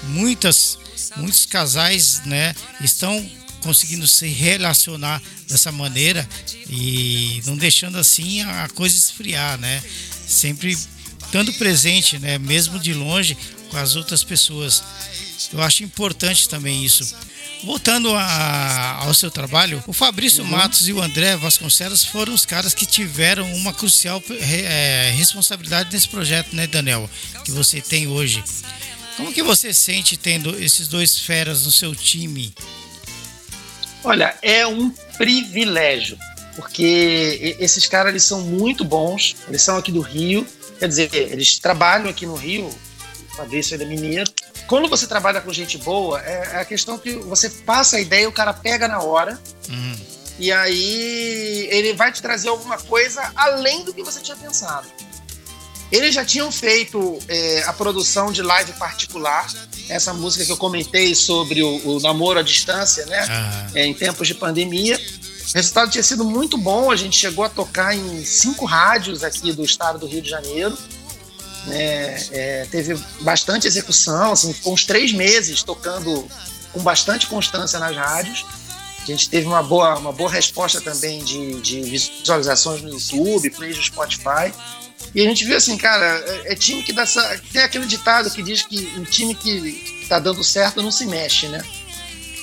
muitas, 0.04 0.78
muitos 1.16 1.46
casais 1.46 2.22
né, 2.26 2.54
estão 2.82 3.28
conseguindo 3.62 4.06
se 4.06 4.28
relacionar 4.28 5.22
dessa 5.48 5.72
maneira 5.72 6.28
e 6.68 7.42
não 7.46 7.56
deixando 7.56 7.96
assim 7.96 8.42
a 8.42 8.68
coisa 8.74 8.94
esfriar, 8.94 9.58
né? 9.58 9.82
Sempre 10.26 10.72
estando 11.24 11.50
presente, 11.54 12.18
né? 12.18 12.36
Mesmo 12.36 12.78
de 12.78 12.92
longe 12.92 13.36
com 13.70 13.78
as 13.78 13.96
outras 13.96 14.22
pessoas. 14.22 14.82
Eu 15.50 15.62
acho 15.62 15.82
importante 15.82 16.46
também 16.46 16.84
isso. 16.84 17.14
Voltando 17.64 18.14
a, 18.14 19.04
ao 19.04 19.14
seu 19.14 19.30
trabalho, 19.30 19.82
o 19.86 19.92
Fabrício. 19.92 20.44
Matos 20.44 20.86
e 20.86 20.92
o 20.92 21.00
André 21.00 21.34
Vasconcelos 21.36 22.04
foram 22.04 22.34
os 22.34 22.44
caras 22.44 22.74
que 22.74 22.84
tiveram 22.84 23.50
uma 23.54 23.72
crucial 23.72 24.22
é, 24.30 25.10
responsabilidade 25.16 25.90
nesse 25.90 26.08
projeto, 26.08 26.54
né, 26.54 26.66
Daniel? 26.66 27.08
Que 27.42 27.50
você 27.50 27.80
tem 27.80 28.06
hoje. 28.06 28.44
Como 29.16 29.32
que 29.32 29.42
você 29.42 29.72
sente 29.72 30.16
tendo 30.16 30.58
esses 30.62 30.88
dois 30.88 31.18
feras 31.18 31.64
no 31.64 31.70
seu 31.70 31.94
time? 31.94 32.52
Olha, 34.02 34.36
é 34.42 34.66
um 34.66 34.90
privilégio, 35.16 36.18
porque 36.56 37.56
esses 37.58 37.86
caras 37.86 38.10
eles 38.10 38.24
são 38.24 38.42
muito 38.42 38.84
bons, 38.84 39.36
eles 39.48 39.62
são 39.62 39.78
aqui 39.78 39.90
do 39.90 40.02
Rio, 40.02 40.46
quer 40.78 40.88
dizer, 40.88 41.08
eles 41.14 41.58
trabalham 41.58 42.10
aqui 42.10 42.26
no 42.26 42.34
Rio, 42.34 42.68
Fabrício 43.34 43.80
é 43.80 43.84
mineiro, 43.84 44.30
quando 44.66 44.88
você 44.88 45.06
trabalha 45.06 45.40
com 45.40 45.52
gente 45.52 45.76
boa, 45.78 46.20
é, 46.22 46.50
é 46.54 46.60
a 46.60 46.64
questão 46.64 46.96
que 46.96 47.12
você 47.16 47.50
passa 47.50 47.96
a 47.96 48.00
ideia, 48.00 48.28
o 48.28 48.32
cara 48.32 48.52
pega 48.52 48.88
na 48.88 49.00
hora. 49.00 49.38
Uhum. 49.68 49.96
E 50.38 50.50
aí 50.50 51.68
ele 51.70 51.92
vai 51.92 52.10
te 52.10 52.20
trazer 52.20 52.48
alguma 52.48 52.78
coisa 52.78 53.30
além 53.36 53.84
do 53.84 53.92
que 53.92 54.02
você 54.02 54.20
tinha 54.20 54.36
pensado. 54.36 54.88
Eles 55.92 56.14
já 56.14 56.24
tinham 56.24 56.50
feito 56.50 57.18
é, 57.28 57.62
a 57.66 57.72
produção 57.72 58.32
de 58.32 58.42
live 58.42 58.72
particular, 58.72 59.46
essa 59.88 60.12
música 60.12 60.44
que 60.44 60.50
eu 60.50 60.56
comentei 60.56 61.14
sobre 61.14 61.62
o, 61.62 61.96
o 61.96 62.00
namoro 62.00 62.40
à 62.40 62.42
distância, 62.42 63.04
né? 63.06 63.22
Uhum. 63.22 63.70
É, 63.76 63.86
em 63.86 63.94
tempos 63.94 64.26
de 64.26 64.34
pandemia. 64.34 64.96
O 64.96 65.54
resultado 65.54 65.90
tinha 65.90 66.02
sido 66.02 66.24
muito 66.24 66.58
bom. 66.58 66.90
A 66.90 66.96
gente 66.96 67.16
chegou 67.16 67.44
a 67.44 67.48
tocar 67.48 67.94
em 67.94 68.24
cinco 68.24 68.64
rádios 68.64 69.22
aqui 69.22 69.52
do 69.52 69.62
estado 69.62 69.98
do 69.98 70.06
Rio 70.06 70.22
de 70.22 70.30
Janeiro 70.30 70.76
né, 71.66 72.16
é, 72.30 72.66
teve 72.70 72.94
bastante 73.20 73.66
execução, 73.66 74.32
assim, 74.32 74.52
ficou 74.52 74.72
uns 74.74 74.84
três 74.84 75.12
meses 75.12 75.62
tocando 75.62 76.28
com 76.72 76.80
bastante 76.80 77.26
constância 77.26 77.78
nas 77.78 77.96
rádios. 77.96 78.44
A 79.02 79.06
gente 79.06 79.28
teve 79.28 79.46
uma 79.46 79.62
boa, 79.62 79.98
uma 79.98 80.12
boa 80.12 80.30
resposta 80.30 80.80
também 80.80 81.22
de, 81.22 81.60
de 81.60 81.82
visualizações 81.82 82.80
no 82.82 82.90
YouTube, 82.90 83.50
plays 83.50 83.76
do 83.76 83.82
Spotify. 83.82 84.52
E 85.14 85.20
a 85.20 85.24
gente 85.24 85.44
viu 85.44 85.56
assim, 85.56 85.76
cara, 85.76 86.04
é, 86.26 86.52
é 86.52 86.56
time 86.56 86.82
que 86.82 86.92
dá. 86.92 87.04
Tem 87.52 87.62
aquele 87.62 87.86
ditado 87.86 88.30
que 88.30 88.42
diz 88.42 88.62
que 88.62 88.92
um 88.96 89.04
time 89.04 89.34
que 89.34 90.06
tá 90.08 90.18
dando 90.18 90.42
certo 90.42 90.82
não 90.82 90.90
se 90.90 91.06
mexe, 91.06 91.46
né? 91.48 91.62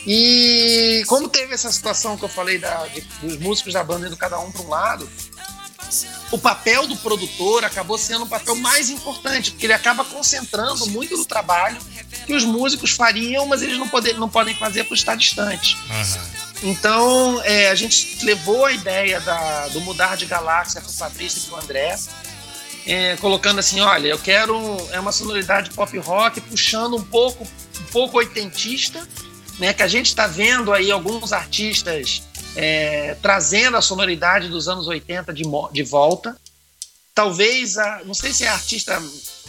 E 0.06 1.04
como 1.08 1.30
teve 1.30 1.54
essa 1.54 1.72
situação 1.72 2.18
que 2.18 2.24
eu 2.24 2.30
falei 2.30 2.58
da, 2.58 2.88
de, 2.88 3.02
dos 3.22 3.38
músicos 3.38 3.74
da 3.74 3.84
banda 3.84 4.08
indo 4.08 4.18
cada 4.18 4.40
um 4.40 4.52
para 4.52 4.62
um 4.62 4.70
lado, 4.70 5.10
o 6.32 6.38
papel 6.38 6.88
do 6.88 6.96
produtor 6.98 7.66
acabou 7.66 7.98
sendo 7.98 8.24
o 8.24 8.28
papel 8.28 8.56
mais 8.56 8.90
importante, 8.90 9.52
porque 9.52 9.66
ele 9.66 9.74
acaba 9.74 10.04
concentrando 10.06 10.88
muito 10.88 11.18
do 11.18 11.26
trabalho 11.26 11.78
que 12.26 12.34
os 12.34 12.44
músicos 12.44 12.92
fariam, 12.92 13.46
mas 13.46 13.62
eles 13.62 13.78
não, 13.78 13.88
poder, 13.88 14.18
não 14.18 14.30
podem 14.30 14.56
fazer 14.56 14.86
por 14.86 14.96
estar 14.96 15.16
distante. 15.16 15.78
Uhum. 15.90 16.72
Então, 16.72 17.42
é, 17.44 17.70
a 17.70 17.76
gente 17.76 18.24
levou 18.24 18.66
a 18.66 18.72
ideia 18.72 19.20
da, 19.20 19.68
do 19.70 19.82
mudar 19.82 20.16
de 20.16 20.26
galáxia 20.26 20.80
para 20.80 20.90
o 20.90 20.94
Fabrício 20.94 21.40
e 21.40 21.42
para 21.50 21.56
o 21.56 21.64
André, 21.64 21.98
é, 22.86 23.16
colocando 23.18 23.60
assim, 23.60 23.80
olha, 23.80 24.08
eu 24.08 24.20
quero 24.20 24.56
é 24.92 25.00
uma 25.00 25.12
sonoridade 25.12 25.72
pop 25.72 25.96
rock 26.00 26.42
puxando 26.42 26.96
um 26.96 27.04
pouco, 27.04 27.44
um 27.80 27.92
pouco 27.92 28.18
oitentista, 28.18 29.08
né, 29.60 29.74
que 29.74 29.84
a 29.84 29.88
gente 29.88 30.08
está 30.08 30.26
vendo 30.26 30.74
aí 30.74 30.92
alguns 30.92 31.32
artistas 31.32 32.24
é, 32.56 33.16
trazendo 33.22 33.78
a 33.78 33.82
sonoridade 33.82 34.48
dos 34.50 34.68
anos 34.68 34.88
80 34.88 35.34
de, 35.34 35.44
de 35.72 35.84
volta. 35.84 36.36
Talvez, 37.14 37.78
a, 37.78 38.02
não 38.06 38.14
sei 38.14 38.34
se 38.34 38.44
é 38.44 38.50
a 38.50 38.54
artista 38.54 39.02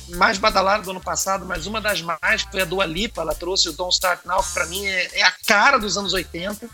mais 0.09 0.39
badalada 0.39 0.83
do 0.83 0.91
ano 0.91 1.01
passado, 1.01 1.47
mas 1.47 1.67
uma 1.67 1.81
das 1.81 2.03
mais, 2.03 2.43
foi 2.43 2.63
a 2.63 2.65
Dua 2.65 2.85
Lipa, 2.85 3.23
ela 3.23 3.35
trouxe 3.35 3.69
o 3.69 3.73
Don't 3.73 3.95
Start 3.95 4.25
Now, 4.25 4.43
que 4.43 4.53
para 4.53 4.67
mim 4.67 4.85
é, 4.85 5.21
é, 5.21 5.23
a 5.23 5.33
cara 5.47 5.79
dos 5.79 5.97
anos 5.97 6.13
80. 6.13 6.69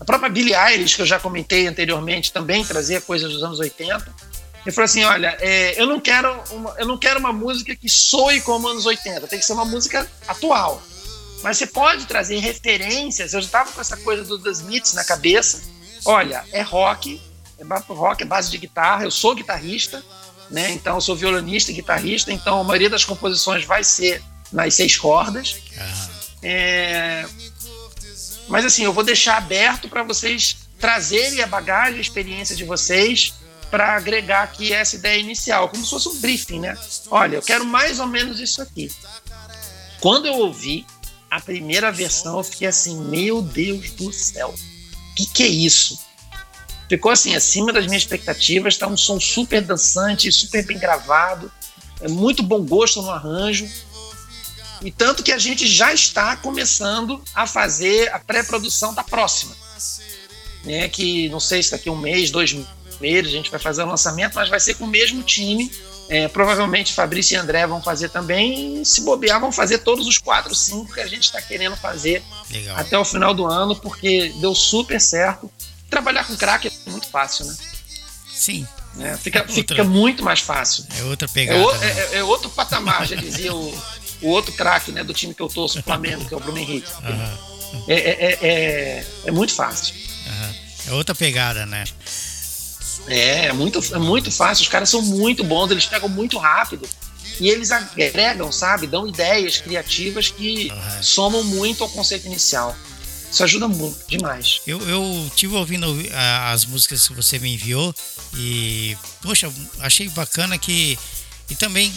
A 0.00 0.04
própria 0.04 0.28
Billie 0.28 0.54
Eilish, 0.54 0.96
que 0.96 1.02
eu 1.02 1.06
já 1.06 1.18
comentei 1.18 1.66
anteriormente, 1.66 2.32
também 2.32 2.64
trazia 2.64 3.00
coisas 3.00 3.32
dos 3.32 3.42
anos 3.42 3.58
80. 3.58 4.28
Ele 4.64 4.74
falou 4.74 4.84
assim, 4.84 5.04
olha, 5.04 5.36
é, 5.40 5.80
eu, 5.80 5.86
não 5.86 6.00
quero 6.00 6.42
uma, 6.50 6.74
eu 6.78 6.86
não 6.86 6.98
quero 6.98 7.18
uma 7.18 7.32
música 7.32 7.74
que 7.74 7.88
soe 7.88 8.40
como 8.40 8.68
anos 8.68 8.86
80, 8.86 9.26
tem 9.26 9.38
que 9.38 9.44
ser 9.44 9.54
uma 9.54 9.64
música 9.64 10.06
atual. 10.26 10.82
Mas 11.42 11.58
você 11.58 11.66
pode 11.66 12.06
trazer 12.06 12.38
referências. 12.38 13.32
Eu 13.32 13.40
já 13.40 13.46
estava 13.46 13.72
com 13.72 13.80
essa 13.80 13.96
coisa 13.98 14.24
dos 14.24 14.42
The 14.42 14.50
Smiths 14.50 14.92
na 14.94 15.04
cabeça. 15.04 15.62
Olha, 16.04 16.44
é 16.52 16.62
rock, 16.62 17.20
é 17.58 17.64
rock, 17.92 18.22
é 18.22 18.26
base 18.26 18.50
de 18.50 18.58
guitarra. 18.58 19.04
Eu 19.04 19.10
sou 19.10 19.34
guitarrista, 19.34 20.02
né? 20.50 20.70
Então 20.72 20.96
eu 20.96 21.00
sou 21.00 21.16
violonista 21.16 21.70
e 21.70 21.74
guitarrista. 21.74 22.32
Então 22.32 22.60
a 22.60 22.64
maioria 22.64 22.90
das 22.90 23.04
composições 23.04 23.64
vai 23.64 23.84
ser 23.84 24.22
nas 24.52 24.74
seis 24.74 24.96
cordas. 24.96 25.56
É... 26.42 27.26
Mas 28.48 28.64
assim, 28.64 28.84
eu 28.84 28.92
vou 28.92 29.04
deixar 29.04 29.36
aberto 29.36 29.88
para 29.88 30.02
vocês 30.02 30.56
trazerem 30.78 31.42
a 31.42 31.46
bagagem, 31.46 31.98
a 31.98 32.00
experiência 32.00 32.56
de 32.56 32.64
vocês 32.64 33.34
para 33.70 33.96
agregar 33.96 34.44
aqui 34.44 34.72
essa 34.72 34.96
ideia 34.96 35.20
inicial, 35.20 35.68
como 35.68 35.84
se 35.84 35.90
fosse 35.90 36.08
um 36.08 36.20
briefing, 36.20 36.60
né? 36.60 36.76
Olha, 37.10 37.36
eu 37.36 37.42
quero 37.42 37.66
mais 37.66 38.00
ou 38.00 38.06
menos 38.06 38.40
isso 38.40 38.62
aqui. 38.62 38.90
Quando 40.00 40.26
eu 40.26 40.34
ouvi, 40.34 40.86
a 41.30 41.40
primeira 41.40 41.92
versão 41.92 42.38
eu 42.38 42.44
fiquei 42.44 42.68
assim, 42.68 42.98
meu 43.04 43.42
Deus 43.42 43.90
do 43.92 44.12
céu, 44.12 44.54
o 45.12 45.14
que, 45.14 45.26
que 45.26 45.42
é 45.42 45.48
isso? 45.48 45.98
Ficou 46.88 47.12
assim, 47.12 47.34
acima 47.34 47.72
das 47.72 47.86
minhas 47.86 48.02
expectativas, 48.02 48.76
tá 48.76 48.86
um 48.86 48.96
som 48.96 49.20
super 49.20 49.60
dançante, 49.60 50.32
super 50.32 50.64
bem 50.64 50.78
gravado, 50.78 51.52
é 52.00 52.08
muito 52.08 52.42
bom 52.42 52.64
gosto 52.64 53.02
no 53.02 53.10
arranjo. 53.10 53.68
E 54.80 54.90
tanto 54.90 55.22
que 55.22 55.32
a 55.32 55.38
gente 55.38 55.66
já 55.66 55.92
está 55.92 56.36
começando 56.36 57.22
a 57.34 57.46
fazer 57.46 58.12
a 58.12 58.18
pré-produção 58.18 58.94
da 58.94 59.02
próxima. 59.02 59.54
Né, 60.64 60.88
que 60.88 61.28
não 61.28 61.40
sei 61.40 61.62
se 61.62 61.70
daqui 61.70 61.88
um 61.88 61.96
mês, 61.96 62.30
dois 62.30 62.56
meses 63.00 63.32
a 63.32 63.36
gente 63.36 63.50
vai 63.50 63.60
fazer 63.60 63.82
o 63.82 63.86
lançamento, 63.86 64.34
mas 64.34 64.48
vai 64.48 64.60
ser 64.60 64.74
com 64.74 64.84
o 64.84 64.88
mesmo 64.88 65.22
time 65.22 65.70
é, 66.08 66.26
provavelmente 66.28 66.92
Fabrício 66.92 67.34
e 67.34 67.36
André 67.36 67.66
vão 67.66 67.82
fazer 67.82 68.08
também. 68.08 68.84
Se 68.84 69.02
bobear, 69.02 69.40
vão 69.40 69.52
fazer 69.52 69.78
todos 69.78 70.06
os 70.06 70.18
quatro, 70.18 70.54
cinco 70.54 70.94
que 70.94 71.00
a 71.00 71.06
gente 71.06 71.24
está 71.24 71.40
querendo 71.40 71.76
fazer 71.76 72.22
Legal. 72.50 72.76
até 72.76 72.98
o 72.98 73.04
final 73.04 73.34
do 73.34 73.46
ano, 73.46 73.76
porque 73.76 74.32
deu 74.40 74.54
super 74.54 75.00
certo. 75.00 75.50
Trabalhar 75.90 76.24
com 76.24 76.36
crack 76.36 76.68
é 76.68 76.90
muito 76.90 77.08
fácil, 77.08 77.46
né? 77.46 77.56
Sim. 78.32 78.66
É, 78.98 79.16
fica, 79.16 79.40
outra, 79.40 79.54
fica 79.54 79.84
muito 79.84 80.24
mais 80.24 80.40
fácil. 80.40 80.84
É 80.98 81.02
outra 81.04 81.28
pegada. 81.28 81.58
É, 81.58 81.64
o, 81.64 81.72
né? 81.78 81.88
é, 81.88 82.16
é 82.16 82.24
outro 82.24 82.50
patamar, 82.50 83.06
já 83.06 83.14
dizia 83.14 83.54
o, 83.54 83.82
o 84.22 84.28
outro 84.28 84.52
craque 84.52 84.90
né, 84.90 85.04
do 85.04 85.14
time 85.14 85.34
que 85.34 85.42
eu 85.42 85.48
torço, 85.48 85.78
o 85.78 85.82
Flamengo, 85.82 86.24
que 86.24 86.34
é 86.34 86.36
o 86.36 86.40
Bruno 86.40 86.58
Henrique. 86.58 86.90
Uhum. 87.02 87.84
É, 87.86 87.94
é, 87.94 89.06
é, 89.26 89.30
muito 89.30 89.54
fácil. 89.54 89.94
Uhum. 89.94 90.54
É 90.88 90.92
outra 90.92 91.14
pegada, 91.14 91.66
né? 91.66 91.84
É, 93.08 93.46
é 93.46 93.52
muito, 93.52 93.80
é 93.94 93.98
muito 93.98 94.30
fácil. 94.30 94.62
Os 94.62 94.68
caras 94.68 94.88
são 94.88 95.02
muito 95.02 95.42
bons, 95.42 95.70
eles 95.70 95.86
pegam 95.86 96.08
muito 96.08 96.38
rápido. 96.38 96.88
E 97.40 97.48
eles 97.48 97.70
agregam, 97.70 98.50
sabe? 98.50 98.86
Dão 98.86 99.06
ideias 99.06 99.58
criativas 99.58 100.28
que 100.28 100.70
somam 101.02 101.44
muito 101.44 101.84
ao 101.84 101.90
conceito 101.90 102.26
inicial. 102.26 102.76
Isso 103.30 103.44
ajuda 103.44 103.68
muito, 103.68 103.98
demais. 104.08 104.60
Eu, 104.66 104.80
eu 104.88 105.30
tive 105.36 105.54
ouvindo 105.54 105.86
as 106.50 106.64
músicas 106.64 107.06
que 107.06 107.14
você 107.14 107.38
me 107.38 107.54
enviou 107.54 107.94
e, 108.34 108.96
poxa, 109.22 109.52
achei 109.80 110.08
bacana 110.08 110.58
que. 110.58 110.98
E 111.50 111.54
também 111.54 111.92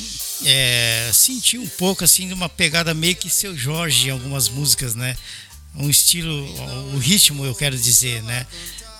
é, 0.46 1.10
senti 1.14 1.58
um 1.58 1.68
pouco 1.68 2.04
assim 2.04 2.28
de 2.28 2.34
uma 2.34 2.48
pegada 2.48 2.94
meio 2.94 3.16
que 3.16 3.30
seu 3.30 3.58
Jorge 3.58 4.08
em 4.08 4.12
algumas 4.12 4.48
músicas, 4.48 4.96
né? 4.96 5.18
Um 5.76 5.90
estilo, 5.90 6.34
o 6.94 6.98
ritmo, 6.98 7.46
eu 7.46 7.56
quero 7.56 7.78
dizer, 7.78 8.22
né? 8.24 8.46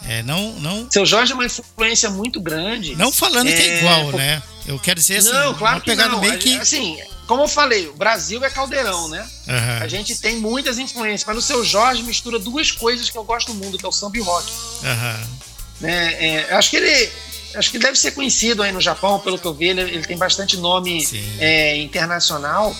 É, 0.08 0.24
não, 0.24 0.54
não. 0.60 0.88
Seu 0.90 1.06
Jorge 1.06 1.32
é 1.32 1.36
uma 1.36 1.46
influência 1.46 2.10
muito 2.10 2.40
grande. 2.42 2.96
Não 2.96 3.12
falando 3.12 3.50
é, 3.50 3.54
que 3.54 3.62
é 3.62 3.80
igual, 3.80 4.06
por... 4.06 4.16
né? 4.16 4.42
Eu 4.66 4.80
quero 4.80 5.00
dizer 5.00 5.18
assim, 5.18 5.32
não, 5.32 5.54
claro 5.54 5.78
uma 5.78 5.84
pegada 5.84 6.18
meio 6.18 6.38
que. 6.38 6.56
Assim, 6.56 6.98
como 7.28 7.44
eu 7.44 7.48
falei, 7.48 7.88
o 7.88 7.94
Brasil 7.94 8.44
é 8.44 8.50
caldeirão, 8.50 9.08
né? 9.08 9.28
Uhum. 9.48 9.84
A 9.84 9.88
gente 9.88 10.20
tem 10.20 10.38
muitas 10.38 10.78
influências, 10.78 11.24
mas 11.26 11.36
no 11.36 11.42
seu 11.42 11.64
Jorge 11.64 12.04
mistura 12.04 12.38
duas 12.38 12.72
coisas 12.72 13.10
que 13.10 13.18
eu 13.18 13.24
gosto 13.24 13.54
muito, 13.54 13.78
que 13.78 13.86
é 13.86 13.90
o 13.90 13.92
samba 13.92 14.18
e 14.18 14.22
o 14.22 14.24
rock. 14.24 14.52
Uhum. 14.52 15.88
É, 15.88 16.28
é, 16.28 16.54
acho 16.54 16.70
que 16.70 16.78
ele. 16.78 17.12
Acho 17.54 17.70
que 17.70 17.80
deve 17.80 17.98
ser 17.98 18.12
conhecido 18.12 18.64
aí 18.64 18.72
no 18.72 18.80
Japão, 18.80 19.20
pelo 19.20 19.38
que 19.38 19.46
eu 19.46 19.54
vi, 19.54 19.68
ele, 19.68 19.82
ele 19.82 20.06
tem 20.06 20.18
bastante 20.18 20.56
nome 20.56 21.06
é, 21.38 21.76
internacional. 21.78 22.74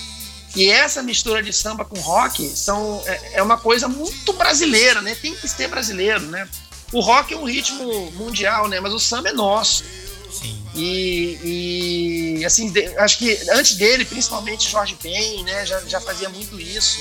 E 0.54 0.70
essa 0.70 1.02
mistura 1.02 1.42
de 1.42 1.52
samba 1.52 1.84
com 1.84 1.98
rock 2.00 2.46
são, 2.54 3.02
é, 3.06 3.32
é 3.34 3.42
uma 3.42 3.58
coisa 3.58 3.88
muito 3.88 4.32
brasileira, 4.32 5.00
né? 5.02 5.14
Tem 5.14 5.34
que 5.34 5.48
ser 5.48 5.68
brasileiro, 5.68 6.22
né? 6.26 6.48
O 6.92 7.00
rock 7.00 7.32
é 7.32 7.36
um 7.36 7.44
ritmo 7.44 8.10
mundial, 8.12 8.68
né? 8.68 8.80
Mas 8.80 8.92
o 8.92 8.98
samba 8.98 9.30
é 9.30 9.32
nosso. 9.32 9.84
Sim. 10.30 10.62
E, 10.74 12.38
e 12.38 12.44
assim, 12.44 12.70
de, 12.70 12.86
acho 12.98 13.18
que 13.18 13.38
antes 13.50 13.76
dele, 13.76 14.04
principalmente 14.04 14.70
Jorge 14.70 14.96
Ben, 15.02 15.42
né? 15.44 15.66
Já, 15.66 15.80
já 15.80 16.00
fazia 16.00 16.28
muito 16.28 16.60
isso 16.60 17.00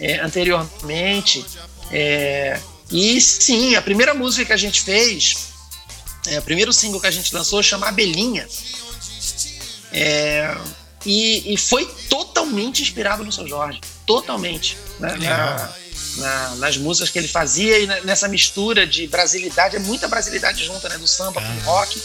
é, 0.00 0.20
anteriormente. 0.20 1.44
É, 1.90 2.60
e 2.90 3.20
sim, 3.20 3.74
a 3.74 3.82
primeira 3.82 4.14
música 4.14 4.46
que 4.46 4.52
a 4.52 4.56
gente 4.56 4.82
fez, 4.82 5.34
é, 6.26 6.38
o 6.38 6.42
primeiro 6.42 6.72
single 6.72 7.00
que 7.00 7.06
a 7.06 7.10
gente 7.10 7.34
lançou 7.34 7.62
chama 7.62 7.88
Abelhinha. 7.88 8.46
É, 9.92 10.56
e, 11.04 11.54
e, 11.54 11.56
foi 11.56 11.86
totalmente 12.08 12.82
inspirado 12.82 13.24
no 13.24 13.32
São 13.32 13.46
Jorge. 13.46 13.80
Totalmente. 14.04 14.76
Né? 14.98 15.16
Na, 15.16 15.72
na, 16.16 16.54
nas 16.56 16.76
músicas 16.76 17.10
que 17.10 17.18
ele 17.18 17.28
fazia 17.28 17.78
e 17.78 17.86
nessa 18.04 18.28
mistura 18.28 18.86
de 18.86 19.06
brasilidade, 19.06 19.76
é 19.76 19.78
muita 19.78 20.08
brasilidade 20.08 20.64
junta, 20.64 20.88
né? 20.88 20.98
Do 20.98 21.06
samba 21.06 21.40
com 21.40 21.56
o 21.56 21.60
rock. 21.60 22.00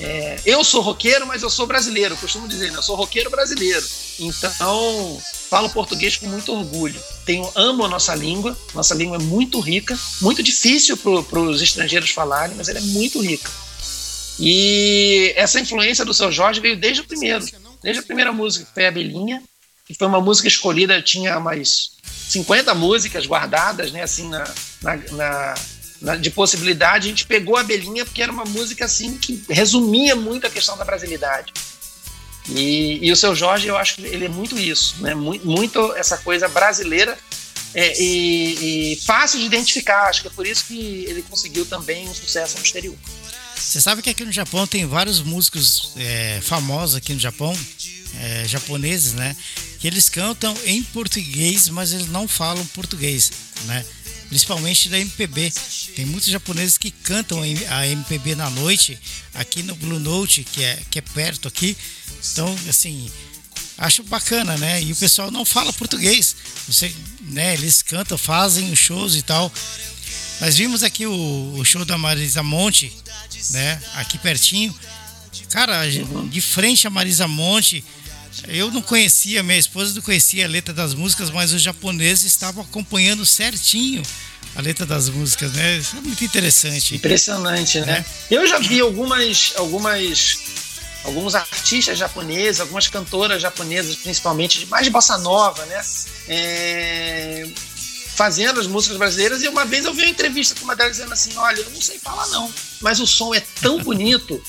É, 0.00 0.40
eu 0.46 0.62
sou 0.62 0.80
roqueiro, 0.80 1.26
mas 1.26 1.42
eu 1.42 1.50
sou 1.50 1.66
brasileiro, 1.66 2.16
costumo 2.16 2.46
dizer, 2.46 2.70
né? 2.70 2.78
Eu 2.78 2.82
sou 2.82 2.94
roqueiro 2.94 3.30
brasileiro. 3.30 3.84
Então, 4.20 5.20
falo 5.50 5.70
português 5.70 6.16
com 6.16 6.26
muito 6.26 6.52
orgulho. 6.52 7.00
Tenho, 7.24 7.50
amo 7.54 7.84
a 7.84 7.88
nossa 7.88 8.14
língua, 8.14 8.56
nossa 8.74 8.94
língua 8.94 9.16
é 9.16 9.20
muito 9.20 9.58
rica, 9.60 9.98
muito 10.20 10.42
difícil 10.42 10.96
para 10.96 11.40
os 11.40 11.60
estrangeiros 11.60 12.10
falarem, 12.10 12.56
mas 12.56 12.68
ela 12.68 12.78
é 12.78 12.82
muito 12.82 13.20
rica. 13.20 13.50
E 14.38 15.32
essa 15.36 15.58
influência 15.58 16.04
do 16.04 16.14
seu 16.14 16.30
Jorge 16.30 16.60
veio 16.60 16.76
desde 16.76 17.00
o 17.00 17.04
primeiro, 17.04 17.44
desde 17.82 18.00
a 18.00 18.04
primeira 18.04 18.32
música, 18.32 18.64
que 18.64 18.72
foi 18.72 18.86
a 18.86 18.90
Belinha, 18.90 19.42
que 19.88 19.94
foi 19.94 20.06
uma 20.06 20.20
música 20.20 20.46
escolhida, 20.46 21.00
tinha 21.00 21.40
mais 21.40 21.92
50 22.28 22.74
músicas 22.74 23.24
guardadas, 23.24 23.90
né, 23.90 24.02
assim, 24.02 24.28
na, 24.28 24.44
na, 24.82 24.96
na, 25.12 25.54
na, 26.02 26.16
de 26.16 26.30
possibilidade. 26.30 27.06
A 27.06 27.10
gente 27.10 27.24
pegou 27.24 27.56
a 27.56 27.64
Belinha 27.64 28.04
porque 28.04 28.22
era 28.22 28.30
uma 28.30 28.44
música, 28.44 28.84
assim, 28.84 29.16
que 29.16 29.42
resumia 29.48 30.14
muito 30.14 30.46
a 30.46 30.50
questão 30.50 30.76
da 30.76 30.84
brasilidade. 30.84 31.54
E, 32.50 32.98
e 33.02 33.10
o 33.10 33.16
seu 33.16 33.34
Jorge, 33.34 33.66
eu 33.66 33.78
acho 33.78 33.96
que 33.96 34.02
ele 34.02 34.26
é 34.26 34.28
muito 34.28 34.58
isso, 34.58 34.96
né, 35.00 35.14
muito, 35.14 35.46
muito 35.46 35.94
essa 35.96 36.18
coisa 36.18 36.48
brasileira 36.48 37.18
é, 37.74 38.00
e, 38.00 38.92
e, 38.92 38.96
fácil 38.96 39.38
de 39.38 39.46
identificar. 39.46 40.08
Acho 40.08 40.20
que 40.20 40.28
é 40.28 40.30
por 40.30 40.46
isso 40.46 40.66
que 40.66 41.04
ele 41.06 41.22
conseguiu 41.22 41.64
também 41.64 42.06
um 42.08 42.14
sucesso 42.14 42.58
no 42.58 42.62
exterior. 42.62 42.96
Você 43.56 43.80
sabe 43.80 44.02
que 44.02 44.10
aqui 44.10 44.24
no 44.24 44.32
Japão 44.32 44.66
tem 44.66 44.86
vários 44.86 45.20
músicos 45.20 45.92
é, 45.96 46.40
famosos 46.42 46.96
aqui 46.96 47.12
no 47.12 47.20
Japão 47.20 47.56
é, 48.20 48.46
japoneses, 48.48 49.14
né? 49.14 49.36
Que 49.78 49.86
eles 49.86 50.08
cantam 50.08 50.56
em 50.64 50.82
português, 50.82 51.68
mas 51.68 51.92
eles 51.92 52.08
não 52.08 52.26
falam 52.26 52.64
português, 52.66 53.30
né? 53.64 53.84
principalmente 54.28 54.88
da 54.88 54.98
MPB. 54.98 55.52
Tem 55.96 56.04
muitos 56.04 56.28
japoneses 56.28 56.78
que 56.78 56.90
cantam 56.90 57.40
a 57.42 57.86
MPB 57.86 58.34
na 58.34 58.50
noite 58.50 58.98
aqui 59.34 59.62
no 59.62 59.74
Blue 59.74 59.98
Note, 59.98 60.44
que 60.44 60.62
é, 60.62 60.78
que 60.90 60.98
é 60.98 61.02
perto 61.02 61.48
aqui. 61.48 61.76
Então, 62.32 62.54
assim, 62.68 63.10
acho 63.76 64.02
bacana, 64.04 64.56
né? 64.56 64.82
E 64.82 64.92
o 64.92 64.96
pessoal 64.96 65.30
não 65.30 65.44
fala 65.44 65.72
português. 65.72 66.36
Você, 66.66 66.94
né, 67.22 67.54
eles 67.54 67.82
cantam, 67.82 68.18
fazem 68.18 68.70
os 68.70 68.78
shows 68.78 69.16
e 69.16 69.22
tal. 69.22 69.52
Nós 70.40 70.56
vimos 70.56 70.82
aqui 70.82 71.06
o, 71.06 71.54
o 71.58 71.64
show 71.64 71.84
da 71.84 71.98
Marisa 71.98 72.42
Monte, 72.42 72.92
né? 73.50 73.82
Aqui 73.94 74.18
pertinho. 74.18 74.74
Cara, 75.50 75.84
de 75.86 76.40
frente 76.40 76.86
a 76.86 76.90
Marisa 76.90 77.26
Monte, 77.26 77.82
eu 78.46 78.70
não 78.70 78.82
conhecia, 78.82 79.42
minha 79.42 79.58
esposa 79.58 79.94
não 79.94 80.02
conhecia 80.02 80.44
a 80.44 80.48
letra 80.48 80.72
das 80.72 80.94
músicas, 80.94 81.30
mas 81.30 81.52
os 81.52 81.62
japoneses 81.62 82.24
estavam 82.24 82.62
acompanhando 82.62 83.24
certinho 83.26 84.02
a 84.54 84.60
letra 84.60 84.84
das 84.84 85.08
músicas, 85.08 85.52
né? 85.52 85.76
Isso 85.76 85.96
é 85.96 86.00
muito 86.00 86.24
interessante. 86.24 86.96
Impressionante, 86.96 87.80
né? 87.80 88.04
É. 88.30 88.34
Eu 88.34 88.46
já 88.46 88.58
vi 88.58 88.80
algumas, 88.80 89.52
algumas, 89.56 90.38
alguns 91.04 91.34
artistas 91.34 91.98
japoneses, 91.98 92.60
algumas 92.60 92.88
cantoras 92.88 93.40
japonesas, 93.40 93.94
principalmente, 93.96 94.66
mais 94.66 94.84
de 94.84 94.90
bossa 94.90 95.16
nova, 95.18 95.64
né? 95.66 95.80
É, 96.28 97.48
fazendo 98.18 98.58
as 98.58 98.66
músicas 98.66 98.96
brasileiras 98.96 99.44
e 99.44 99.48
uma 99.48 99.64
vez 99.64 99.84
eu 99.84 99.94
vi 99.94 100.02
uma 100.02 100.10
entrevista 100.10 100.56
com 100.56 100.64
uma 100.64 100.74
delas 100.74 100.96
dizendo 100.96 101.12
assim, 101.12 101.30
olha, 101.36 101.60
eu 101.60 101.70
não 101.70 101.80
sei 101.80 102.00
falar 102.00 102.26
não, 102.26 102.52
mas 102.80 102.98
o 102.98 103.06
som 103.06 103.32
é 103.32 103.40
tão 103.60 103.78
bonito 103.78 104.42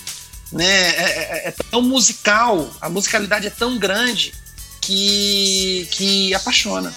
né, 0.51 0.65
é, 0.65 1.03
é, 1.03 1.47
é, 1.47 1.55
tão 1.69 1.81
musical, 1.81 2.69
a 2.81 2.89
musicalidade 2.89 3.47
é 3.47 3.49
tão 3.49 3.77
grande 3.77 4.33
que, 4.81 5.87
que 5.91 6.33
apaixona. 6.33 6.93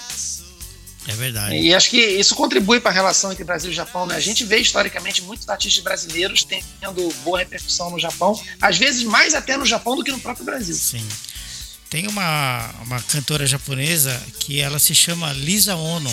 É 1.06 1.12
verdade. 1.14 1.56
E 1.56 1.74
acho 1.74 1.90
que 1.90 1.98
isso 1.98 2.34
contribui 2.34 2.80
para 2.80 2.90
a 2.92 2.94
relação 2.94 3.32
entre 3.32 3.42
Brasil 3.42 3.70
e 3.70 3.74
Japão. 3.74 4.06
Né? 4.06 4.14
A 4.14 4.20
gente 4.20 4.44
vê 4.44 4.58
historicamente 4.58 5.20
muitos 5.22 5.48
artistas 5.48 5.82
brasileiros 5.82 6.44
tendo 6.44 7.12
boa 7.24 7.40
repercussão 7.40 7.90
no 7.90 7.98
Japão, 7.98 8.40
às 8.60 8.78
vezes 8.78 9.02
mais 9.02 9.34
até 9.34 9.56
no 9.56 9.66
Japão 9.66 9.96
do 9.96 10.04
que 10.04 10.12
no 10.12 10.20
próprio 10.20 10.46
Brasil. 10.46 10.74
Sim. 10.74 11.06
Tem 11.90 12.06
uma, 12.06 12.70
uma 12.82 13.02
cantora 13.02 13.46
japonesa 13.46 14.18
que 14.38 14.60
ela 14.60 14.78
se 14.78 14.94
chama 14.94 15.32
Lisa 15.32 15.74
Ono, 15.74 16.10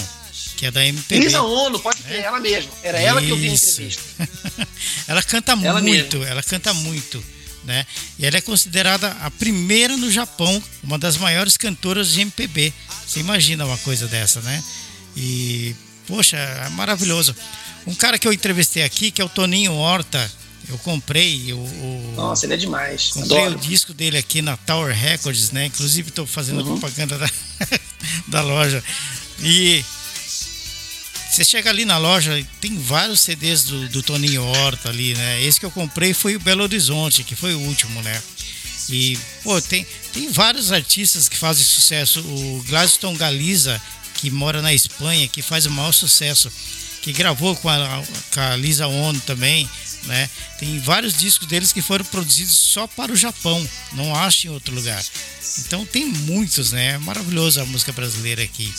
que 0.60 0.66
é 0.66 0.72
da 0.72 0.86
MPB. 0.86 1.24
Lisa 1.24 1.42
Ono, 1.42 1.80
pode 1.80 2.02
ser, 2.02 2.16
é? 2.16 2.20
ela 2.20 2.38
mesma. 2.38 2.70
Era 2.84 2.98
Isso. 2.98 3.08
ela 3.08 3.22
que 3.22 3.30
eu 3.30 3.38
vi 3.38 3.48
a 3.48 3.54
entrevista. 3.54 4.04
ela 5.08 5.24
canta 5.24 5.54
ela 5.54 5.82
muito, 5.82 6.18
mesma. 6.18 6.32
ela 6.32 6.44
canta 6.44 6.74
muito. 6.74 7.24
Né? 7.64 7.86
E 8.18 8.26
ela 8.26 8.36
é 8.36 8.42
considerada 8.42 9.10
a 9.22 9.32
primeira 9.32 9.96
no 9.96 10.12
Japão, 10.12 10.62
uma 10.84 11.00
das 11.00 11.16
maiores 11.16 11.56
cantoras 11.56 12.12
de 12.12 12.20
MPB. 12.20 12.74
Você 13.08 13.22
imagina 13.22 13.66
uma 13.66 13.78
coisa 13.78 14.06
dessa, 14.08 14.42
né? 14.42 14.62
E, 15.16 15.74
poxa, 16.06 16.36
é 16.36 16.68
maravilhoso. 16.72 17.34
Um 17.88 17.96
cara 17.96 18.20
que 18.20 18.28
eu 18.28 18.34
entrevistei 18.34 18.84
aqui, 18.84 19.12
que 19.12 19.22
é 19.22 19.26
o 19.26 19.30
Toninho 19.30 19.74
Horta, 19.74 20.30
eu 20.68 20.78
comprei 20.80 21.54
o. 21.54 21.58
o 21.58 22.14
Nossa, 22.18 22.46
ele 22.46 22.56
é 22.56 22.58
demais. 22.58 23.12
Comprei 23.14 23.46
Adoro. 23.46 23.58
o 23.58 23.62
disco 23.62 23.94
dele 23.94 24.18
aqui 24.18 24.42
na 24.42 24.58
Tower 24.58 24.94
Records, 24.94 25.52
né? 25.52 25.68
Inclusive 25.68 26.10
estou 26.10 26.28
fazendo 26.28 26.60
uhum. 26.60 26.78
propaganda 26.78 27.18
da, 27.18 27.30
da 28.28 28.42
loja. 28.42 28.84
E 29.42 29.86
você 31.40 31.46
chega 31.46 31.70
ali 31.70 31.86
na 31.86 31.98
loja, 31.98 32.46
tem 32.60 32.78
vários 32.78 33.22
CDs 33.22 33.64
do, 33.64 33.88
do 33.88 34.04
Toninho 34.04 34.44
Horta 34.44 34.90
ali, 34.90 35.14
né? 35.14 35.42
Esse 35.42 35.58
que 35.58 35.66
eu 35.66 35.72
comprei 35.72 36.14
foi 36.14 36.36
o 36.36 36.40
Belo 36.40 36.64
Horizonte, 36.64 37.24
que 37.24 37.34
foi 37.34 37.56
o 37.56 37.60
último, 37.62 38.02
né? 38.02 38.22
E, 38.90 39.18
pô, 39.42 39.62
tem, 39.62 39.88
tem 40.12 40.30
vários 40.30 40.74
artistas 40.74 41.30
que 41.30 41.38
fazem 41.38 41.64
sucesso. 41.64 42.20
O 42.20 42.66
Gladstone 42.68 43.18
Galiza, 43.18 43.82
que 44.16 44.30
mora 44.30 44.62
na 44.62 44.74
Espanha, 44.74 45.30
que 45.30 45.42
faz 45.42 45.66
o 45.66 45.72
maior 45.72 45.94
sucesso, 45.94 46.52
que 47.02 47.14
gravou 47.14 47.56
com 47.56 47.70
a, 47.70 48.04
com 48.34 48.40
a 48.42 48.58
Lisa 48.58 48.88
Ono 48.88 49.22
também, 49.22 49.70
né? 50.04 50.30
Tem 50.60 50.78
vários 50.80 51.14
discos 51.14 51.48
deles 51.48 51.72
que 51.72 51.82
foram 51.82 52.04
produzidos 52.04 52.54
só 52.54 52.86
para 52.86 53.14
o 53.14 53.16
Japão, 53.16 53.66
não 53.94 54.14
acho 54.14 54.48
em 54.48 54.50
outro 54.50 54.76
lugar. 54.76 55.02
Então 55.60 55.86
tem 55.86 56.06
muitos, 56.06 56.74
né? 56.74 56.96
É 56.96 56.98
maravilhoso 56.98 57.62
a 57.62 57.66
música 57.66 57.94
brasileira 57.94 58.44
aqui. 58.44 58.74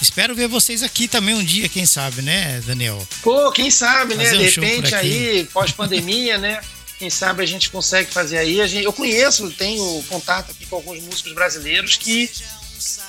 Espero 0.00 0.34
ver 0.34 0.48
vocês 0.48 0.82
aqui 0.82 1.08
também 1.08 1.34
um 1.34 1.44
dia, 1.44 1.68
quem 1.68 1.86
sabe, 1.86 2.22
né, 2.22 2.60
Daniel? 2.66 3.06
Pô, 3.22 3.50
quem 3.50 3.70
sabe, 3.70 4.14
né? 4.14 4.24
fazer 4.24 4.36
né? 4.36 4.44
Um 4.44 4.48
de 4.48 4.60
repente 4.60 4.94
aí, 4.94 5.44
pós-pandemia, 5.52 6.38
né? 6.38 6.60
Quem 6.98 7.10
sabe 7.10 7.42
a 7.42 7.46
gente 7.46 7.70
consegue 7.70 8.10
fazer 8.10 8.38
aí. 8.38 8.60
A 8.60 8.66
gente, 8.66 8.84
eu 8.84 8.92
conheço, 8.92 9.50
tenho 9.52 10.02
contato 10.08 10.50
aqui 10.50 10.66
com 10.66 10.76
alguns 10.76 11.02
músicos 11.02 11.32
brasileiros 11.32 11.96
que 11.96 12.30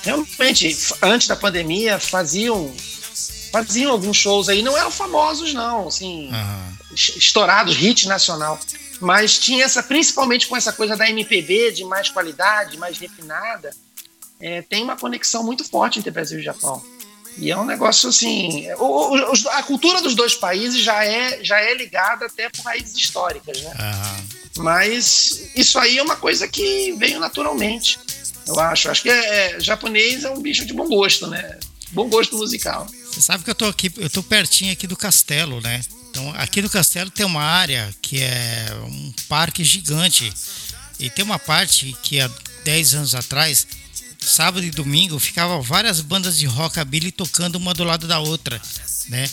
realmente, 0.02 0.76
antes 1.02 1.28
da 1.28 1.36
pandemia, 1.36 1.98
faziam 1.98 2.74
faziam 3.50 3.92
alguns 3.92 4.18
shows 4.18 4.50
aí, 4.50 4.60
não 4.60 4.76
eram 4.76 4.90
famosos, 4.90 5.54
não, 5.54 5.88
assim, 5.88 6.28
uhum. 6.30 6.74
estourados, 6.94 7.74
hit 7.76 8.06
nacional. 8.06 8.60
Mas 9.00 9.38
tinha 9.38 9.64
essa, 9.64 9.82
principalmente 9.82 10.46
com 10.46 10.56
essa 10.56 10.70
coisa 10.70 10.96
da 10.96 11.08
MPB, 11.08 11.72
de 11.72 11.84
mais 11.84 12.10
qualidade, 12.10 12.76
mais 12.76 12.98
refinada 12.98 13.70
é, 14.40 14.62
tem 14.62 14.82
uma 14.82 14.96
conexão 14.96 15.42
muito 15.42 15.64
forte 15.64 15.98
entre 15.98 16.10
Brasil 16.10 16.38
e 16.38 16.42
Japão. 16.42 16.82
E 17.36 17.50
é 17.50 17.56
um 17.56 17.64
negócio 17.64 18.08
assim. 18.08 18.66
O, 18.78 19.14
o, 19.14 19.32
a 19.50 19.62
cultura 19.62 20.02
dos 20.02 20.14
dois 20.14 20.34
países 20.34 20.82
já 20.82 21.04
é, 21.04 21.42
já 21.42 21.60
é 21.60 21.72
ligada 21.74 22.26
até 22.26 22.48
por 22.48 22.64
raízes 22.64 22.96
históricas, 22.96 23.60
né? 23.62 23.70
Uhum. 23.70 24.64
Mas 24.64 25.50
isso 25.54 25.78
aí 25.78 25.98
é 25.98 26.02
uma 26.02 26.16
coisa 26.16 26.48
que 26.48 26.92
veio 26.94 27.20
naturalmente. 27.20 27.98
Eu 28.46 28.58
acho. 28.58 28.90
Acho 28.90 29.02
que 29.02 29.10
é, 29.10 29.56
é, 29.56 29.60
japonês 29.60 30.24
é 30.24 30.30
um 30.30 30.40
bicho 30.40 30.66
de 30.66 30.72
bom 30.72 30.88
gosto, 30.88 31.28
né? 31.28 31.58
Bom 31.92 32.08
gosto 32.08 32.36
musical. 32.36 32.88
Você 33.04 33.20
sabe 33.20 33.44
que 33.44 33.50
eu 33.50 33.54
tô 33.54 33.66
aqui, 33.66 33.92
eu 33.96 34.10
tô 34.10 34.22
pertinho 34.22 34.72
aqui 34.72 34.86
do 34.86 34.96
castelo, 34.96 35.60
né? 35.60 35.80
Então, 36.10 36.32
aqui 36.36 36.60
no 36.60 36.68
castelo 36.68 37.10
tem 37.10 37.24
uma 37.24 37.42
área 37.42 37.94
que 38.02 38.20
é 38.20 38.66
um 38.84 39.12
parque 39.28 39.62
gigante. 39.62 40.32
E 40.98 41.08
tem 41.08 41.24
uma 41.24 41.38
parte 41.38 41.96
que 42.02 42.20
há 42.20 42.28
10 42.64 42.94
anos 42.94 43.14
atrás 43.14 43.66
sábado 44.20 44.64
e 44.64 44.70
domingo 44.70 45.18
ficava 45.18 45.60
várias 45.60 46.00
bandas 46.00 46.38
de 46.38 46.46
rockabilly 46.46 47.12
tocando 47.12 47.56
uma 47.56 47.74
do 47.74 47.84
lado 47.84 48.06
da 48.06 48.18
outra, 48.18 48.60
né? 49.08 49.28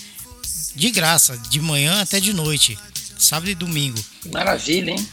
De 0.76 0.92
graça, 0.92 1.38
de 1.50 1.60
manhã 1.60 2.02
até 2.02 2.20
de 2.20 2.34
noite, 2.34 2.78
sábado 3.18 3.50
e 3.50 3.56
domingo. 3.56 4.04
Maravilha, 4.32 4.92
hein? 4.92 5.10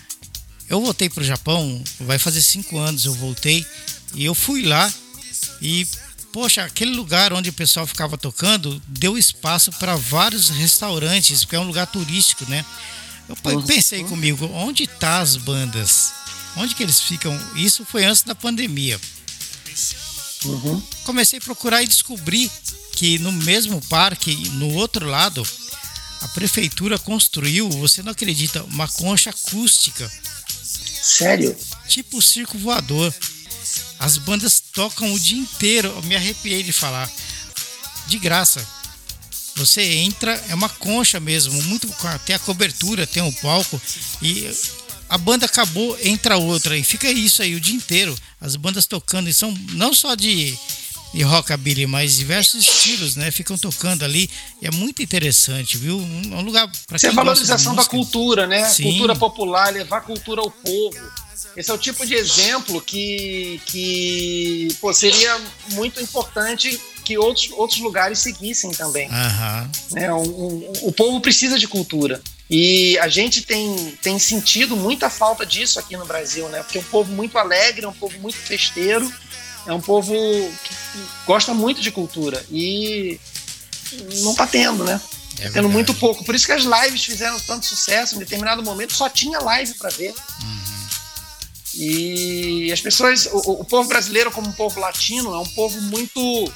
Eu 0.69 0.81
voltei 0.81 1.09
para 1.09 1.23
o 1.23 1.27
Japão, 1.27 1.83
vai 2.01 2.19
fazer 2.19 2.43
cinco 2.43 2.79
anos 2.79 3.05
eu 3.05 3.15
voltei 3.15 3.67
e 4.15 4.25
eu 4.25 4.35
fui 4.35 4.63
lá 4.63 4.93
e 5.61 5.87
poxa, 6.33 6.65
aquele 6.65 6.93
lugar 6.93 7.33
onde 7.33 7.51
o 7.51 7.53
pessoal 7.53 7.87
ficava 7.87 8.17
tocando 8.17 8.81
deu 8.89 9.19
espaço 9.19 9.71
para 9.73 9.95
vários 9.97 10.49
restaurantes, 10.49 11.45
porque 11.45 11.57
é 11.57 11.61
um 11.61 11.67
lugar 11.67 11.87
turístico, 11.87 12.49
né? 12.49 12.65
Eu 13.29 13.37
uhum. 13.53 13.63
pensei 13.63 14.03
comigo, 14.05 14.47
onde 14.53 14.87
tá 14.87 15.21
as 15.21 15.37
bandas? 15.37 16.13
Onde 16.57 16.75
que 16.75 16.83
eles 16.83 17.01
ficam? 17.01 17.39
Isso 17.55 17.85
foi 17.85 18.05
antes 18.05 18.23
da 18.23 18.35
pandemia. 18.35 19.01
Uhum. 20.45 20.83
Comecei 21.05 21.39
a 21.39 21.43
procurar 21.43 21.83
e 21.83 21.87
descobri 21.87 22.51
que 22.93 23.19
no 23.19 23.33
mesmo 23.33 23.81
parque, 23.89 24.35
no 24.51 24.75
outro 24.75 25.07
lado, 25.07 25.47
a 26.21 26.29
prefeitura 26.29 26.99
construiu, 26.99 27.69
você 27.71 28.03
não 28.03 28.13
acredita, 28.13 28.63
uma 28.65 28.87
concha 28.87 29.31
acústica. 29.31 30.11
Sério? 31.03 31.57
Tipo 31.89 32.19
o 32.19 32.23
circo 32.23 32.59
voador. 32.59 33.13
As 33.99 34.19
bandas 34.19 34.61
tocam 34.73 35.13
o 35.13 35.19
dia 35.19 35.39
inteiro, 35.39 35.89
eu 35.89 36.03
me 36.03 36.17
arrepiei 36.17 36.63
de 36.63 36.73
falar. 36.73 37.11
De 38.07 38.19
graça. 38.19 38.67
Você 39.57 39.83
entra, 39.83 40.33
é 40.49 40.55
uma 40.55 40.69
concha 40.69 41.21
mesmo, 41.21 41.61
muito 41.65 41.89
tem 42.25 42.35
a 42.35 42.39
cobertura, 42.39 43.07
tem 43.07 43.23
o 43.23 43.33
palco 43.35 43.81
e 44.23 44.51
a 45.13 45.19
banda 45.19 45.45
acabou, 45.45 45.95
entra 46.03 46.39
outra 46.39 46.75
e 46.75 46.83
fica 46.83 47.11
isso 47.11 47.43
aí 47.43 47.55
o 47.55 47.61
dia 47.61 47.75
inteiro. 47.75 48.17
As 48.41 48.57
bandas 48.57 48.87
tocando 48.87 49.29
e 49.29 49.35
são 49.35 49.55
não 49.73 49.93
só 49.93 50.15
de, 50.15 50.57
de 51.13 51.23
rockabilly, 51.23 51.87
mas 51.87 52.17
diversos 52.17 52.63
estilos, 52.63 53.15
né? 53.15 53.31
Ficam 53.31 53.59
tocando 53.59 54.07
ali 54.07 54.31
é 54.63 54.71
muito 54.71 55.03
interessante, 55.03 55.77
viu? 55.77 55.99
Um, 55.99 56.39
um 56.39 56.41
lugar 56.41 56.67
para 56.87 56.97
Isso 56.97 57.09
é 57.09 57.11
valorização 57.11 57.75
da 57.75 57.85
cultura, 57.85 58.47
né? 58.47 58.67
Sim. 58.71 58.85
Cultura 58.85 59.15
popular, 59.15 59.71
levar 59.71 60.01
cultura 60.01 60.41
ao 60.41 60.51
povo. 60.51 60.97
Esse 61.55 61.71
é 61.71 61.75
o 61.75 61.79
tipo 61.79 62.07
de 62.07 62.15
exemplo 62.15 62.81
que, 62.81 63.61
que 63.67 64.69
pô, 64.81 64.95
seria 64.95 65.39
muito 65.73 66.01
importante 66.01 66.81
que 67.03 67.19
outros, 67.19 67.51
outros 67.53 67.81
lugares 67.81 68.19
seguissem 68.19 68.71
também. 68.71 69.09
Uhum. 69.09 70.15
Um, 70.15 70.23
um, 70.23 70.73
o 70.83 70.93
povo 70.93 71.21
precisa 71.21 71.59
de 71.59 71.69
cultura. 71.69 72.21
E 72.49 72.99
a 72.99 73.09
gente 73.09 73.43
tem, 73.43 73.97
tem 74.03 74.19
sentido 74.19 74.77
muita 74.77 75.09
falta 75.09 75.47
disso 75.47 75.79
aqui 75.79 75.97
no 75.97 76.05
Brasil, 76.05 76.49
né? 76.49 76.63
Porque 76.63 76.79
é 76.79 76.81
um 76.81 76.85
povo 76.85 77.11
muito 77.13 77.39
alegre, 77.39 77.85
é 77.87 77.89
um 77.89 77.95
povo 77.95 78.19
muito 78.19 78.37
festeiro, 78.37 79.11
é 79.67 79.73
um 79.73 79.81
povo 79.81 80.13
que 80.13 80.75
gosta 81.27 81.55
muito 81.55 81.81
de 81.81 81.91
cultura. 81.91 82.45
E 82.51 83.19
não 84.23 84.35
tá 84.35 84.47
tendo, 84.47 84.85
né? 84.85 85.01
É 85.41 85.47
tá 85.47 85.55
tendo 85.55 85.69
muito 85.69 85.95
pouco. 85.95 86.25
Por 86.25 86.35
isso 86.35 86.47
que 86.47 86.53
as 86.53 86.65
lives 86.65 87.05
fizeram 87.05 87.39
tanto 87.41 87.65
sucesso. 87.65 88.17
Em 88.17 88.19
determinado 88.19 88.63
momento 88.63 88.93
só 88.93 89.09
tinha 89.09 89.39
live 89.39 89.75
para 89.75 89.91
ver. 89.91 90.11
Uhum. 90.11 90.63
E 91.75 92.71
as 92.71 92.81
pessoas, 92.81 93.27
o, 93.33 93.61
o, 93.61 93.65
povo 93.65 93.89
brasileiro, 93.89 94.31
como 94.31 94.49
um 94.49 94.53
povo 94.53 94.79
latino, 94.79 95.35
é 95.35 95.39
um 95.39 95.49
povo 95.55 95.81
muito 95.81 96.53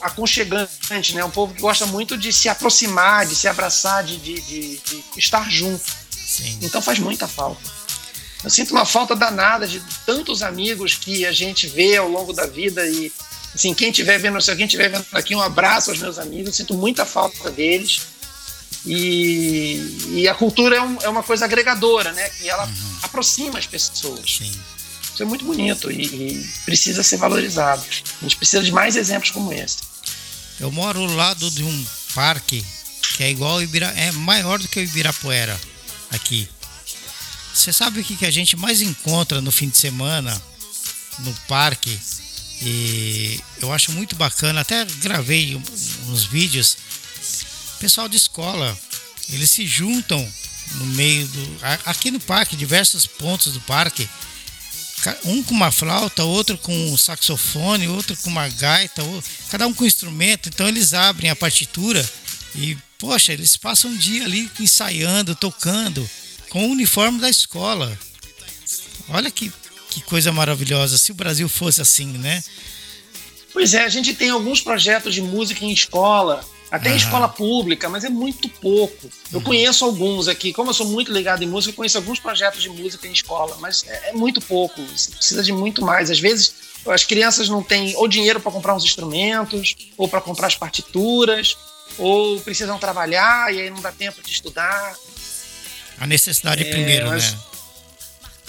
aconchegante, 0.00 1.14
né? 1.14 1.24
Um 1.24 1.30
povo 1.30 1.54
que 1.54 1.60
gosta 1.60 1.86
muito 1.86 2.16
de 2.16 2.32
se 2.32 2.48
aproximar, 2.48 3.26
de 3.26 3.34
se 3.34 3.48
abraçar, 3.48 4.04
de, 4.04 4.16
de, 4.18 4.40
de, 4.40 4.76
de 4.78 5.04
estar 5.16 5.50
junto. 5.50 5.84
Sim. 6.10 6.58
Então 6.62 6.80
faz 6.80 6.98
muita 6.98 7.26
falta. 7.26 7.60
Eu 8.44 8.50
sinto 8.50 8.70
uma 8.70 8.84
falta 8.84 9.16
danada 9.16 9.66
de 9.66 9.82
tantos 10.06 10.42
amigos 10.42 10.94
que 10.94 11.26
a 11.26 11.32
gente 11.32 11.66
vê 11.66 11.96
ao 11.96 12.08
longo 12.08 12.32
da 12.32 12.46
vida 12.46 12.86
e 12.86 13.12
assim, 13.54 13.74
quem 13.74 13.90
estiver 13.90 14.18
vendo, 14.18 14.40
se 14.40 14.50
alguém 14.50 14.66
estiver 14.66 14.88
vendo 14.88 15.04
aqui, 15.12 15.34
um 15.34 15.42
abraço 15.42 15.90
aos 15.90 15.98
meus 15.98 16.18
amigos, 16.18 16.46
eu 16.48 16.52
sinto 16.52 16.74
muita 16.74 17.04
falta 17.04 17.50
deles. 17.50 18.02
E, 18.86 20.20
e 20.20 20.28
a 20.28 20.34
cultura 20.34 20.76
é, 20.76 20.80
um, 20.80 20.98
é, 21.02 21.08
uma 21.08 21.22
coisa 21.22 21.44
agregadora, 21.44 22.12
né? 22.12 22.28
Que 22.30 22.48
ela 22.48 22.64
uhum. 22.64 22.98
aproxima 23.02 23.58
as 23.58 23.66
pessoas. 23.66 24.38
Sim. 24.38 24.52
Isso 25.18 25.24
é 25.24 25.26
muito 25.26 25.44
bonito 25.44 25.90
e, 25.90 26.04
e, 26.04 26.48
precisa 26.64 27.02
ser 27.02 27.16
valorizado. 27.16 27.82
A 27.82 28.22
gente 28.22 28.36
precisa 28.36 28.62
de 28.62 28.70
mais 28.70 28.94
exemplos 28.94 29.32
como 29.32 29.52
esse. 29.52 29.78
Eu 30.60 30.70
moro 30.70 31.00
ao 31.00 31.12
lado 31.12 31.50
de 31.50 31.64
um 31.64 31.86
parque 32.14 32.64
que 33.16 33.24
é 33.24 33.30
igual 33.30 33.60
Ibira, 33.60 33.86
é 33.96 34.12
maior 34.12 34.60
do 34.60 34.68
que 34.68 34.78
o 34.78 34.82
Ibirapuera 34.82 35.60
aqui. 36.12 36.48
Você 37.52 37.72
sabe 37.72 37.98
o 37.98 38.04
que, 38.04 38.14
que 38.14 38.26
a 38.26 38.30
gente 38.30 38.56
mais 38.56 38.80
encontra 38.80 39.40
no 39.40 39.50
fim 39.50 39.68
de 39.68 39.76
semana 39.76 40.40
no 41.18 41.34
parque? 41.48 41.98
E 42.62 43.40
eu 43.60 43.72
acho 43.72 43.90
muito 43.90 44.14
bacana, 44.14 44.60
até 44.60 44.84
gravei 45.00 45.60
uns 46.06 46.22
vídeos. 46.22 46.76
Pessoal 47.80 48.08
de 48.08 48.16
escola, 48.16 48.78
eles 49.30 49.50
se 49.50 49.66
juntam 49.66 50.24
no 50.76 50.86
meio 50.86 51.26
do. 51.26 51.58
Aqui 51.86 52.12
no 52.12 52.20
parque, 52.20 52.54
diversos 52.54 53.04
pontos 53.04 53.52
do 53.52 53.60
parque. 53.62 54.08
Um 55.24 55.42
com 55.42 55.54
uma 55.54 55.70
flauta, 55.70 56.24
outro 56.24 56.56
com 56.58 56.74
um 56.90 56.96
saxofone, 56.96 57.88
outro 57.88 58.16
com 58.18 58.30
uma 58.30 58.48
gaita, 58.48 59.02
cada 59.50 59.66
um 59.66 59.74
com 59.74 59.84
um 59.84 59.86
instrumento. 59.86 60.48
Então 60.48 60.68
eles 60.68 60.94
abrem 60.94 61.30
a 61.30 61.36
partitura 61.36 62.08
e, 62.54 62.76
poxa, 62.98 63.32
eles 63.32 63.56
passam 63.56 63.90
um 63.90 63.96
dia 63.96 64.24
ali 64.24 64.50
ensaiando, 64.58 65.34
tocando 65.34 66.08
com 66.50 66.66
o 66.66 66.72
uniforme 66.72 67.20
da 67.20 67.28
escola. 67.28 67.98
Olha 69.08 69.30
que, 69.30 69.52
que 69.90 70.02
coisa 70.02 70.32
maravilhosa. 70.32 70.98
Se 70.98 71.12
o 71.12 71.14
Brasil 71.14 71.48
fosse 71.48 71.80
assim, 71.80 72.06
né? 72.06 72.42
Pois 73.52 73.74
é, 73.74 73.84
a 73.84 73.88
gente 73.88 74.14
tem 74.14 74.30
alguns 74.30 74.60
projetos 74.60 75.14
de 75.14 75.22
música 75.22 75.64
em 75.64 75.72
escola, 75.72 76.44
até 76.70 76.90
em 76.90 76.96
escola 76.96 77.28
pública, 77.28 77.88
mas 77.88 78.04
é 78.04 78.08
muito 78.08 78.48
pouco. 78.48 79.10
Eu 79.32 79.38
uhum. 79.38 79.44
conheço 79.44 79.84
alguns 79.84 80.28
aqui, 80.28 80.52
como 80.52 80.70
eu 80.70 80.74
sou 80.74 80.86
muito 80.86 81.12
ligado 81.12 81.42
em 81.42 81.46
música, 81.46 81.72
eu 81.72 81.76
conheço 81.76 81.96
alguns 81.96 82.20
projetos 82.20 82.62
de 82.62 82.68
música 82.68 83.06
em 83.06 83.12
escola, 83.12 83.56
mas 83.60 83.84
é, 83.86 84.10
é 84.10 84.12
muito 84.12 84.40
pouco. 84.40 84.80
Você 84.86 85.10
precisa 85.10 85.42
de 85.42 85.52
muito 85.52 85.82
mais. 85.82 86.10
Às 86.10 86.20
vezes 86.20 86.52
as 86.86 87.04
crianças 87.04 87.48
não 87.48 87.62
têm 87.62 87.96
ou 87.96 88.06
dinheiro 88.06 88.40
para 88.40 88.52
comprar 88.52 88.74
uns 88.74 88.84
instrumentos, 88.84 89.74
ou 89.96 90.08
para 90.08 90.20
comprar 90.20 90.46
as 90.46 90.56
partituras, 90.56 91.56
ou 91.96 92.38
precisam 92.40 92.78
trabalhar 92.78 93.52
e 93.52 93.62
aí 93.62 93.70
não 93.70 93.80
dá 93.80 93.90
tempo 93.90 94.22
de 94.22 94.30
estudar. 94.30 94.94
A 95.98 96.06
necessidade 96.06 96.62
é, 96.62 96.70
primeiro, 96.70 97.08
mas, 97.08 97.32
né? 97.32 97.38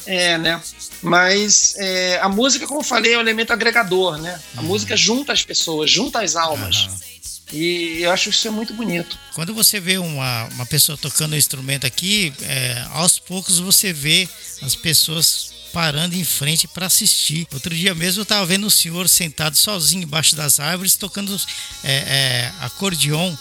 É, 0.06 0.38
né? 0.38 0.62
Mas 1.02 1.76
é, 1.78 2.20
a 2.20 2.28
música, 2.28 2.68
como 2.68 2.82
eu 2.82 2.84
falei, 2.84 3.14
é 3.14 3.18
um 3.18 3.22
elemento 3.22 3.54
agregador, 3.54 4.18
né? 4.18 4.40
A 4.56 4.62
uhum. 4.62 4.68
música 4.68 4.96
junta 4.96 5.34
as 5.34 5.44
pessoas, 5.44 5.90
junta 5.90 6.22
as 6.22 6.36
almas. 6.36 6.86
Uhum. 6.86 7.09
E 7.52 8.02
eu 8.02 8.12
acho 8.12 8.30
isso 8.30 8.48
é 8.48 8.52
muito 8.52 8.74
bonito. 8.74 9.18
Quando 9.34 9.54
você 9.54 9.80
vê 9.80 9.98
uma, 9.98 10.46
uma 10.46 10.66
pessoa 10.66 10.98
tocando 10.98 11.34
um 11.34 11.38
instrumento 11.38 11.86
aqui, 11.86 12.34
é, 12.42 12.86
aos 12.92 13.18
poucos 13.18 13.60
você 13.60 13.92
vê 13.92 14.28
as 14.62 14.76
pessoas 14.76 15.52
parando 15.74 16.16
em 16.16 16.24
frente 16.24 16.68
para 16.68 16.86
assistir. 16.86 17.48
Outro 17.54 17.74
dia 17.74 17.94
mesmo 17.96 18.22
eu 18.22 18.24
estava 18.24 18.46
vendo 18.46 18.68
um 18.68 18.70
senhor 18.70 19.08
sentado 19.08 19.56
sozinho 19.56 20.04
embaixo 20.04 20.36
das 20.36 20.60
árvores 20.60 20.96
tocando 20.96 21.36
é, 21.84 21.94
é, 21.94 22.52
acordeon. 22.62 23.36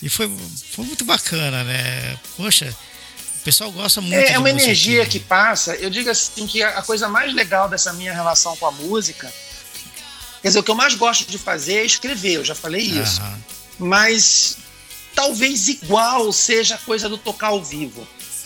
E 0.00 0.08
foi, 0.08 0.30
foi 0.70 0.84
muito 0.84 1.04
bacana, 1.04 1.64
né? 1.64 2.16
Poxa, 2.36 2.74
o 3.40 3.44
pessoal 3.44 3.70
gosta 3.72 4.00
muito. 4.00 4.14
É, 4.14 4.32
é 4.32 4.38
uma 4.38 4.50
energia 4.50 5.02
aqui. 5.02 5.18
que 5.18 5.24
passa. 5.24 5.74
Eu 5.74 5.90
digo 5.90 6.08
assim 6.08 6.46
que 6.46 6.62
a 6.62 6.82
coisa 6.82 7.08
mais 7.08 7.34
legal 7.34 7.68
dessa 7.68 7.92
minha 7.92 8.12
relação 8.12 8.56
com 8.56 8.66
a 8.66 8.70
música, 8.70 9.32
quer 10.42 10.48
dizer, 10.48 10.58
o 10.60 10.62
que 10.62 10.70
eu 10.70 10.74
mais 10.74 10.94
gosto 10.94 11.30
de 11.30 11.38
fazer 11.38 11.74
é 11.74 11.84
escrever. 11.84 12.34
Eu 12.34 12.44
já 12.44 12.54
falei 12.54 12.82
isso. 12.82 13.20
Uhum. 13.20 13.38
Mas 13.80 14.58
talvez 15.14 15.68
igual 15.68 16.32
seja 16.32 16.76
a 16.76 16.78
coisa 16.78 17.08
do 17.08 17.18
tocar 17.18 17.48
ao 17.48 17.62
vivo 17.62 18.00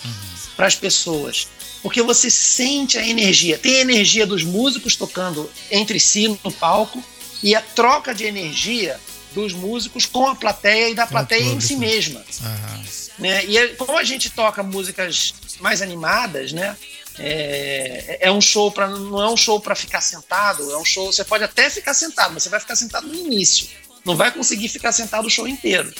uhum. 0.04 0.10
para 0.56 0.66
as 0.66 0.74
pessoas. 0.74 1.48
Porque 1.82 2.00
você 2.00 2.30
sente 2.30 2.96
a 2.96 3.06
energia. 3.06 3.58
Tem 3.58 3.76
a 3.76 3.80
energia 3.80 4.26
dos 4.26 4.44
músicos 4.44 4.94
tocando 4.94 5.50
entre 5.70 5.98
si 5.98 6.28
no 6.28 6.52
palco 6.52 7.02
e 7.42 7.54
a 7.54 7.60
troca 7.60 8.14
de 8.14 8.24
energia 8.24 8.98
dos 9.34 9.52
músicos 9.52 10.06
com 10.06 10.26
a 10.26 10.34
plateia 10.34 10.90
e 10.90 10.94
da 10.94 11.06
plateia 11.06 11.42
em 11.42 11.60
si 11.60 11.76
mesma. 11.76 12.20
Uhum. 12.40 12.84
Né? 13.18 13.44
E 13.46 13.58
é, 13.58 13.68
como 13.68 13.98
a 13.98 14.04
gente 14.04 14.30
toca 14.30 14.62
músicas 14.62 15.34
mais 15.60 15.82
animadas, 15.82 16.52
né? 16.52 16.76
É, 17.18 18.18
é 18.22 18.32
um 18.32 18.40
show 18.40 18.70
para 18.70 18.88
não 18.88 19.20
é 19.20 19.30
um 19.30 19.36
show 19.36 19.60
para 19.60 19.74
ficar 19.74 20.00
sentado, 20.00 20.70
é 20.70 20.76
um 20.78 20.84
show. 20.84 21.12
Você 21.12 21.24
pode 21.24 21.44
até 21.44 21.68
ficar 21.68 21.94
sentado, 21.94 22.32
mas 22.34 22.42
você 22.42 22.48
vai 22.48 22.60
ficar 22.60 22.76
sentado 22.76 23.06
no 23.06 23.14
início. 23.14 23.68
Não 24.04 24.16
vai 24.16 24.30
conseguir 24.30 24.68
ficar 24.68 24.92
sentado 24.92 25.26
o 25.26 25.30
show 25.30 25.46
inteiro. 25.46 25.92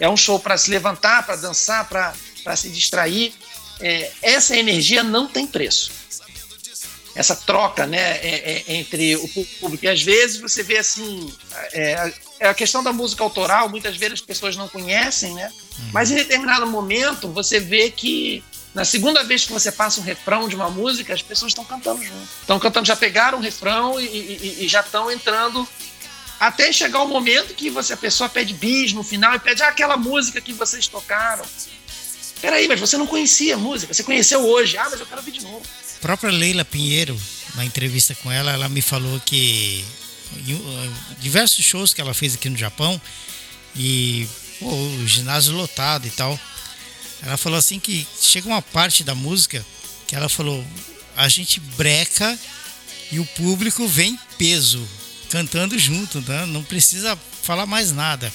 É 0.00 0.08
um 0.08 0.16
show 0.16 0.38
para 0.38 0.56
se 0.56 0.70
levantar, 0.70 1.24
para 1.26 1.36
dançar, 1.36 1.88
para 1.88 2.56
se 2.56 2.68
distrair. 2.70 3.32
É, 3.80 4.10
essa 4.22 4.56
energia 4.56 5.02
não 5.02 5.28
tem 5.28 5.46
preço 5.46 5.98
essa 7.18 7.34
troca 7.34 7.84
né, 7.84 8.16
é, 8.18 8.62
é, 8.68 8.74
entre 8.76 9.16
o 9.16 9.28
público. 9.60 9.84
E 9.84 9.88
às 9.88 10.00
vezes 10.00 10.40
você 10.40 10.62
vê 10.62 10.78
assim, 10.78 11.32
é, 11.72 12.12
é, 12.38 12.48
a 12.48 12.54
questão 12.54 12.80
da 12.80 12.92
música 12.92 13.24
autoral, 13.24 13.68
muitas 13.68 13.96
vezes 13.96 14.14
as 14.14 14.20
pessoas 14.20 14.56
não 14.56 14.68
conhecem, 14.68 15.34
né? 15.34 15.50
Uhum. 15.50 15.90
Mas 15.92 16.12
em 16.12 16.14
determinado 16.14 16.64
momento 16.68 17.28
você 17.28 17.58
vê 17.58 17.90
que 17.90 18.44
na 18.74 18.84
segunda 18.84 19.24
vez 19.24 19.44
que 19.44 19.52
você 19.52 19.72
passa 19.72 20.00
um 20.00 20.04
refrão 20.04 20.48
de 20.48 20.54
uma 20.54 20.70
música, 20.70 21.14
as 21.14 21.22
pessoas 21.22 21.50
estão 21.50 21.64
cantando 21.64 22.02
junto. 22.02 22.28
Estão 22.40 22.58
cantando, 22.58 22.86
já 22.86 22.96
pegaram 22.96 23.38
o 23.38 23.40
refrão 23.40 24.00
e, 24.00 24.04
e, 24.04 24.64
e 24.64 24.68
já 24.68 24.80
estão 24.80 25.10
entrando 25.10 25.66
até 26.38 26.72
chegar 26.72 27.02
o 27.02 27.08
momento 27.08 27.54
que 27.54 27.70
você, 27.70 27.94
a 27.94 27.96
pessoa 27.96 28.28
pede 28.28 28.54
bis 28.54 28.92
no 28.92 29.02
final 29.02 29.34
e 29.34 29.38
pede 29.38 29.62
ah, 29.62 29.68
aquela 29.68 29.96
música 29.96 30.40
que 30.40 30.52
vocês 30.52 30.86
tocaram. 30.86 31.44
Peraí, 32.40 32.68
mas 32.68 32.78
você 32.78 32.96
não 32.96 33.06
conhecia 33.06 33.56
a 33.56 33.58
música, 33.58 33.92
você 33.92 34.04
conheceu 34.04 34.46
hoje. 34.46 34.76
Ah, 34.76 34.86
mas 34.88 35.00
eu 35.00 35.06
quero 35.06 35.20
ouvir 35.20 35.32
de 35.32 35.42
novo. 35.42 35.62
A 35.96 36.00
própria 36.00 36.30
Leila 36.30 36.64
Pinheiro, 36.64 37.20
na 37.56 37.64
entrevista 37.64 38.14
com 38.22 38.30
ela, 38.30 38.52
ela 38.52 38.68
me 38.68 38.80
falou 38.80 39.20
que 39.20 39.84
diversos 41.18 41.64
shows 41.64 41.92
que 41.92 42.00
ela 42.00 42.14
fez 42.14 42.34
aqui 42.34 42.48
no 42.48 42.56
Japão 42.56 43.00
e 43.74 44.28
pô, 44.60 44.70
o 44.70 45.06
ginásio 45.06 45.54
lotado 45.54 46.06
e 46.06 46.10
tal. 46.10 46.38
Ela 47.22 47.36
falou 47.36 47.58
assim 47.58 47.78
que 47.78 48.06
chega 48.20 48.48
uma 48.48 48.62
parte 48.62 49.02
da 49.02 49.14
música 49.14 49.64
que 50.06 50.14
ela 50.14 50.28
falou: 50.28 50.64
a 51.16 51.28
gente 51.28 51.60
breca 51.60 52.38
e 53.10 53.18
o 53.18 53.26
público 53.26 53.86
vem 53.86 54.18
peso, 54.36 54.86
cantando 55.30 55.78
junto, 55.78 56.20
né? 56.20 56.46
não 56.46 56.62
precisa 56.62 57.16
falar 57.42 57.66
mais 57.66 57.92
nada. 57.92 58.32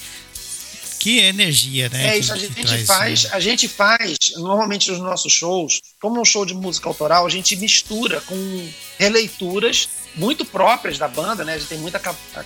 Que 0.98 1.18
energia, 1.18 1.90
né? 1.90 2.14
É 2.14 2.18
isso, 2.18 2.32
a 2.32 2.36
gente 2.36 2.54
traz, 2.62 2.86
faz, 2.86 3.24
né? 3.24 3.30
a 3.34 3.40
gente 3.40 3.68
faz, 3.68 4.16
normalmente 4.36 4.90
nos 4.90 5.00
nossos 5.00 5.30
shows, 5.30 5.82
como 6.00 6.18
um 6.18 6.24
show 6.24 6.46
de 6.46 6.54
música 6.54 6.88
autoral, 6.88 7.26
a 7.26 7.28
gente 7.28 7.54
mistura 7.56 8.22
com 8.22 8.68
releituras 8.98 9.86
muito 10.16 10.46
próprias 10.46 10.96
da 10.96 11.06
banda, 11.06 11.44
né? 11.44 11.54
A 11.54 11.58
gente 11.58 11.68
tem 11.68 11.78
muita 11.78 12.00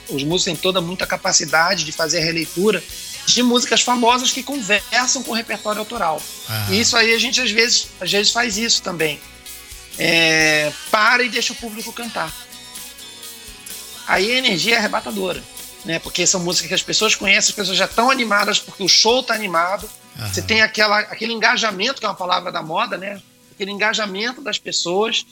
os 0.08 0.24
músicos 0.24 0.44
têm 0.44 0.56
toda 0.56 0.80
muita 0.80 1.06
capacidade 1.06 1.84
de 1.84 1.92
fazer 1.92 2.18
a 2.18 2.24
releitura 2.24 2.82
de 3.32 3.42
músicas 3.42 3.82
famosas 3.82 4.32
que 4.32 4.42
conversam 4.42 5.22
com 5.22 5.32
o 5.32 5.34
repertório 5.34 5.80
autoral. 5.80 6.22
Ah. 6.48 6.66
E 6.70 6.80
isso 6.80 6.96
aí 6.96 7.14
a 7.14 7.18
gente 7.18 7.40
às 7.40 7.50
vezes, 7.50 7.88
às 8.00 8.10
vezes 8.10 8.32
faz 8.32 8.56
isso 8.56 8.82
também. 8.82 9.20
É, 9.98 10.72
para 10.90 11.22
e 11.22 11.28
deixa 11.28 11.52
o 11.52 11.56
público 11.56 11.92
cantar. 11.92 12.32
Aí 14.06 14.30
a 14.30 14.38
energia 14.38 14.76
é 14.76 14.78
arrebatadora, 14.78 15.42
né? 15.84 15.98
Porque 15.98 16.26
são 16.26 16.40
músicas 16.40 16.68
que 16.68 16.74
as 16.74 16.82
pessoas 16.82 17.14
conhecem, 17.14 17.50
as 17.50 17.54
pessoas 17.54 17.76
já 17.76 17.84
estão 17.84 18.10
animadas 18.10 18.58
porque 18.58 18.82
o 18.82 18.88
show 18.88 19.20
está 19.20 19.34
animado. 19.34 19.88
Você 20.32 20.42
tem 20.42 20.62
aquela, 20.62 20.98
aquele 20.98 21.32
engajamento, 21.32 22.00
que 22.00 22.06
é 22.06 22.08
uma 22.08 22.14
palavra 22.14 22.50
da 22.50 22.60
moda, 22.60 22.96
né? 22.96 23.22
Aquele 23.52 23.70
engajamento 23.70 24.40
das 24.40 24.58
pessoas 24.58 25.24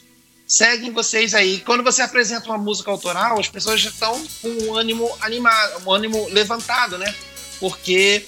seguem 0.46 0.92
vocês 0.92 1.34
aí. 1.34 1.60
Quando 1.60 1.82
você 1.82 2.02
apresenta 2.02 2.46
uma 2.46 2.58
música 2.58 2.88
autoral, 2.90 3.40
as 3.40 3.48
pessoas 3.48 3.80
já 3.80 3.90
estão 3.90 4.24
com 4.40 4.48
um 4.48 4.76
ânimo 4.76 5.12
animado, 5.20 5.82
um 5.84 5.92
ânimo 5.92 6.28
levantado, 6.28 6.98
né? 6.98 7.12
Porque 7.60 8.24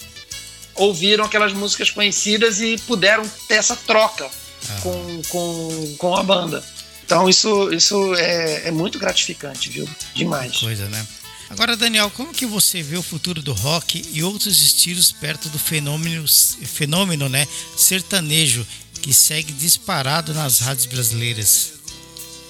ouviram 0.75 1.25
aquelas 1.25 1.53
músicas 1.53 1.91
conhecidas 1.91 2.61
e 2.61 2.79
puderam 2.87 3.29
ter 3.47 3.55
essa 3.55 3.77
troca 3.77 4.27
ah. 4.69 4.81
com, 4.83 5.23
com, 5.29 5.97
com 5.99 6.17
a 6.17 6.23
banda. 6.23 6.65
Então 7.05 7.29
isso, 7.29 7.73
isso 7.73 8.15
é, 8.15 8.69
é 8.69 8.71
muito 8.71 8.99
gratificante, 8.99 9.71
viu? 9.71 9.89
Demais. 10.15 10.53
Que 10.53 10.61
coisa, 10.61 10.87
né? 10.89 11.07
Agora, 11.51 11.77
Daniel, 11.77 12.11
como 12.11 12.35
que 12.35 12.45
você 12.45 12.83
vê 12.83 12.97
o 12.97 13.03
futuro 13.03 13.41
do 13.41 13.55
rock 13.55 14.05
e 14.13 14.23
outros 14.23 14.61
estilos 14.61 15.11
perto 15.11 15.49
do 15.49 15.59
fenômeno, 15.59 16.27
fenômeno 16.29 17.29
né, 17.29 17.49
sertanejo 17.77 18.67
que 19.01 19.15
segue 19.15 19.53
disparado 19.55 20.35
nas 20.35 20.59
rádios 20.59 20.87
brasileiras? 20.87 21.73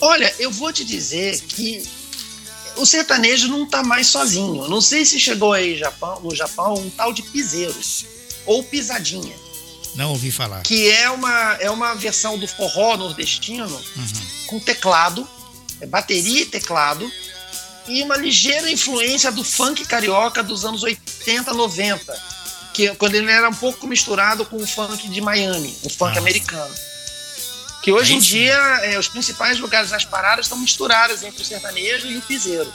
Olha, 0.00 0.34
eu 0.38 0.50
vou 0.50 0.72
te 0.72 0.84
dizer 0.84 1.40
que 1.42 1.82
o 2.78 2.86
sertanejo 2.86 3.48
não 3.48 3.64
está 3.64 3.82
mais 3.82 4.06
sozinho. 4.06 4.68
Não 4.68 4.80
sei 4.80 5.04
se 5.04 5.18
chegou 5.20 5.52
aí 5.52 5.76
Japão, 5.76 6.20
no 6.20 6.34
Japão 6.34 6.74
um 6.74 6.90
tal 6.90 7.12
de 7.12 7.22
piseiro 7.22 7.74
ou 8.46 8.62
pisadinha. 8.62 9.34
Não 9.94 10.10
ouvi 10.10 10.30
falar. 10.30 10.62
Que 10.62 10.90
é 10.90 11.10
uma, 11.10 11.56
é 11.60 11.70
uma 11.70 11.94
versão 11.94 12.38
do 12.38 12.46
forró 12.46 12.96
nordestino 12.96 13.66
uhum. 13.66 14.06
com 14.46 14.60
teclado, 14.60 15.28
é 15.80 15.86
bateria 15.86 16.42
e 16.42 16.46
teclado, 16.46 17.10
e 17.86 18.02
uma 18.02 18.16
ligeira 18.16 18.70
influência 18.70 19.32
do 19.32 19.42
funk 19.42 19.84
carioca 19.86 20.42
dos 20.42 20.64
anos 20.64 20.82
80, 20.82 21.52
90, 21.52 22.22
que 22.74 22.94
quando 22.96 23.14
ele 23.14 23.30
era 23.30 23.48
um 23.48 23.54
pouco 23.54 23.86
misturado 23.86 24.44
com 24.46 24.56
o 24.56 24.66
funk 24.66 25.08
de 25.08 25.20
Miami, 25.20 25.74
o 25.82 25.90
funk 25.90 26.16
ah. 26.16 26.20
americano. 26.20 26.74
Que 27.88 27.92
hoje 27.92 28.16
em 28.16 28.18
dia 28.18 28.54
é, 28.82 28.98
os 28.98 29.08
principais 29.08 29.58
lugares 29.58 29.88
das 29.88 30.04
paradas 30.04 30.44
estão 30.44 30.58
misturados 30.58 31.22
entre 31.22 31.40
o 31.40 31.44
sertanejo 31.44 32.06
e 32.06 32.18
o 32.18 32.20
piseiro. 32.20 32.70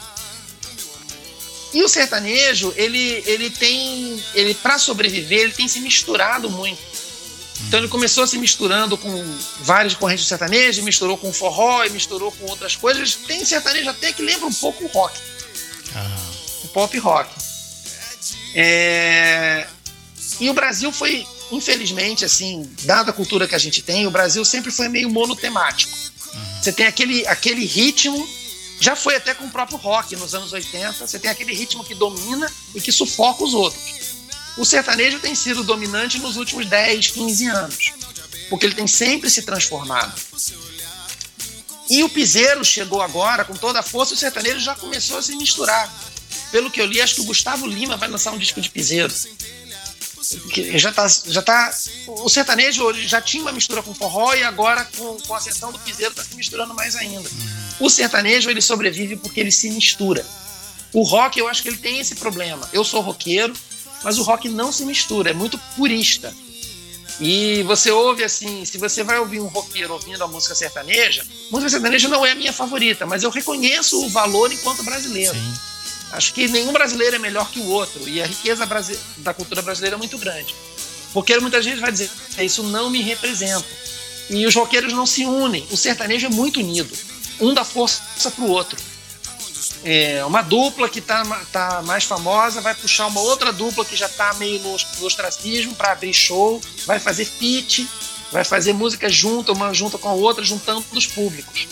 E 1.71 1.83
o 1.83 1.87
sertanejo, 1.87 2.73
ele, 2.75 3.21
ele 3.27 3.51
tem, 3.51 4.23
ele 4.33 4.55
para 4.55 4.79
sobreviver, 4.79 5.41
ele 5.41 5.51
tem 5.51 5.67
se 5.67 5.79
misturado 5.81 6.49
muito. 6.49 6.81
Então 7.67 7.79
ele 7.79 7.89
começou 7.89 8.25
se 8.25 8.39
misturando 8.39 8.97
com 8.97 9.37
várias 9.59 9.93
correntes 9.93 10.23
de 10.23 10.29
sertanejo, 10.29 10.81
misturou 10.81 11.15
com 11.15 11.31
forró, 11.31 11.83
e 11.83 11.91
misturou 11.91 12.31
com 12.31 12.49
outras 12.49 12.75
coisas. 12.75 13.13
Tem 13.13 13.45
sertanejo 13.45 13.91
até 13.91 14.11
que 14.11 14.23
lembra 14.23 14.47
um 14.47 14.53
pouco 14.53 14.83
o 14.83 14.87
rock. 14.87 15.15
Ah. 15.95 16.17
O 16.63 16.67
pop 16.69 16.97
rock. 16.97 17.29
É... 18.55 19.67
E 20.39 20.49
o 20.49 20.55
Brasil 20.55 20.91
foi, 20.91 21.23
infelizmente, 21.55 22.25
assim, 22.25 22.69
dada 22.83 23.11
a 23.11 23.13
cultura 23.13 23.47
que 23.47 23.55
a 23.55 23.59
gente 23.59 23.81
tem, 23.81 24.07
o 24.07 24.11
Brasil 24.11 24.43
sempre 24.43 24.71
foi 24.71 24.87
meio 24.87 25.09
monotemático. 25.09 25.91
Você 26.61 26.71
tem 26.71 26.85
aquele, 26.85 27.27
aquele 27.27 27.65
ritmo, 27.65 28.27
já 28.79 28.95
foi 28.95 29.15
até 29.15 29.33
com 29.33 29.45
o 29.45 29.49
próprio 29.49 29.77
rock 29.77 30.15
nos 30.15 30.33
anos 30.33 30.51
80, 30.51 31.07
você 31.07 31.19
tem 31.19 31.29
aquele 31.29 31.53
ritmo 31.53 31.83
que 31.83 31.93
domina 31.93 32.51
e 32.73 32.81
que 32.81 32.91
sufoca 32.91 33.43
os 33.43 33.53
outros. 33.53 33.83
O 34.57 34.65
sertanejo 34.65 35.19
tem 35.19 35.35
sido 35.35 35.63
dominante 35.63 36.19
nos 36.19 36.37
últimos 36.37 36.65
10, 36.65 37.07
15 37.07 37.47
anos, 37.47 37.93
porque 38.49 38.65
ele 38.65 38.75
tem 38.75 38.87
sempre 38.87 39.29
se 39.29 39.43
transformado. 39.43 40.13
E 41.89 42.03
o 42.03 42.09
piseiro 42.09 42.63
chegou 42.63 43.01
agora 43.01 43.43
com 43.43 43.55
toda 43.55 43.79
a 43.79 43.83
força, 43.83 44.13
o 44.13 44.17
sertanejo 44.17 44.59
já 44.59 44.75
começou 44.75 45.17
a 45.17 45.21
se 45.21 45.35
misturar. 45.35 45.91
Pelo 46.51 46.69
que 46.69 46.79
eu 46.79 46.85
li, 46.85 47.01
acho 47.01 47.15
que 47.15 47.21
o 47.21 47.25
Gustavo 47.25 47.65
Lima 47.65 47.97
vai 47.97 48.07
lançar 48.07 48.31
um 48.31 48.37
disco 48.37 48.61
de 48.61 48.69
piseiro. 48.69 49.13
Já 50.77 50.91
tá, 50.91 51.07
já 51.07 51.41
tá, 51.41 51.73
o 52.07 52.29
sertanejo 52.29 52.93
já 52.93 53.21
tinha 53.21 53.43
uma 53.43 53.51
mistura 53.51 53.81
com 53.81 53.93
forró 53.93 54.33
e 54.33 54.43
agora 54.43 54.85
com, 54.97 55.17
com 55.17 55.33
a 55.33 55.37
ascensão 55.37 55.71
do 55.71 55.79
piseiro 55.79 56.11
está 56.11 56.23
se 56.23 56.35
misturando 56.35 56.73
mais 56.73 56.95
ainda. 56.95 57.29
O 57.79 57.89
sertanejo 57.89 58.49
ele 58.49 58.61
sobrevive 58.61 59.15
porque 59.15 59.39
ele 59.39 59.51
se 59.51 59.69
mistura. 59.69 60.25
O 60.91 61.03
rock 61.03 61.39
eu 61.39 61.47
acho 61.47 61.61
que 61.61 61.69
ele 61.69 61.77
tem 61.77 61.99
esse 61.99 62.15
problema. 62.15 62.69
Eu 62.71 62.83
sou 62.83 63.01
roqueiro, 63.01 63.53
mas 64.03 64.17
o 64.17 64.23
rock 64.23 64.47
não 64.47 64.71
se 64.71 64.85
mistura, 64.85 65.31
é 65.31 65.33
muito 65.33 65.57
purista. 65.75 66.33
E 67.19 67.63
você 67.63 67.91
ouve 67.91 68.23
assim, 68.23 68.65
se 68.65 68.77
você 68.77 69.03
vai 69.03 69.19
ouvir 69.19 69.39
um 69.39 69.47
roqueiro 69.47 69.93
ouvindo 69.93 70.23
a 70.23 70.27
música 70.27 70.55
sertaneja, 70.55 71.23
música 71.51 71.69
sertaneja 71.69 72.07
não 72.07 72.25
é 72.25 72.31
a 72.31 72.35
minha 72.35 72.51
favorita, 72.51 73.05
mas 73.05 73.23
eu 73.23 73.29
reconheço 73.29 74.03
o 74.03 74.09
valor 74.09 74.51
enquanto 74.51 74.83
brasileiro. 74.83 75.33
Sim. 75.33 75.53
Acho 76.13 76.33
que 76.33 76.47
nenhum 76.47 76.71
brasileiro 76.71 77.15
é 77.15 77.19
melhor 77.19 77.49
que 77.49 77.59
o 77.59 77.67
outro 77.67 78.07
e 78.07 78.21
a 78.21 78.25
riqueza 78.25 78.65
da 79.17 79.33
cultura 79.33 79.61
brasileira 79.61 79.95
é 79.95 79.97
muito 79.97 80.17
grande. 80.17 80.55
Porque 81.13 81.37
muita 81.39 81.61
gente 81.61 81.79
vai 81.79 81.91
dizer, 81.91 82.09
isso 82.39 82.63
não 82.63 82.89
me 82.89 83.01
representa. 83.01 83.65
E 84.29 84.45
os 84.45 84.55
roqueiros 84.55 84.93
não 84.93 85.05
se 85.05 85.25
unem. 85.25 85.67
O 85.69 85.77
sertanejo 85.77 86.27
é 86.27 86.29
muito 86.29 86.59
unido. 86.59 86.95
Um 87.39 87.53
dá 87.53 87.63
força 87.63 88.31
para 88.31 88.43
o 88.43 88.49
outro 88.49 88.77
é, 89.83 90.23
uma 90.25 90.41
dupla 90.41 90.87
que 90.87 90.99
está 90.99 91.23
tá 91.51 91.81
mais 91.81 92.05
famosa 92.05 92.61
vai 92.61 92.73
puxar 92.73 93.07
uma 93.07 93.19
outra 93.19 93.51
dupla 93.51 93.83
que 93.83 93.95
já 93.95 94.05
está 94.05 94.33
meio 94.35 94.59
no, 94.59 94.77
no 94.99 95.05
ostracismo 95.05 95.75
para 95.75 95.91
abrir 95.91 96.13
show, 96.13 96.61
vai 96.85 96.99
fazer 96.99 97.25
feat, 97.25 97.87
vai 98.31 98.45
fazer 98.45 98.73
música 98.73 99.09
junto, 99.09 99.51
uma 99.51 99.73
junto 99.73 99.99
com 99.99 100.07
a 100.07 100.13
outra, 100.13 100.43
juntando 100.43 100.85
os 100.93 101.05
públicos. 101.05 101.67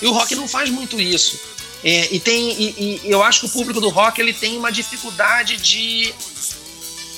E 0.00 0.06
o 0.06 0.12
rock 0.12 0.34
não 0.34 0.46
faz 0.46 0.70
muito 0.70 1.00
isso. 1.00 1.38
É, 1.84 2.14
e 2.14 2.18
tem 2.18 2.50
e, 2.50 3.00
e, 3.04 3.10
eu 3.10 3.22
acho 3.22 3.40
que 3.40 3.46
o 3.46 3.50
público 3.50 3.78
do 3.78 3.90
rock 3.90 4.18
ele 4.18 4.32
tem 4.32 4.56
uma 4.56 4.72
dificuldade 4.72 5.58
de 5.58 6.14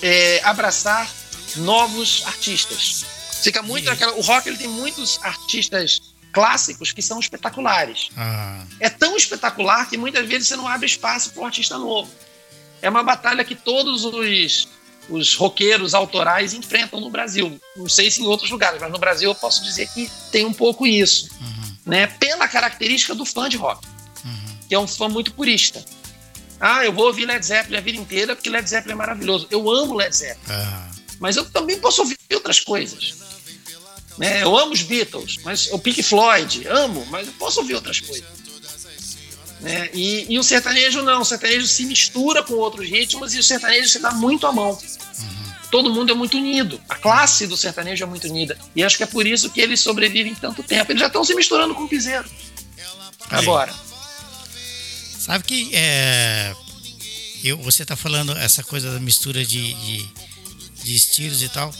é, 0.03 0.41
abraçar 0.43 1.09
novos 1.55 2.25
artistas. 2.27 3.07
Fica 3.43 3.62
muito 3.62 3.89
aquela, 3.89 4.12
o 4.14 4.21
rock 4.21 4.49
ele 4.49 4.59
tem 4.59 4.67
muitos 4.67 5.21
artistas 5.23 6.03
clássicos 6.33 6.91
que 6.91 7.01
são 7.01 7.21
espetaculares. 7.21 8.09
Ah. 8.17 8.64
É 8.81 8.91
tão 8.91 9.17
espetacular 9.17 9.89
que 9.89 9.97
muitas 9.97 10.27
vezes 10.27 10.49
você 10.49 10.57
não 10.57 10.67
abre 10.67 10.87
espaço 10.87 11.31
para 11.31 11.43
um 11.43 11.47
artista 11.47 11.79
novo. 11.79 12.11
É 12.83 12.91
uma 12.91 13.05
batalha 13.05 13.45
que 13.45 13.55
todos 13.55 14.05
os, 14.05 14.69
os 15.09 15.35
roqueiros 15.35 15.95
autorais 15.95 16.53
enfrentam 16.53 17.01
no 17.01 17.09
Brasil. 17.09 17.59
Não 17.77 17.89
sei 17.89 18.11
se 18.11 18.21
em 18.21 18.27
outros 18.27 18.51
lugares, 18.51 18.81
mas 18.81 18.91
no 18.91 18.99
Brasil 18.99 19.31
eu 19.31 19.35
posso 19.35 19.62
dizer 19.62 19.89
que 19.95 20.11
tem 20.33 20.45
um 20.45 20.53
pouco 20.53 20.87
isso. 20.87 21.31
Uhum. 21.41 21.77
Né? 21.87 22.07
Pela 22.07 22.49
característica 22.49 23.14
do 23.14 23.25
fã 23.25 23.49
de 23.49 23.57
rock, 23.57 23.87
uhum. 24.27 24.57
que 24.68 24.74
é 24.74 24.79
um 24.79 24.87
fã 24.87 25.09
muito 25.09 25.33
purista. 25.33 25.85
Ah, 26.61 26.85
eu 26.85 26.93
vou 26.93 27.07
ouvir 27.07 27.27
Led 27.27 27.45
Zeppelin 27.45 27.77
a 27.77 27.81
vida 27.81 27.99
inteira 27.99 28.35
porque 28.35 28.49
Led 28.49 28.68
Zeppelin 28.68 28.93
é 28.93 28.97
maravilhoso. 28.97 29.47
Eu 29.51 29.70
amo 29.70 29.95
Led 29.95 30.14
Zeppelin. 30.14 30.41
Ah. 30.49 30.91
Mas 31.20 31.37
eu 31.37 31.45
também 31.51 31.79
posso 31.79 32.03
ouvir 32.03 32.18
outras 32.33 32.61
coisas. 32.61 33.14
Né? 34.18 34.43
Eu 34.43 34.57
amo 34.57 34.72
os 34.72 34.83
Beatles, 34.83 35.39
mas 35.45 35.70
o 35.70 35.79
Pink 35.79 36.03
Floyd, 36.03 36.66
amo, 36.68 37.07
mas 37.11 37.27
eu 37.27 37.33
posso 37.35 37.61
ouvir 37.61 37.74
outras 37.74 38.01
coisas. 38.01 38.24
Né? 39.61 39.91
E, 39.93 40.33
e, 40.33 40.39
o 40.39 40.43
sertanejo 40.43 41.03
não, 41.03 41.22
o 41.22 41.24
sertanejo 41.24 41.66
se 41.66 41.85
mistura 41.85 42.43
com 42.43 42.55
outros 42.55 42.89
ritmos 42.89 43.35
e 43.35 43.39
o 43.39 43.43
sertanejo 43.43 43.89
se 43.89 43.99
dá 43.99 44.12
muito 44.12 44.47
à 44.47 44.53
mão. 44.53 44.70
Uhum. 44.70 45.53
Todo 45.70 45.93
mundo 45.93 46.12
é 46.12 46.14
muito 46.14 46.37
unido, 46.37 46.81
a 46.89 46.95
classe 46.95 47.47
do 47.47 47.57
sertanejo 47.57 48.05
é 48.05 48.07
muito 48.07 48.27
unida. 48.27 48.59
E 48.74 48.85
acho 48.85 48.97
que 48.97 49.03
é 49.03 49.07
por 49.07 49.27
isso 49.27 49.51
que 49.51 49.61
eles 49.61 49.81
sobrevivem 49.81 50.35
tanto 50.35 50.62
tempo. 50.62 50.93
Eles 50.93 51.01
já 51.01 51.09
estão 51.09 51.24
se 51.24 51.35
misturando 51.35 51.74
com 51.74 51.85
o 51.85 51.89
piseiro. 51.89 52.29
Agora. 53.31 53.74
Sabe 55.27 55.43
que 55.43 55.70
é, 55.74 56.55
eu, 57.43 57.59
você 57.59 57.83
está 57.83 57.97
falando 57.97 58.31
essa 58.39 58.62
coisa 58.62 58.93
da 58.93 59.01
mistura 59.01 59.45
de, 59.45 59.74
de, 59.74 60.09
de 60.85 60.95
estilos 60.95 61.43
e 61.43 61.49
tal. 61.49 61.74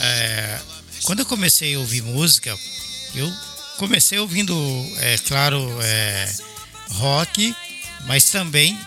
É, 0.00 0.60
quando 1.04 1.20
eu 1.20 1.26
comecei 1.26 1.74
a 1.74 1.78
ouvir 1.78 2.02
música, 2.02 2.54
eu 3.14 3.32
comecei 3.78 4.18
ouvindo, 4.18 4.54
é 4.98 5.16
claro, 5.16 5.58
é, 5.80 6.30
rock, 6.90 7.56
mas 8.06 8.28
também 8.30 8.78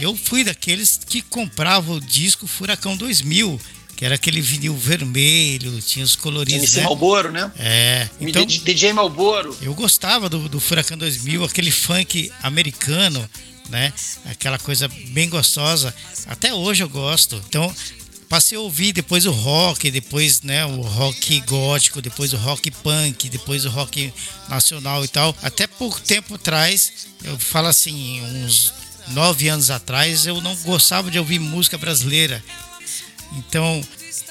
eu 0.00 0.16
fui 0.16 0.42
daqueles 0.42 0.98
que 1.06 1.22
compravam 1.22 1.98
o 1.98 2.00
disco 2.00 2.48
Furacão 2.48 2.96
2000, 2.96 3.60
que 3.96 4.04
era 4.04 4.14
aquele 4.14 4.40
vinil 4.40 4.76
vermelho, 4.76 5.80
tinha 5.80 6.04
os 6.04 6.16
coloridos. 6.16 6.62
MC 6.62 6.78
né? 6.78 6.84
Malboro, 6.84 7.30
né? 7.30 7.52
É. 7.58 8.08
Então, 8.20 8.44
DJ 8.44 8.92
Malboro. 8.92 9.56
Eu 9.62 9.74
gostava 9.74 10.28
do, 10.28 10.48
do 10.48 10.60
Furacão 10.60 10.96
2000, 10.96 11.44
aquele 11.44 11.70
funk 11.70 12.30
americano, 12.42 13.28
né? 13.68 13.92
Aquela 14.26 14.58
coisa 14.58 14.88
bem 15.08 15.28
gostosa. 15.28 15.94
Até 16.26 16.52
hoje 16.52 16.82
eu 16.82 16.88
gosto. 16.88 17.40
Então, 17.48 17.72
passei 18.28 18.58
a 18.58 18.60
ouvir 18.60 18.92
depois 18.92 19.26
o 19.26 19.30
rock, 19.30 19.90
depois 19.90 20.42
né, 20.42 20.64
o 20.66 20.80
rock 20.80 21.40
gótico, 21.42 22.02
depois 22.02 22.32
o 22.32 22.36
rock 22.36 22.70
punk, 22.70 23.28
depois 23.28 23.64
o 23.64 23.70
rock 23.70 24.12
nacional 24.48 25.04
e 25.04 25.08
tal. 25.08 25.36
Até 25.42 25.66
pouco 25.66 26.00
tempo 26.00 26.34
atrás, 26.34 26.92
eu 27.22 27.38
falo 27.38 27.68
assim, 27.68 28.20
uns 28.22 28.72
nove 29.08 29.48
anos 29.48 29.70
atrás, 29.70 30.26
eu 30.26 30.40
não 30.40 30.54
gostava 30.56 31.10
de 31.10 31.18
ouvir 31.18 31.38
música 31.38 31.78
brasileira. 31.78 32.42
Então, 33.36 33.82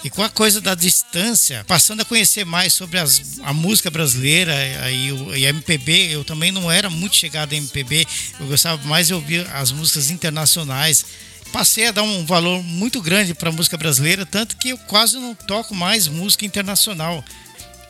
e 0.03 0.09
com 0.09 0.23
a 0.23 0.29
coisa 0.29 0.61
da 0.61 0.75
distância, 0.75 1.63
passando 1.67 2.01
a 2.01 2.05
conhecer 2.05 2.45
mais 2.45 2.73
sobre 2.73 2.99
as, 2.99 3.39
a 3.43 3.53
música 3.53 3.89
brasileira 3.89 4.53
e, 4.91 5.39
e 5.39 5.45
a 5.45 5.49
MPB, 5.49 6.13
eu 6.13 6.23
também 6.23 6.51
não 6.51 6.71
era 6.71 6.89
muito 6.89 7.15
chegado 7.15 7.53
em 7.53 7.57
MPB, 7.57 8.07
eu 8.39 8.47
gostava 8.47 8.81
mais 8.87 9.07
de 9.07 9.13
ouvir 9.13 9.47
as 9.53 9.71
músicas 9.71 10.09
internacionais 10.09 11.05
passei 11.53 11.87
a 11.87 11.91
dar 11.91 12.01
um 12.01 12.25
valor 12.25 12.63
muito 12.63 12.99
grande 12.99 13.35
para 13.35 13.49
a 13.49 13.51
música 13.51 13.77
brasileira, 13.77 14.25
tanto 14.25 14.57
que 14.57 14.69
eu 14.69 14.77
quase 14.77 15.17
não 15.17 15.35
toco 15.35 15.75
mais 15.75 16.07
música 16.07 16.43
internacional. 16.45 17.23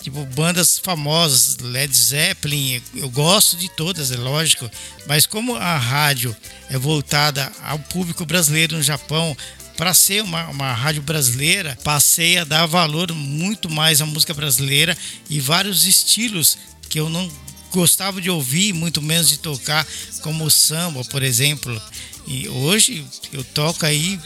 Tipo, 0.01 0.25
bandas 0.25 0.77
famosas, 0.79 1.55
Led 1.59 1.95
Zeppelin, 1.95 2.81
eu 2.93 3.09
gosto 3.09 3.55
de 3.55 3.69
todas, 3.69 4.11
é 4.11 4.17
lógico, 4.17 4.69
mas 5.07 5.25
como 5.25 5.55
a 5.55 5.77
rádio 5.77 6.35
é 6.69 6.77
voltada 6.77 7.49
ao 7.63 7.79
público 7.79 8.25
brasileiro 8.25 8.75
no 8.75 8.83
Japão, 8.83 9.35
para 9.77 9.93
ser 9.93 10.23
uma, 10.23 10.47
uma 10.49 10.73
rádio 10.73 11.01
brasileira, 11.01 11.77
passei 11.83 12.37
a 12.37 12.43
dar 12.43 12.65
valor 12.65 13.11
muito 13.13 13.69
mais 13.69 14.01
à 14.01 14.05
música 14.05 14.33
brasileira 14.33 14.97
e 15.29 15.39
vários 15.39 15.85
estilos 15.85 16.57
que 16.89 16.99
eu 16.99 17.09
não 17.09 17.29
gostava 17.71 18.21
de 18.21 18.29
ouvir, 18.29 18.71
muito 18.71 19.01
menos 19.01 19.27
de 19.27 19.37
tocar, 19.39 19.85
como 20.21 20.45
o 20.45 20.51
samba, 20.51 21.03
por 21.05 21.23
exemplo. 21.23 21.81
E 22.27 22.47
hoje 22.47 23.03
eu 23.31 23.43
toco 23.43 23.85
aí 23.85 24.19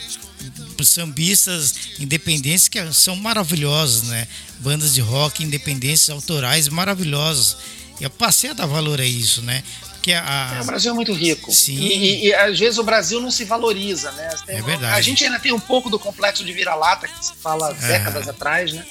sambistas 0.84 1.74
independentes 2.00 2.68
que 2.68 2.94
são 2.94 3.16
maravilhosos, 3.16 4.04
né? 4.04 4.28
Bandas 4.60 4.94
de 4.94 5.02
rock 5.02 5.44
independentes 5.44 6.10
autorais 6.10 6.68
maravilhosos. 6.68 7.58
Eu 8.00 8.10
passei 8.10 8.52
a 8.52 8.54
dar 8.54 8.68
valor 8.68 9.00
a 9.02 9.06
isso, 9.06 9.42
né? 9.42 9.64
Que 10.08 10.14
a. 10.14 10.54
É, 10.58 10.62
o 10.62 10.64
Brasil 10.64 10.92
é 10.92 10.96
muito 10.96 11.12
rico. 11.12 11.52
Sim. 11.52 11.76
E, 11.76 11.94
e, 11.94 12.28
e, 12.28 12.34
às 12.34 12.58
vezes 12.58 12.80
o 12.80 12.84
Brasil 12.84 13.20
não 13.20 13.30
se 13.30 13.44
valoriza, 13.44 14.10
né? 14.14 14.30
Tem, 14.46 14.56
é 14.56 14.62
verdade. 14.62 14.96
A 14.96 15.02
gente 15.02 15.26
ainda 15.26 15.38
tem 15.38 15.52
um 15.52 15.60
pouco 15.60 15.90
do 15.90 16.00
complexo 16.00 16.46
de 16.46 16.54
vira-lata 16.54 17.10
que 17.10 17.26
se 17.26 17.34
fala 17.36 17.76
é. 17.82 17.88
décadas 17.88 18.26
atrás, 18.26 18.72
né? 18.72 18.86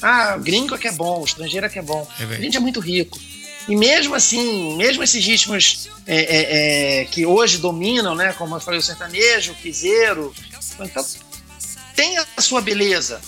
Ah, 0.00 0.36
gringo 0.36 0.76
é 0.76 0.78
que 0.78 0.86
é 0.86 0.92
bom, 0.92 1.24
estrangeiro 1.24 1.66
é 1.66 1.68
que 1.68 1.78
é 1.80 1.82
bom. 1.82 2.06
É 2.20 2.22
a 2.22 2.40
gente 2.40 2.56
é 2.56 2.60
muito 2.60 2.78
rico. 2.78 3.18
E 3.68 3.74
mesmo 3.74 4.14
assim, 4.14 4.76
mesmo 4.76 5.02
esses 5.02 5.24
ritmos 5.24 5.88
é, 6.06 6.16
é, 6.16 7.00
é, 7.00 7.04
que 7.06 7.26
hoje 7.26 7.58
dominam, 7.58 8.14
né? 8.14 8.32
Como 8.32 8.54
eu 8.54 8.60
falei, 8.60 8.78
o 8.78 8.82
sertanejo, 8.82 9.52
o 9.52 9.56
piseiro, 9.56 10.32
então 10.78 11.04
tem 11.96 12.16
a 12.16 12.40
sua 12.40 12.60
beleza, 12.60 13.20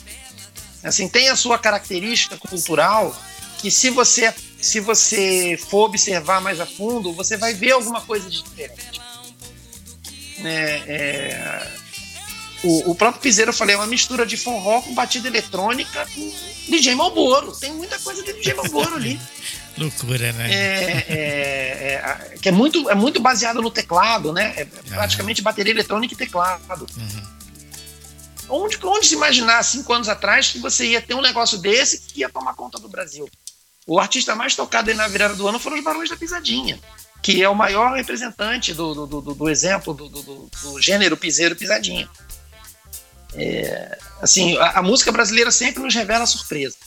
assim, 0.82 1.08
tem 1.08 1.28
a 1.28 1.36
sua 1.36 1.58
característica 1.58 2.38
cultural 2.38 3.14
que 3.58 3.70
se 3.70 3.90
você 3.90 4.32
se 4.62 4.78
você 4.78 5.58
for 5.68 5.86
observar 5.86 6.40
mais 6.40 6.60
a 6.60 6.66
fundo, 6.66 7.12
você 7.12 7.36
vai 7.36 7.52
ver 7.52 7.72
alguma 7.72 8.00
coisa 8.00 8.30
de 8.30 8.42
diferente. 8.42 9.00
É, 10.44 10.82
é, 10.86 11.72
o, 12.62 12.92
o, 12.92 12.94
próprio 12.94 13.20
Piseiro, 13.20 13.50
eu 13.50 13.54
falei, 13.54 13.74
é 13.74 13.78
uma 13.78 13.86
mistura 13.88 14.24
de 14.24 14.36
forró 14.36 14.80
com 14.80 14.94
batida 14.94 15.26
eletrônica 15.26 16.06
com 16.14 16.32
DJ 16.68 16.94
Malboro. 16.94 17.52
Tem 17.56 17.72
muita 17.72 17.98
coisa 17.98 18.22
de 18.22 18.32
DJ 18.32 18.54
Malboro 18.54 18.94
ali. 18.94 19.20
Loucura, 19.76 20.32
né? 20.32 20.52
É, 20.52 21.04
é, 21.08 21.94
é, 21.94 22.38
que 22.40 22.48
é 22.48 22.52
muito, 22.52 22.88
é 22.88 22.94
muito 22.94 23.20
baseado 23.20 23.60
no 23.60 23.70
teclado, 23.70 24.32
né? 24.32 24.52
É 24.56 24.64
praticamente 24.64 25.40
uhum. 25.40 25.44
bateria 25.44 25.72
eletrônica 25.72 26.14
e 26.14 26.16
teclado. 26.16 26.86
Uhum. 26.96 27.32
Onde, 28.48 28.78
onde 28.84 29.06
se 29.06 29.14
imaginar 29.14 29.62
cinco 29.64 29.92
anos 29.92 30.08
atrás 30.08 30.50
que 30.50 30.58
você 30.58 30.86
ia 30.86 31.00
ter 31.00 31.14
um 31.14 31.22
negócio 31.22 31.58
desse 31.58 31.98
que 31.98 32.20
ia 32.20 32.28
tomar 32.28 32.54
conta 32.54 32.78
do 32.78 32.88
Brasil? 32.88 33.28
O 33.86 33.98
artista 33.98 34.34
mais 34.34 34.54
tocado 34.54 34.90
aí 34.90 34.96
na 34.96 35.08
virada 35.08 35.34
do 35.34 35.46
ano 35.46 35.58
foram 35.58 35.76
os 35.76 35.82
Barões 35.82 36.08
da 36.08 36.16
Pisadinha, 36.16 36.78
que 37.20 37.42
é 37.42 37.48
o 37.48 37.54
maior 37.54 37.94
representante 37.94 38.72
do, 38.72 38.94
do, 38.94 39.20
do, 39.20 39.34
do 39.34 39.50
exemplo 39.50 39.92
do, 39.92 40.08
do, 40.08 40.80
gênero 40.80 41.16
piseiro 41.16 41.56
pisadinha. 41.56 42.08
É, 43.34 43.98
assim, 44.20 44.56
a, 44.58 44.78
a, 44.78 44.82
música 44.82 45.10
brasileira 45.10 45.50
sempre 45.50 45.82
nos 45.82 45.94
revela 45.94 46.26
surpresas. 46.26 46.78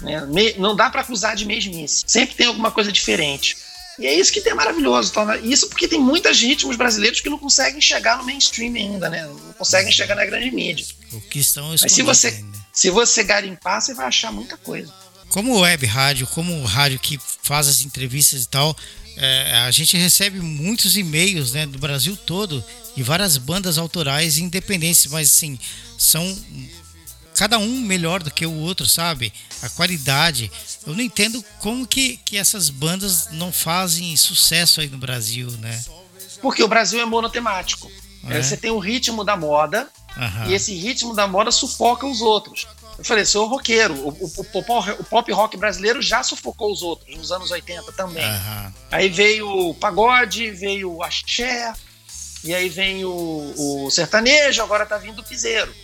Né? 0.00 0.20
Me, 0.26 0.52
não 0.54 0.76
dá 0.76 0.88
para 0.88 1.00
acusar 1.00 1.34
de 1.34 1.44
mesmice. 1.44 2.04
Sempre 2.06 2.36
tem 2.36 2.46
alguma 2.46 2.70
coisa 2.70 2.92
diferente. 2.92 3.56
E 3.98 4.06
é 4.06 4.14
isso 4.14 4.32
que 4.32 4.40
tem 4.40 4.54
maravilhoso. 4.54 5.12
Isso 5.42 5.68
porque 5.68 5.88
tem 5.88 5.98
muitos 5.98 6.40
ritmos 6.40 6.76
brasileiros 6.76 7.20
que 7.20 7.28
não 7.28 7.38
conseguem 7.38 7.80
chegar 7.80 8.18
no 8.18 8.24
mainstream 8.24 8.74
ainda, 8.74 9.10
né? 9.10 9.26
Não 9.26 9.52
conseguem 9.54 9.92
chegar 9.92 10.14
na 10.14 10.24
grande 10.24 10.50
mídia. 10.50 10.86
O 11.12 11.20
que 11.20 11.40
estão 11.40 11.70
Mas 11.70 11.92
se 11.92 12.02
você, 12.02 12.44
se 12.72 12.88
você 12.88 13.24
garimpar, 13.24 13.80
você 13.80 13.92
vai 13.92 14.06
achar 14.06 14.32
muita 14.32 14.56
coisa 14.56 14.92
como 15.30 15.60
web 15.60 15.86
rádio, 15.86 16.26
como 16.26 16.62
rádio 16.64 16.98
que 16.98 17.18
faz 17.42 17.66
as 17.68 17.82
entrevistas 17.82 18.44
e 18.44 18.48
tal, 18.48 18.76
é, 19.16 19.54
a 19.66 19.70
gente 19.70 19.96
recebe 19.96 20.40
muitos 20.40 20.96
e-mails 20.96 21.52
né, 21.52 21.66
do 21.66 21.78
Brasil 21.78 22.16
todo 22.16 22.62
e 22.96 23.02
várias 23.02 23.36
bandas 23.36 23.78
autorais 23.78 24.38
independentes, 24.38 25.06
mas 25.06 25.28
assim, 25.28 25.58
são 25.96 26.36
cada 27.34 27.58
um 27.58 27.80
melhor 27.80 28.22
do 28.22 28.30
que 28.30 28.44
o 28.44 28.54
outro, 28.54 28.86
sabe? 28.86 29.32
A 29.62 29.68
qualidade. 29.68 30.50
Eu 30.86 30.94
não 30.94 31.02
entendo 31.02 31.42
como 31.60 31.86
que, 31.86 32.18
que 32.18 32.36
essas 32.36 32.68
bandas 32.68 33.28
não 33.32 33.52
fazem 33.52 34.14
sucesso 34.16 34.80
aí 34.80 34.88
no 34.88 34.98
Brasil, 34.98 35.50
né? 35.52 35.82
Porque 36.42 36.62
o 36.62 36.68
Brasil 36.68 37.00
é 37.00 37.04
monotemático. 37.04 37.90
É. 38.28 38.42
Você 38.42 38.56
tem 38.56 38.70
o 38.70 38.78
ritmo 38.78 39.24
da 39.24 39.36
moda 39.36 39.88
e 40.48 40.52
esse 40.52 40.74
ritmo 40.74 41.14
da 41.14 41.26
moda 41.26 41.50
sufoca 41.50 42.06
os 42.06 42.20
outros. 42.20 42.66
Eu 43.00 43.04
falei, 43.06 43.24
sou 43.24 43.46
roqueiro. 43.46 43.94
O, 43.94 44.10
o, 44.10 44.30
o, 45.00 45.04
pop 45.04 45.32
rock 45.32 45.56
brasileiro 45.56 46.02
já 46.02 46.22
sufocou 46.22 46.70
os 46.70 46.82
outros, 46.82 47.16
nos 47.16 47.32
anos 47.32 47.50
80 47.50 47.92
também. 47.92 48.22
Uhum. 48.22 48.72
Aí 48.90 49.08
veio 49.08 49.48
o 49.48 49.74
pagode, 49.74 50.50
veio 50.50 50.92
o 50.92 51.02
axé, 51.02 51.72
e 52.44 52.54
aí 52.54 52.68
vem 52.68 53.02
o, 53.06 53.54
o 53.56 53.90
sertanejo, 53.90 54.62
agora 54.62 54.84
tá 54.84 54.98
vindo 54.98 55.20
o 55.20 55.24
piseiro. 55.24 55.74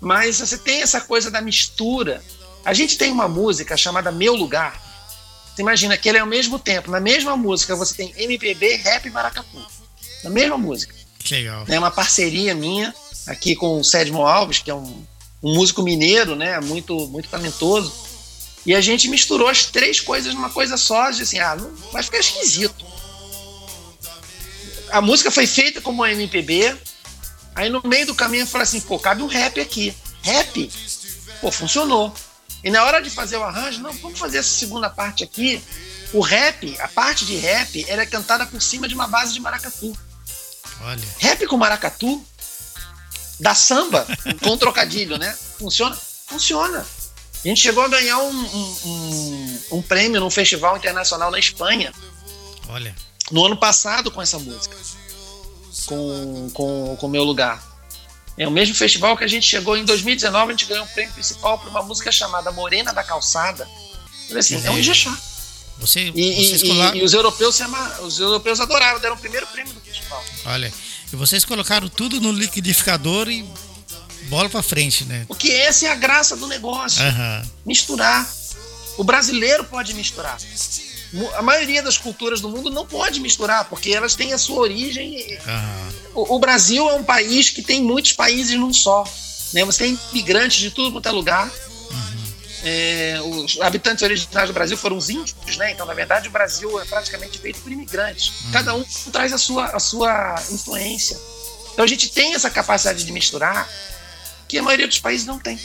Mas 0.00 0.40
você 0.40 0.56
tem 0.56 0.80
essa 0.80 1.02
coisa 1.02 1.30
da 1.30 1.42
mistura. 1.42 2.24
A 2.64 2.72
gente 2.72 2.96
tem 2.96 3.12
uma 3.12 3.28
música 3.28 3.76
chamada 3.76 4.10
Meu 4.10 4.34
Lugar. 4.34 4.80
Você 5.54 5.60
imagina 5.60 5.98
que 5.98 6.08
ele 6.08 6.16
é 6.16 6.22
ao 6.22 6.26
mesmo 6.26 6.58
tempo, 6.58 6.90
na 6.90 7.00
mesma 7.00 7.36
música, 7.36 7.76
você 7.76 7.94
tem 7.94 8.14
MPB, 8.16 8.76
rap 8.76 9.04
e 9.04 9.10
maracatu. 9.10 9.66
Na 10.24 10.30
mesma 10.30 10.56
música. 10.56 10.94
Que 11.18 11.34
legal. 11.34 11.66
É 11.68 11.78
uma 11.78 11.90
parceria 11.90 12.54
minha 12.54 12.94
aqui 13.26 13.54
com 13.54 13.78
o 13.78 13.84
Sedmo 13.84 14.26
Alves, 14.26 14.60
que 14.60 14.70
é 14.70 14.74
um 14.74 15.04
um 15.42 15.54
músico 15.54 15.82
mineiro, 15.82 16.34
né, 16.34 16.58
muito 16.60 17.06
muito 17.08 17.28
talentoso. 17.28 17.92
E 18.66 18.74
a 18.74 18.80
gente 18.80 19.08
misturou 19.08 19.48
as 19.48 19.66
três 19.66 20.00
coisas 20.00 20.34
numa 20.34 20.50
coisa 20.50 20.76
só, 20.76 21.08
assim, 21.08 21.38
ah, 21.38 21.56
não, 21.56 21.74
vai 21.92 22.02
ficar 22.02 22.18
esquisito. 22.18 22.84
A 24.90 25.00
música 25.00 25.30
foi 25.30 25.46
feita 25.46 25.80
como 25.80 26.04
MPB, 26.04 26.76
aí 27.54 27.70
no 27.70 27.80
meio 27.84 28.06
do 28.06 28.14
caminho 28.14 28.42
eu 28.42 28.46
falei 28.46 28.64
assim, 28.64 28.80
pô, 28.80 28.98
cabe 28.98 29.22
um 29.22 29.26
rap 29.26 29.60
aqui. 29.60 29.94
Rap? 30.22 30.70
Pô, 31.40 31.50
funcionou. 31.50 32.12
E 32.62 32.70
na 32.70 32.84
hora 32.84 33.00
de 33.00 33.08
fazer 33.08 33.36
o 33.36 33.44
arranjo, 33.44 33.80
não, 33.80 33.92
vamos 33.92 34.18
fazer 34.18 34.38
essa 34.38 34.48
segunda 34.48 34.90
parte 34.90 35.22
aqui. 35.22 35.62
O 36.12 36.20
rap, 36.20 36.76
a 36.80 36.88
parte 36.88 37.24
de 37.24 37.36
rap, 37.36 37.84
ela 37.88 38.02
é 38.02 38.06
cantada 38.06 38.44
por 38.46 38.60
cima 38.60 38.88
de 38.88 38.94
uma 38.94 39.06
base 39.06 39.32
de 39.32 39.40
maracatu. 39.40 39.96
Olha. 40.80 41.08
Rap 41.18 41.46
com 41.46 41.56
maracatu 41.56 42.24
da 43.38 43.54
samba, 43.54 44.06
com 44.42 44.56
trocadilho, 44.56 45.16
né? 45.18 45.36
Funciona? 45.58 45.96
Funciona. 46.26 46.84
A 47.44 47.48
gente 47.48 47.60
chegou 47.60 47.84
a 47.84 47.88
ganhar 47.88 48.18
um, 48.18 48.30
um, 48.30 48.76
um, 48.84 49.60
um 49.72 49.82
prêmio 49.82 50.20
num 50.20 50.30
festival 50.30 50.76
internacional 50.76 51.30
na 51.30 51.38
Espanha. 51.38 51.92
Olha. 52.68 52.94
No 53.30 53.44
ano 53.46 53.56
passado 53.56 54.10
com 54.10 54.20
essa 54.20 54.38
música. 54.38 54.76
Com 55.86 56.46
o 56.46 56.50
com, 56.52 56.96
com 56.96 57.08
meu 57.08 57.22
lugar. 57.22 57.62
É 58.36 58.46
o 58.46 58.50
mesmo 58.50 58.74
festival 58.74 59.16
que 59.16 59.24
a 59.24 59.28
gente 59.28 59.46
chegou 59.46 59.76
em 59.76 59.84
2019, 59.84 60.46
a 60.46 60.50
gente 60.50 60.66
ganhou 60.66 60.84
um 60.84 60.88
prêmio 60.88 61.12
principal 61.12 61.58
por 61.58 61.68
uma 61.68 61.82
música 61.82 62.12
chamada 62.12 62.52
Morena 62.52 62.92
da 62.92 63.02
Calçada. 63.02 63.68
Assim, 64.36 64.64
é 64.64 64.70
um 64.70 64.78
Ijexá. 64.78 65.16
Você, 65.78 66.12
e, 66.14 66.20
e, 66.20 66.98
e, 66.98 67.04
os 67.04 67.12
europeus 67.12 67.54
se 67.56 67.62
ama, 67.62 68.00
os 68.00 68.18
europeus 68.18 68.60
adoraram, 68.60 68.98
deram 69.00 69.14
o 69.14 69.18
primeiro 69.18 69.46
prêmio 69.46 69.72
do 69.72 69.80
festival. 69.80 70.24
Olha, 70.46 70.72
e 71.12 71.16
vocês 71.16 71.44
colocaram 71.44 71.88
tudo 71.88 72.20
no 72.20 72.32
liquidificador 72.32 73.28
e 73.28 73.44
bola 74.28 74.48
para 74.48 74.62
frente, 74.62 75.04
né? 75.04 75.24
Porque 75.26 75.50
essa 75.50 75.86
é 75.86 75.90
a 75.90 75.94
graça 75.94 76.36
do 76.36 76.46
negócio. 76.46 77.02
Uhum. 77.02 77.42
Misturar. 77.66 78.28
O 78.96 79.04
brasileiro 79.04 79.64
pode 79.64 79.94
misturar. 79.94 80.38
A 81.36 81.42
maioria 81.42 81.82
das 81.82 81.96
culturas 81.96 82.40
do 82.40 82.50
mundo 82.50 82.70
não 82.70 82.86
pode 82.86 83.20
misturar, 83.20 83.64
porque 83.64 83.90
elas 83.90 84.14
têm 84.14 84.32
a 84.32 84.38
sua 84.38 84.58
origem. 84.58 85.38
Uhum. 85.46 85.92
O, 86.14 86.36
o, 86.36 86.38
Brasil 86.38 86.88
é 86.90 86.94
um 86.94 87.04
país 87.04 87.48
que 87.48 87.62
tem 87.62 87.82
muitos 87.82 88.12
países 88.12 88.58
num 88.58 88.72
só. 88.72 89.04
Né? 89.54 89.64
Você 89.64 89.84
tem 89.84 89.98
imigrantes 90.12 90.58
de 90.58 90.70
tudo 90.70 90.92
quanto 90.92 91.08
é 91.08 91.12
lugar. 91.12 91.50
É, 92.70 93.18
os 93.22 93.58
habitantes 93.62 94.02
originários 94.02 94.50
do 94.50 94.54
Brasil 94.54 94.76
foram 94.76 94.98
os 94.98 95.08
índios, 95.08 95.56
né? 95.56 95.72
Então, 95.72 95.86
na 95.86 95.94
verdade, 95.94 96.28
o 96.28 96.30
Brasil 96.30 96.78
é 96.78 96.84
praticamente 96.84 97.38
feito 97.38 97.60
por 97.60 97.72
imigrantes. 97.72 98.42
Uhum. 98.44 98.50
Cada 98.52 98.74
um 98.74 98.84
traz 99.10 99.32
a 99.32 99.38
sua, 99.38 99.66
a 99.66 99.80
sua 99.80 100.34
influência. 100.50 101.18
Então, 101.72 101.82
a 101.82 101.88
gente 101.88 102.10
tem 102.10 102.34
essa 102.34 102.50
capacidade 102.50 103.04
de 103.04 103.10
misturar 103.12 103.66
que 104.46 104.58
a 104.58 104.62
maioria 104.62 104.86
dos 104.86 105.00
países 105.00 105.26
não 105.26 105.38
tem. 105.38 105.58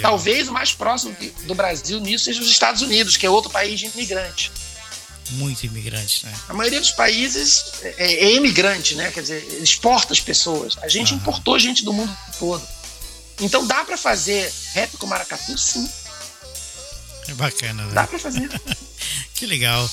Talvez 0.00 0.48
o 0.48 0.52
mais 0.52 0.72
próximo 0.72 1.14
do 1.44 1.54
Brasil 1.54 2.00
nisso 2.00 2.24
seja 2.24 2.40
os 2.40 2.48
Estados 2.48 2.80
Unidos, 2.80 3.16
que 3.16 3.26
é 3.26 3.30
outro 3.30 3.50
país 3.50 3.78
de 3.78 3.86
imigrante. 3.86 4.50
Muito 5.32 5.64
imigrante, 5.66 6.24
né? 6.24 6.34
A 6.48 6.54
maioria 6.54 6.80
dos 6.80 6.92
países 6.92 7.64
é, 7.82 8.24
é 8.24 8.34
imigrante, 8.34 8.94
né? 8.94 9.10
Quer 9.10 9.22
dizer, 9.22 9.60
exporta 9.60 10.12
as 10.12 10.20
pessoas. 10.20 10.78
A 10.80 10.88
gente 10.88 11.14
importou 11.14 11.58
gente 11.58 11.84
do 11.84 11.92
mundo 11.92 12.16
todo. 12.38 12.66
Então 13.40 13.66
dá 13.66 13.84
para 13.84 13.96
fazer 13.96 14.52
rap 14.74 14.96
com 14.96 15.06
maracatu, 15.06 15.56
sim. 15.56 15.88
É 17.28 17.34
bacana, 17.34 17.84
né? 17.86 17.94
Dá 17.94 18.06
para 18.06 18.18
fazer. 18.18 18.48
que 19.34 19.46
legal. 19.46 19.88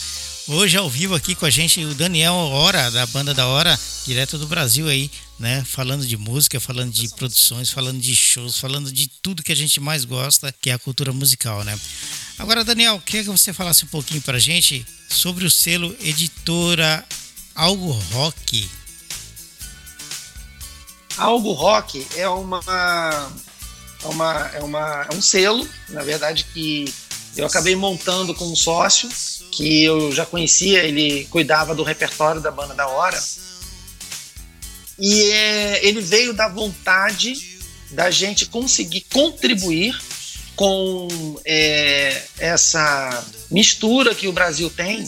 Hoje 0.48 0.78
ao 0.78 0.90
vivo 0.90 1.14
aqui 1.14 1.36
com 1.36 1.46
a 1.46 1.50
gente 1.50 1.84
o 1.86 1.94
Daniel 1.94 2.34
Hora, 2.34 2.90
da 2.90 3.06
banda 3.06 3.36
da 3.36 3.46
Hora, 3.46 3.80
direto 4.04 4.36
do 4.36 4.48
Brasil 4.48 4.88
aí, 4.88 5.12
né? 5.38 5.64
Falando 5.64 6.06
de 6.06 6.18
música, 6.18 6.60
falando 6.60 6.92
de 6.92 7.08
produções, 7.10 7.70
falando 7.70 8.00
de 8.00 8.16
shows, 8.16 8.58
falando 8.58 8.92
de 8.92 9.08
tudo 9.22 9.44
que 9.44 9.52
a 9.52 9.56
gente 9.56 9.80
mais 9.80 10.06
gosta, 10.06 10.54
que 10.60 10.72
é 10.72 10.74
a 10.74 10.80
cultura 10.80 11.14
musical, 11.14 11.64
né? 11.64 11.80
Agora, 12.40 12.64
Daniel, 12.64 13.00
queria 13.06 13.24
que 13.24 13.30
você 13.30 13.54
falasse 13.54 13.86
um 13.86 13.90
pouquinho 13.90 14.22
pra 14.22 14.40
gente 14.40 14.84
sobre 15.08 15.46
o 15.46 15.52
selo 15.52 15.96
editora 16.02 17.06
Algo 17.54 17.92
Rock. 18.12 18.68
Algo 21.20 21.52
Rock 21.52 22.06
é 22.16 22.28
uma, 22.28 22.62
é 24.04 24.08
uma, 24.08 24.52
é 24.56 24.64
uma 24.64 25.08
é 25.12 25.16
um 25.16 25.22
selo, 25.22 25.68
na 25.90 26.02
verdade 26.02 26.46
que 26.54 26.92
eu 27.36 27.46
acabei 27.46 27.76
montando 27.76 28.34
com 28.34 28.46
um 28.46 28.56
sócio 28.56 29.10
que 29.52 29.84
eu 29.84 30.12
já 30.12 30.26
conhecia, 30.26 30.84
ele 30.84 31.26
cuidava 31.26 31.76
do 31.76 31.84
repertório 31.84 32.42
da 32.42 32.52
banda 32.52 32.74
da 32.74 32.88
hora. 32.88 33.22
E 34.98 35.24
é, 35.32 35.86
ele 35.86 36.02
veio 36.02 36.34
da 36.34 36.48
vontade 36.48 37.60
da 37.92 38.12
gente 38.12 38.46
conseguir 38.46 39.06
contribuir 39.12 40.00
com 40.56 41.08
é, 41.46 42.22
essa 42.38 43.26
mistura 43.50 44.14
que 44.14 44.28
o 44.28 44.34
Brasil 44.34 44.70
tem 44.70 45.08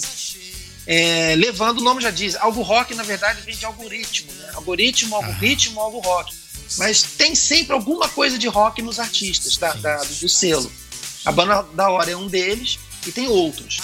é, 0.94 1.36
levando, 1.38 1.80
o 1.80 1.84
nome 1.84 2.02
já 2.02 2.12
diz, 2.12 2.36
algo 2.36 2.62
rock 2.62 2.94
na 2.94 3.04
verdade 3.04 3.42
vem 3.44 3.56
de 3.56 3.64
algoritmo, 3.66 4.30
né? 4.34 4.52
algoritmo, 4.56 5.16
algo 5.16 5.32
ritmo, 5.32 5.80
algo 5.80 6.00
rock. 6.00 6.36
Mas 6.78 7.02
tem 7.02 7.34
sempre 7.34 7.72
alguma 7.72 8.10
coisa 8.10 8.38
de 8.38 8.46
rock 8.50 8.82
nos 8.82 9.00
artistas 9.00 9.56
da, 9.56 9.72
da, 9.76 10.04
do 10.04 10.28
selo. 10.28 10.70
A 11.24 11.32
banda 11.32 11.62
da 11.74 11.90
hora 11.90 12.12
é 12.12 12.18
um 12.18 12.28
deles 12.28 12.78
e 13.08 13.12
tem 13.14 13.30
outros. 13.30 13.80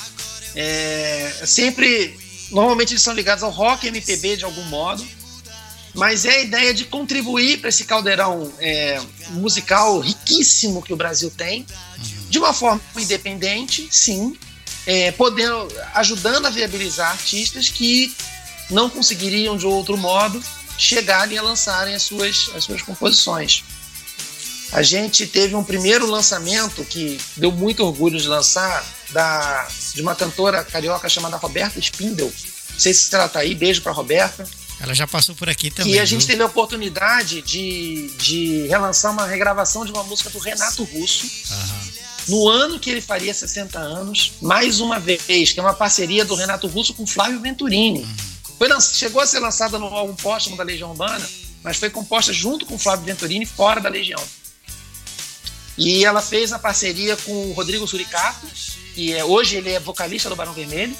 É, 0.53 1.31
sempre, 1.45 2.19
normalmente 2.51 2.91
eles 2.91 3.03
são 3.03 3.13
ligados 3.13 3.41
ao 3.41 3.51
rock 3.51 3.87
MPB 3.87 4.35
de 4.35 4.43
algum 4.43 4.63
modo, 4.63 5.07
mas 5.93 6.25
é 6.25 6.31
a 6.31 6.41
ideia 6.41 6.73
de 6.73 6.83
contribuir 6.83 7.61
para 7.61 7.69
esse 7.69 7.85
caldeirão 7.85 8.51
é, 8.59 8.99
musical 9.29 10.01
riquíssimo 10.01 10.81
que 10.81 10.91
o 10.91 10.97
Brasil 10.97 11.31
tem, 11.31 11.65
de 12.29 12.37
uma 12.37 12.51
forma 12.51 12.81
independente, 12.97 13.87
sim, 13.89 14.37
é, 14.87 15.11
podendo, 15.11 15.67
ajudando 15.93 16.45
a 16.45 16.49
viabilizar 16.49 17.11
artistas 17.11 17.67
que 17.67 18.15
não 18.69 18.89
conseguiriam 18.89 19.57
de 19.57 19.67
outro 19.67 19.97
modo 19.97 20.41
chegarem 20.77 21.37
a 21.37 21.41
lançarem 21.41 21.93
as 21.93 22.03
suas, 22.03 22.49
as 22.55 22.63
suas 22.63 22.81
composições. 22.81 23.65
A 24.71 24.81
gente 24.81 25.27
teve 25.27 25.55
um 25.55 25.63
primeiro 25.63 26.09
lançamento 26.09 26.85
que 26.85 27.19
deu 27.35 27.51
muito 27.51 27.83
orgulho 27.83 28.19
de 28.19 28.27
lançar 28.27 28.85
da, 29.09 29.67
de 29.93 30.01
uma 30.01 30.15
cantora 30.15 30.63
carioca 30.63 31.09
chamada 31.09 31.35
Roberta 31.35 31.79
Spindel. 31.79 32.31
Não 32.71 32.79
sei 32.79 32.93
se 32.93 33.13
ela 33.13 33.25
está 33.25 33.39
aí, 33.39 33.55
beijo 33.55 33.81
para 33.81 33.91
Roberta. 33.91 34.47
Ela 34.79 34.93
já 34.93 35.07
passou 35.07 35.35
por 35.35 35.49
aqui 35.49 35.71
também. 35.71 35.93
E 35.93 35.99
a 35.99 36.05
gente 36.05 36.21
viu? 36.21 36.27
teve 36.27 36.43
a 36.43 36.45
oportunidade 36.45 37.41
de, 37.41 38.09
de 38.17 38.67
relançar 38.67 39.11
uma 39.11 39.25
regravação 39.25 39.83
de 39.83 39.91
uma 39.91 40.03
música 40.03 40.29
do 40.29 40.37
Renato 40.37 40.83
Russo. 40.83 41.25
Uhum. 41.25 42.06
No 42.27 42.47
ano 42.49 42.79
que 42.79 42.89
ele 42.89 43.01
faria 43.01 43.33
60 43.33 43.79
anos, 43.79 44.33
mais 44.41 44.79
uma 44.79 44.99
vez, 44.99 45.51
que 45.51 45.59
é 45.59 45.63
uma 45.63 45.73
parceria 45.73 46.25
do 46.25 46.35
Renato 46.35 46.67
Russo 46.67 46.93
com 46.93 47.07
Flávio 47.07 47.39
Venturini. 47.39 48.05
Foi, 48.57 48.67
chegou 48.81 49.21
a 49.21 49.27
ser 49.27 49.39
lançada 49.39 49.77
no 49.77 49.85
álbum 49.85 50.15
póstumo 50.15 50.57
da 50.57 50.63
Legião 50.63 50.89
Urbana, 50.89 51.27
mas 51.63 51.77
foi 51.77 51.89
composta 51.89 52.33
junto 52.33 52.65
com 52.65 52.77
Flávio 52.77 53.05
Venturini 53.05 53.45
fora 53.45 53.79
da 53.79 53.89
Legião. 53.89 54.21
E 55.77 56.03
ela 56.03 56.21
fez 56.21 56.51
a 56.51 56.59
parceria 56.59 57.15
com 57.17 57.31
o 57.31 57.53
Rodrigo 57.53 57.87
Suricato, 57.87 58.47
que 58.95 59.13
é, 59.13 59.23
hoje 59.23 59.57
ele 59.57 59.71
é 59.71 59.79
vocalista 59.79 60.27
do 60.27 60.35
Barão 60.35 60.53
Vermelho. 60.53 60.95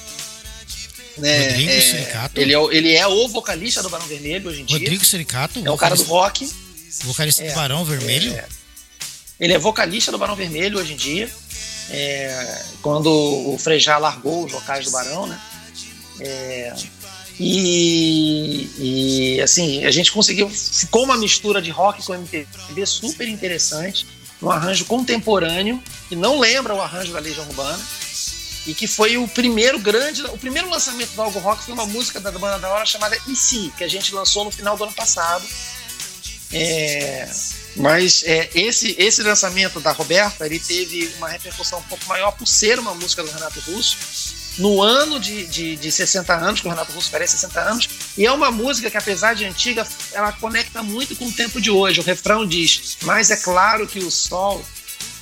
Né? 1.17 1.49
Rodrigo 1.49 1.71
é, 1.71 1.81
Suricato? 1.81 2.39
Ele 2.39 2.53
é, 2.53 2.57
ele 2.71 2.93
é 2.93 3.07
o 3.07 3.27
vocalista 3.27 3.81
do 3.81 3.89
Barão 3.89 4.05
Vermelho 4.05 4.49
hoje 4.49 4.61
em 4.61 4.65
dia. 4.65 4.77
Rodrigo 4.77 5.03
Suricato? 5.03 5.61
É 5.65 5.71
o 5.71 5.77
cara 5.77 5.95
do 5.95 6.03
rock. 6.03 6.47
Vocalista 7.03 7.43
é, 7.43 7.49
do 7.49 7.55
Barão 7.55 7.83
Vermelho? 7.83 8.33
É, 8.33 8.45
ele 9.39 9.53
é 9.53 9.59
vocalista 9.59 10.11
do 10.11 10.17
Barão 10.17 10.35
Vermelho 10.35 10.79
hoje 10.79 10.93
em 10.93 10.97
dia. 10.97 11.29
É, 11.89 12.61
quando 12.81 13.07
o 13.07 13.57
Frejá 13.57 13.97
largou 13.97 14.45
os 14.45 14.51
vocais 14.51 14.85
do 14.85 14.91
Barão, 14.91 15.25
né? 15.25 15.39
É, 16.19 16.73
e, 17.39 18.69
e, 18.77 19.41
assim, 19.41 19.85
a 19.85 19.91
gente 19.91 20.11
conseguiu. 20.11 20.49
Ficou 20.49 21.03
uma 21.03 21.17
mistura 21.17 21.61
de 21.61 21.69
rock 21.69 22.03
com 22.03 22.15
MPB 22.15 22.85
super 22.85 23.27
interessante 23.27 24.07
um 24.41 24.51
arranjo 24.51 24.85
contemporâneo, 24.85 25.81
que 26.07 26.15
não 26.15 26.39
lembra 26.39 26.75
o 26.75 26.81
arranjo 26.81 27.11
da 27.11 27.19
Legião 27.19 27.45
Urbana, 27.47 27.83
e 28.65 28.73
que 28.73 28.85
foi 28.85 29.17
o 29.17 29.27
primeiro 29.27 29.79
grande. 29.79 30.23
O 30.25 30.37
primeiro 30.37 30.69
lançamento 30.69 31.11
do 31.11 31.21
Algo 31.21 31.39
Rock 31.39 31.63
foi 31.63 31.73
uma 31.73 31.85
música 31.85 32.19
da 32.19 32.31
banda 32.31 32.59
da 32.59 32.69
hora 32.69 32.85
chamada 32.85 33.17
IC, 33.27 33.71
que 33.77 33.83
a 33.83 33.87
gente 33.87 34.13
lançou 34.13 34.43
no 34.43 34.51
final 34.51 34.77
do 34.77 34.83
ano 34.83 34.93
passado. 34.93 35.45
É, 36.51 37.29
mas 37.77 38.23
é, 38.25 38.49
esse, 38.55 38.95
esse 38.97 39.21
lançamento 39.21 39.79
da 39.79 39.91
Roberta 39.91 40.45
ele 40.45 40.59
teve 40.59 41.11
uma 41.17 41.29
repercussão 41.29 41.79
um 41.79 41.83
pouco 41.83 42.05
maior 42.07 42.31
por 42.31 42.47
ser 42.47 42.79
uma 42.79 42.93
música 42.93 43.23
do 43.23 43.31
Renato 43.31 43.59
Russo 43.61 43.97
no 44.57 44.81
ano 44.81 45.19
de, 45.19 45.45
de, 45.45 45.75
de 45.75 45.91
60 45.91 46.33
anos, 46.33 46.61
que 46.61 46.67
o 46.67 46.69
Renato 46.69 46.91
Russo 46.91 47.11
parece 47.11 47.33
60 47.33 47.61
anos, 47.61 47.89
e 48.17 48.25
é 48.25 48.31
uma 48.31 48.51
música 48.51 48.89
que, 48.89 48.97
apesar 48.97 49.35
de 49.35 49.45
antiga, 49.45 49.87
ela 50.11 50.31
conecta 50.31 50.81
muito 50.81 51.15
com 51.15 51.27
o 51.27 51.31
tempo 51.31 51.61
de 51.61 51.69
hoje. 51.69 51.99
O 51.99 52.03
refrão 52.03 52.45
diz: 52.45 52.97
Mas 53.03 53.29
é 53.29 53.37
claro 53.37 53.87
que 53.87 53.99
o 53.99 54.09
sol 54.09 54.65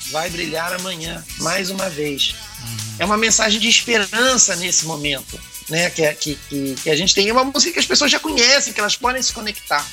vai 0.09 0.29
brilhar 0.29 0.73
amanhã, 0.73 1.23
mais 1.39 1.69
uma 1.69 1.89
vez. 1.89 2.35
Uhum. 2.61 2.95
É 2.99 3.05
uma 3.05 3.17
mensagem 3.17 3.59
de 3.59 3.67
esperança 3.67 4.55
nesse 4.55 4.85
momento, 4.85 5.39
né? 5.69 5.89
Que, 5.89 6.13
que, 6.13 6.39
que, 6.49 6.75
que 6.83 6.89
a 6.89 6.95
gente 6.95 7.13
tem. 7.13 7.27
É 7.27 7.33
uma 7.33 7.43
música 7.43 7.73
que 7.73 7.79
as 7.79 7.85
pessoas 7.85 8.11
já 8.11 8.19
conhecem, 8.19 8.71
que 8.71 8.79
elas 8.79 8.95
podem 8.95 9.21
se 9.21 9.33
conectar. 9.33 9.85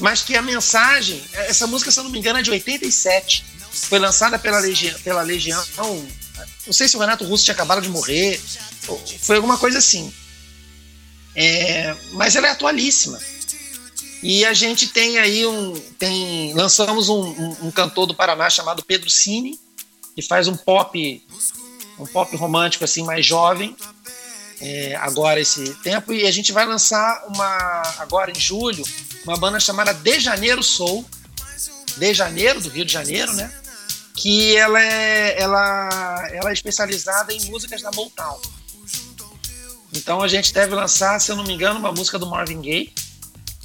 Mas 0.00 0.22
que 0.22 0.34
a 0.34 0.42
mensagem, 0.42 1.22
essa 1.34 1.66
música, 1.66 1.90
se 1.90 2.00
eu 2.00 2.04
não 2.04 2.10
me 2.10 2.18
engano, 2.18 2.38
é 2.38 2.42
de 2.42 2.50
87. 2.50 3.44
Foi 3.70 3.98
lançada 3.98 4.38
pela 4.38 4.58
Legião, 4.58 4.98
pela 5.00 5.22
Legião 5.22 5.62
não 6.66 6.72
sei 6.72 6.88
se 6.88 6.96
o 6.96 7.00
Renato 7.00 7.24
Russo 7.24 7.44
tinha 7.44 7.54
acabado 7.54 7.82
de 7.82 7.88
morrer. 7.88 8.40
Foi 9.20 9.36
alguma 9.36 9.58
coisa 9.58 9.78
assim. 9.78 10.12
É, 11.34 11.96
mas 12.12 12.36
ela 12.36 12.48
é 12.48 12.50
atualíssima. 12.50 13.18
E 14.22 14.44
a 14.44 14.52
gente 14.52 14.88
tem 14.88 15.18
aí 15.18 15.46
um. 15.46 15.74
Tem, 15.98 16.52
lançamos 16.54 17.08
um, 17.08 17.22
um, 17.22 17.56
um, 17.62 17.70
cantor 17.70 18.06
do 18.06 18.14
Paraná 18.14 18.50
chamado 18.50 18.84
Pedro 18.84 19.08
Cine, 19.08 19.58
que 20.14 20.22
faz 20.22 20.46
um 20.48 20.56
pop, 20.56 21.26
um 21.98 22.06
pop 22.06 22.36
romântico 22.36 22.84
assim 22.84 23.02
mais 23.02 23.24
jovem. 23.24 23.74
É, 24.60 24.94
agora 24.96 25.40
esse 25.40 25.74
tempo 25.76 26.12
e 26.12 26.26
a 26.26 26.30
gente 26.30 26.52
vai 26.52 26.66
lançar 26.66 27.24
uma 27.28 27.82
agora 27.98 28.30
em 28.30 28.38
julho 28.38 28.84
uma 29.24 29.36
banda 29.36 29.60
chamada 29.60 29.92
De 29.92 30.18
Janeiro 30.20 30.62
Soul, 30.62 31.04
De 31.96 32.14
Janeiro 32.14 32.60
do 32.60 32.68
Rio 32.68 32.84
de 32.84 32.92
Janeiro, 32.92 33.32
né? 33.32 33.52
que 34.14 34.56
ela 34.56 34.82
é, 34.82 35.40
ela, 35.40 36.28
ela 36.30 36.50
é 36.50 36.52
especializada 36.52 37.32
em 37.32 37.42
músicas 37.46 37.80
da 37.82 37.90
Motown. 37.92 38.38
Então 39.92 40.22
a 40.22 40.28
gente 40.28 40.52
deve 40.52 40.74
lançar, 40.74 41.18
se 41.20 41.32
eu 41.32 41.36
não 41.36 41.44
me 41.44 41.54
engano, 41.54 41.78
uma 41.78 41.90
música 41.90 42.18
do 42.18 42.26
Marvin 42.26 42.60
Gaye. 42.60 42.92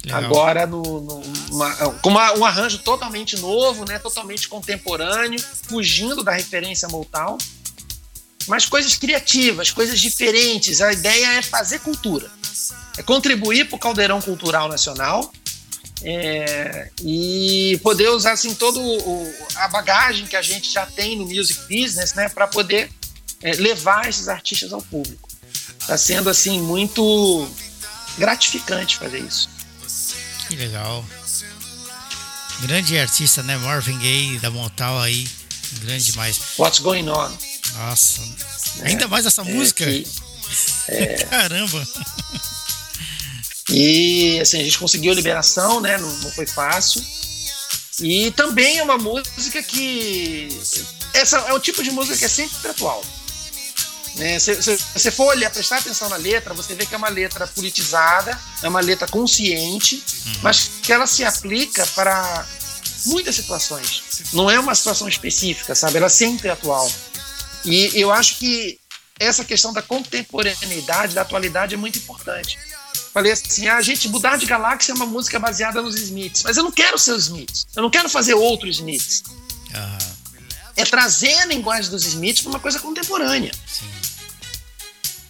Legal. 0.04 0.24
Agora 0.24 0.66
no, 0.66 1.00
no 1.00 1.22
uma, 1.50 1.74
com 2.00 2.10
uma, 2.10 2.32
um 2.34 2.44
arranjo 2.44 2.78
totalmente 2.78 3.36
novo, 3.38 3.84
né, 3.84 3.98
totalmente 3.98 4.48
contemporâneo, 4.48 5.40
fugindo 5.40 6.22
da 6.22 6.32
referência 6.32 6.88
Motown, 6.88 7.38
mas 8.46 8.66
coisas 8.66 8.96
criativas, 8.96 9.70
coisas 9.70 10.00
diferentes. 10.00 10.80
A 10.80 10.92
ideia 10.92 11.34
é 11.34 11.42
fazer 11.42 11.80
cultura, 11.80 12.30
é 12.96 13.02
contribuir 13.02 13.68
para 13.68 13.76
o 13.76 13.78
caldeirão 13.78 14.20
cultural 14.20 14.68
nacional 14.68 15.32
é, 16.02 16.90
e 17.02 17.80
poder 17.82 18.08
usar 18.10 18.32
assim 18.32 18.54
todo 18.54 18.80
o, 18.80 19.34
a 19.56 19.68
bagagem 19.68 20.26
que 20.26 20.36
a 20.36 20.42
gente 20.42 20.70
já 20.70 20.86
tem 20.86 21.16
no 21.16 21.26
music 21.26 21.60
business, 21.62 22.14
né, 22.14 22.28
para 22.28 22.46
poder 22.46 22.90
é, 23.42 23.52
levar 23.52 24.08
esses 24.08 24.28
artistas 24.28 24.72
ao 24.72 24.82
público. 24.82 25.28
Está 25.80 25.96
sendo 25.96 26.28
assim 26.28 26.60
muito 26.60 27.48
gratificante 28.18 28.96
fazer 28.96 29.20
isso. 29.20 29.48
Que 30.48 30.56
legal. 30.56 31.04
Grande 32.60 32.98
artista, 32.98 33.42
né, 33.42 33.56
Marvin 33.58 33.98
Gaye 33.98 34.38
da 34.38 34.50
Montal 34.50 35.00
aí, 35.00 35.28
grande 35.80 36.12
demais. 36.12 36.40
What's 36.58 36.80
Going 36.80 37.08
On? 37.08 37.30
Nossa, 37.74 38.20
é, 38.80 38.88
ainda 38.88 39.08
mais 39.08 39.26
essa 39.26 39.44
música. 39.44 39.84
Que, 39.84 40.06
é. 40.88 41.24
Caramba. 41.30 41.86
E 43.70 44.38
assim, 44.40 44.60
a 44.60 44.64
gente 44.64 44.78
conseguiu 44.78 45.12
liberação, 45.12 45.80
né? 45.80 45.98
Não, 45.98 46.10
não 46.18 46.30
foi 46.30 46.46
fácil. 46.46 47.02
E 48.00 48.30
também 48.32 48.78
é 48.78 48.82
uma 48.82 48.98
música 48.98 49.62
que. 49.62 50.48
Essa 51.12 51.38
é 51.38 51.52
o 51.52 51.60
tipo 51.60 51.82
de 51.82 51.90
música 51.90 52.16
que 52.16 52.24
é 52.24 52.28
sempre 52.28 52.68
atual. 52.68 53.02
Né? 54.16 54.38
Se, 54.38 54.62
se, 54.62 54.78
você 54.94 55.10
for 55.10 55.26
olhar, 55.26 55.50
prestar 55.50 55.78
atenção 55.78 56.08
na 56.08 56.16
letra, 56.16 56.54
você 56.54 56.74
vê 56.74 56.86
que 56.86 56.94
é 56.94 56.98
uma 56.98 57.08
letra 57.08 57.46
politizada, 57.46 58.38
é 58.62 58.68
uma 58.68 58.80
letra 58.80 59.06
consciente, 59.06 60.02
uhum. 60.26 60.32
mas 60.42 60.70
que 60.82 60.92
ela 60.92 61.06
se 61.06 61.24
aplica 61.24 61.86
para 61.88 62.46
muitas 63.06 63.34
situações. 63.34 64.02
Não 64.32 64.50
é 64.50 64.58
uma 64.58 64.74
situação 64.74 65.08
específica, 65.08 65.74
sabe? 65.74 65.98
Ela 65.98 66.08
sempre 66.08 66.48
é 66.48 66.52
atual. 66.52 66.90
E 67.66 68.00
eu 68.00 68.10
acho 68.10 68.38
que 68.38 68.78
essa 69.18 69.44
questão 69.44 69.72
da 69.72 69.82
contemporaneidade, 69.82 71.14
da 71.14 71.22
atualidade 71.22 71.74
é 71.74 71.76
muito 71.76 71.98
importante. 71.98 72.58
Falei 73.12 73.32
assim: 73.32 73.66
ah, 73.66 73.76
a 73.76 73.82
gente 73.82 74.08
mudar 74.08 74.36
de 74.36 74.46
galáxia 74.46 74.92
é 74.92 74.94
uma 74.94 75.06
música 75.06 75.38
baseada 75.38 75.82
nos 75.82 75.96
Smiths, 75.96 76.42
mas 76.42 76.56
eu 76.56 76.64
não 76.64 76.72
quero 76.72 76.98
ser 76.98 77.12
os 77.12 77.24
Smiths, 77.24 77.66
eu 77.74 77.82
não 77.82 77.90
quero 77.90 78.08
fazer 78.08 78.34
outros 78.34 78.76
Smiths. 78.76 79.22
Uhum. 79.28 79.98
É 80.76 80.84
trazer 80.84 81.32
a 81.38 81.46
linguagem 81.46 81.90
dos 81.90 82.04
Smiths 82.04 82.42
para 82.42 82.50
uma 82.50 82.60
coisa 82.60 82.78
contemporânea. 82.78 83.52
Sim. 83.66 83.86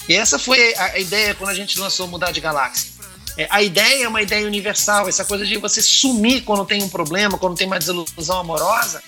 E 0.08 0.14
essa 0.14 0.38
foi 0.38 0.74
a 0.74 0.98
ideia 0.98 1.34
quando 1.34 1.50
a 1.50 1.54
gente 1.54 1.78
lançou 1.78 2.06
Mudar 2.06 2.30
de 2.30 2.40
Galáxia. 2.40 2.90
É, 3.36 3.46
a 3.50 3.62
ideia 3.62 4.04
é 4.04 4.08
uma 4.08 4.22
ideia 4.22 4.46
universal, 4.46 5.08
essa 5.08 5.24
coisa 5.24 5.44
de 5.44 5.56
você 5.58 5.82
sumir 5.82 6.42
quando 6.42 6.64
tem 6.64 6.82
um 6.82 6.88
problema, 6.88 7.36
quando 7.36 7.56
tem 7.56 7.66
uma 7.66 7.78
desilusão 7.78 8.38
amorosa. 8.38 9.02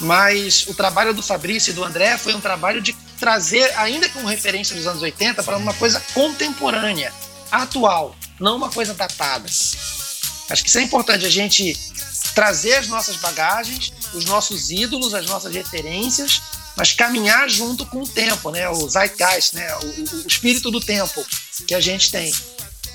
Mas 0.00 0.66
o 0.68 0.74
trabalho 0.74 1.12
do 1.12 1.22
Fabrício 1.22 1.70
e 1.70 1.74
do 1.74 1.84
André 1.84 2.16
foi 2.18 2.34
um 2.34 2.40
trabalho 2.40 2.80
de 2.80 2.92
trazer, 3.18 3.72
ainda 3.76 4.08
com 4.08 4.24
referência 4.24 4.76
dos 4.76 4.86
anos 4.86 5.02
80, 5.02 5.42
para 5.42 5.56
uma 5.56 5.74
coisa 5.74 6.00
contemporânea 6.14 7.12
atual, 7.50 8.14
não 8.38 8.56
uma 8.56 8.70
coisa 8.70 8.94
datada. 8.94 9.46
Acho 9.46 10.62
que 10.62 10.68
isso 10.68 10.78
é 10.78 10.82
importante 10.82 11.26
a 11.26 11.30
gente 11.30 11.76
trazer 12.34 12.74
as 12.74 12.86
nossas 12.86 13.16
bagagens, 13.16 13.92
os 14.14 14.24
nossos 14.24 14.70
ídolos, 14.70 15.14
as 15.14 15.26
nossas 15.26 15.52
referências 15.52 16.40
mas 16.78 16.92
caminhar 16.92 17.50
junto 17.50 17.84
com 17.84 18.02
o 18.02 18.06
tempo, 18.06 18.52
né? 18.52 18.68
O 18.68 18.88
zeitgeist, 18.88 19.52
né? 19.56 19.68
O, 19.78 19.86
o, 20.22 20.28
espírito 20.28 20.70
do 20.70 20.78
tempo 20.78 21.26
que 21.66 21.74
a 21.74 21.80
gente 21.80 22.08
tem. 22.12 22.32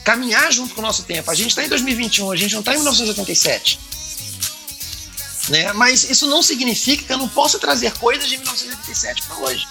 Caminhar 0.05 0.53
junto 0.53 0.73
com 0.73 0.79
o 0.79 0.83
nosso 0.83 1.03
tempo. 1.03 1.29
A 1.29 1.35
gente 1.35 1.49
está 1.49 1.65
em 1.65 1.67
2021, 1.67 2.31
a 2.31 2.35
gente 2.37 2.53
não 2.53 2.61
está 2.61 2.71
em 2.71 2.77
1987. 2.77 3.77
Né? 5.49 5.73
Mas 5.73 6.09
isso 6.09 6.27
não 6.27 6.41
significa 6.41 7.03
que 7.03 7.11
eu 7.11 7.17
não 7.17 7.27
possa 7.27 7.59
trazer 7.59 7.91
coisas 7.93 8.29
de 8.29 8.37
1987 8.37 9.23
para 9.23 9.37
hoje. 9.37 9.67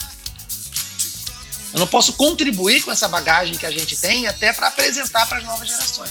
Eu 1.73 1.81
não 1.81 1.87
posso 1.87 2.13
contribuir 2.13 2.83
com 2.83 2.93
essa 2.93 3.09
bagagem 3.09 3.57
que 3.57 3.65
a 3.65 3.71
gente 3.71 3.97
tem 3.97 4.27
até 4.27 4.53
para 4.53 4.69
apresentar 4.69 5.27
para 5.27 5.39
as 5.39 5.45
novas 5.45 5.69
gerações. 5.69 6.11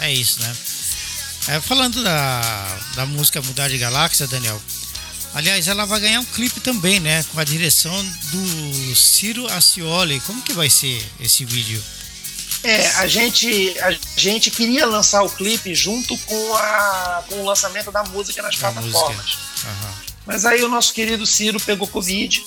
É 0.00 0.12
isso, 0.12 0.40
né? 0.40 0.56
É, 1.48 1.60
falando 1.60 2.02
da, 2.02 2.78
da 2.96 3.06
música 3.06 3.40
Mudar 3.42 3.68
de 3.68 3.78
Galáxia, 3.78 4.26
Daniel. 4.26 4.60
Aliás, 5.32 5.68
ela 5.68 5.86
vai 5.86 6.00
ganhar 6.00 6.20
um 6.20 6.24
clipe 6.24 6.60
também, 6.60 6.98
né? 6.98 7.22
Com 7.32 7.38
a 7.38 7.44
direção 7.44 8.04
do 8.32 8.96
Ciro 8.96 9.46
Ascioli. 9.46 10.20
Como 10.20 10.42
que 10.42 10.52
vai 10.52 10.68
ser 10.68 11.04
esse 11.20 11.44
vídeo? 11.44 11.82
É, 12.62 12.86
a 12.96 13.06
gente, 13.06 13.78
a 13.80 13.90
gente 14.16 14.50
queria 14.50 14.84
lançar 14.86 15.22
o 15.22 15.30
clipe 15.30 15.74
junto 15.74 16.16
com, 16.18 16.54
a, 16.54 17.24
com 17.28 17.36
o 17.36 17.44
lançamento 17.46 17.90
da 17.90 18.04
música 18.04 18.42
nas 18.42 18.56
da 18.56 18.70
plataformas. 18.70 19.34
Uhum. 19.64 20.10
Mas 20.26 20.44
aí 20.44 20.62
o 20.62 20.68
nosso 20.68 20.92
querido 20.92 21.26
Ciro 21.26 21.58
pegou 21.58 21.88
Covid 21.88 22.44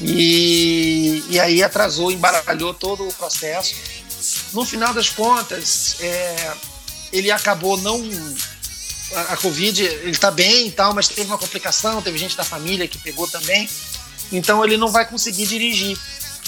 e, 0.00 1.24
e 1.28 1.40
aí 1.40 1.62
atrasou, 1.62 2.12
embaralhou 2.12 2.74
todo 2.74 3.08
o 3.08 3.14
processo. 3.14 3.74
No 4.52 4.64
final 4.64 4.92
das 4.92 5.08
contas, 5.08 5.96
é, 6.00 6.52
ele 7.12 7.30
acabou 7.30 7.76
não. 7.78 8.02
A, 9.14 9.32
a 9.32 9.36
Covid, 9.36 9.82
ele 9.82 10.10
está 10.10 10.30
bem 10.30 10.68
e 10.68 10.72
tal, 10.72 10.94
mas 10.94 11.08
teve 11.08 11.26
uma 11.28 11.38
complicação, 11.38 12.02
teve 12.02 12.18
gente 12.18 12.36
da 12.36 12.44
família 12.44 12.86
que 12.86 12.98
pegou 12.98 13.26
também. 13.26 13.68
Então 14.30 14.64
ele 14.64 14.76
não 14.76 14.88
vai 14.88 15.06
conseguir 15.06 15.46
dirigir. 15.46 15.98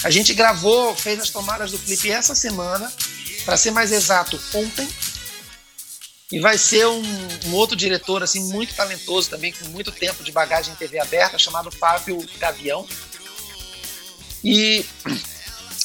A 0.05 0.11
gente 0.11 0.35
gravou, 0.35 0.95
fez 0.95 1.19
as 1.19 1.31
tomadas 1.31 1.71
do 1.71 1.79
clipe 1.79 2.11
essa 2.11 2.35
semana, 2.35 2.93
para 3.47 3.57
ser 3.57 3.71
mais 3.71 3.91
exato, 3.91 4.39
ontem. 4.53 4.87
E 6.31 6.39
vai 6.41 6.59
ser 6.59 6.87
um, 6.87 7.03
um, 7.47 7.55
outro 7.55 7.75
diretor 7.75 8.23
assim 8.23 8.45
muito 8.53 8.75
talentoso 8.75 9.31
também, 9.31 9.53
com 9.53 9.67
muito 9.71 9.91
tempo 9.91 10.23
de 10.23 10.31
bagagem 10.31 10.75
em 10.75 10.77
TV 10.77 10.99
aberta, 10.99 11.39
chamado 11.39 11.71
Fábio 11.71 12.19
Gavião. 12.39 12.87
E 14.43 14.85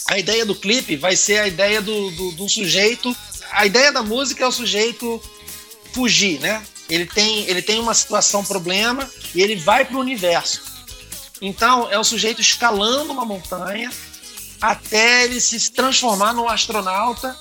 a 0.10 0.20
ideia 0.20 0.46
do 0.46 0.56
clipe 0.56 0.98
vai 0.98 1.16
ser 1.16 1.40
a 1.40 1.48
ideia 1.48 1.82
do, 1.82 2.12
do, 2.12 2.32
do 2.34 2.50
sujeito. 2.50 3.16
A 3.52 3.66
ideia 3.66 3.90
da 3.90 4.04
música 4.04 4.44
é 4.44 4.48
o 4.48 4.52
sujeito 4.52 5.22
fugir, 5.94 6.42
né? 6.42 6.62
Ele 6.90 7.06
tem, 7.06 7.46
ele 7.48 7.62
tem 7.62 7.80
uma 7.80 7.94
situação, 7.94 8.44
problema, 8.44 9.10
e 9.34 9.42
ele 9.42 9.56
vai 9.56 9.86
para 9.86 9.96
o 9.96 10.00
universo. 10.02 10.62
Então, 11.42 11.90
é 11.90 11.98
o 11.98 12.04
sujeito 12.04 12.42
escalando 12.42 13.14
uma 13.14 13.24
montanha 13.24 13.90
até 14.62 15.26
ele 15.26 15.40
se 15.40 15.72
transformar 15.72 16.34
num 16.34 16.48
astronauta 16.48 17.36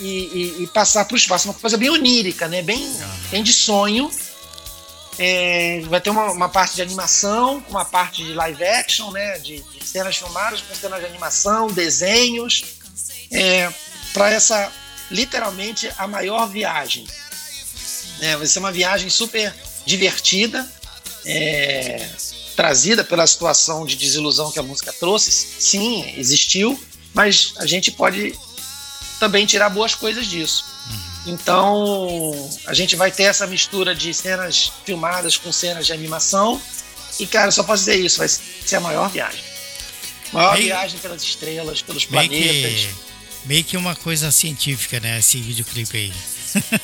e, 0.00 0.04
e, 0.04 0.62
e 0.62 0.66
passar 0.68 1.04
para 1.04 1.14
o 1.14 1.16
espaço. 1.16 1.48
Uma 1.48 1.54
coisa 1.54 1.76
bem 1.76 1.90
onírica, 1.90 2.48
né? 2.48 2.62
bem, 2.62 2.90
bem 3.30 3.42
de 3.42 3.52
sonho. 3.52 4.10
É, 5.16 5.80
vai 5.86 6.00
ter 6.00 6.10
uma, 6.10 6.32
uma, 6.32 6.48
parte 6.48 6.74
de 6.74 6.82
animação, 6.82 7.64
uma 7.68 7.84
parte 7.84 8.24
de 8.24 8.32
live 8.32 8.64
action, 8.64 9.12
né, 9.12 9.38
de, 9.38 9.60
de 9.60 9.86
cenas 9.86 10.16
filmadas 10.16 10.60
com 10.60 10.74
cenas 10.74 10.98
de 10.98 11.06
animação, 11.06 11.68
desenhos, 11.68 12.64
é, 13.30 13.72
para 14.12 14.32
essa 14.32 14.72
literalmente 15.12 15.88
a 15.96 16.08
maior 16.08 16.48
viagem. 16.48 17.06
É, 18.20 18.36
vai 18.36 18.46
ser 18.46 18.58
uma 18.58 18.72
viagem 18.72 19.08
super 19.08 19.54
divertida, 19.86 20.68
é, 21.24 22.08
trazida 22.56 23.04
pela 23.04 23.26
situação 23.26 23.84
de 23.84 23.96
desilusão 23.96 24.50
que 24.50 24.58
a 24.58 24.62
música 24.62 24.92
trouxe. 24.92 25.30
Sim, 25.30 26.14
existiu, 26.16 26.80
mas 27.12 27.54
a 27.58 27.66
gente 27.66 27.90
pode 27.90 28.34
também 29.18 29.46
tirar 29.46 29.70
boas 29.70 29.94
coisas 29.94 30.26
disso. 30.26 30.64
Então, 31.26 32.50
a 32.66 32.74
gente 32.74 32.96
vai 32.96 33.10
ter 33.10 33.24
essa 33.24 33.46
mistura 33.46 33.94
de 33.94 34.12
cenas 34.12 34.70
filmadas 34.84 35.36
com 35.36 35.50
cenas 35.50 35.86
de 35.86 35.92
animação. 35.92 36.60
E, 37.18 37.26
cara, 37.26 37.50
só 37.50 37.62
posso 37.62 37.84
dizer 37.84 37.96
isso: 37.96 38.18
vai 38.18 38.28
ser 38.28 38.76
a 38.76 38.80
maior 38.80 39.08
viagem. 39.08 39.42
Maior 40.32 40.54
meio, 40.54 40.66
viagem 40.66 40.98
pelas 40.98 41.22
estrelas, 41.22 41.80
pelos 41.80 42.06
meio 42.06 42.28
planetas. 42.28 42.80
Que, 42.80 42.94
meio 43.46 43.64
que 43.64 43.76
uma 43.76 43.94
coisa 43.96 44.30
científica, 44.30 45.00
né? 45.00 45.18
Esse 45.18 45.40
videoclipe 45.40 45.96
aí. 45.96 46.12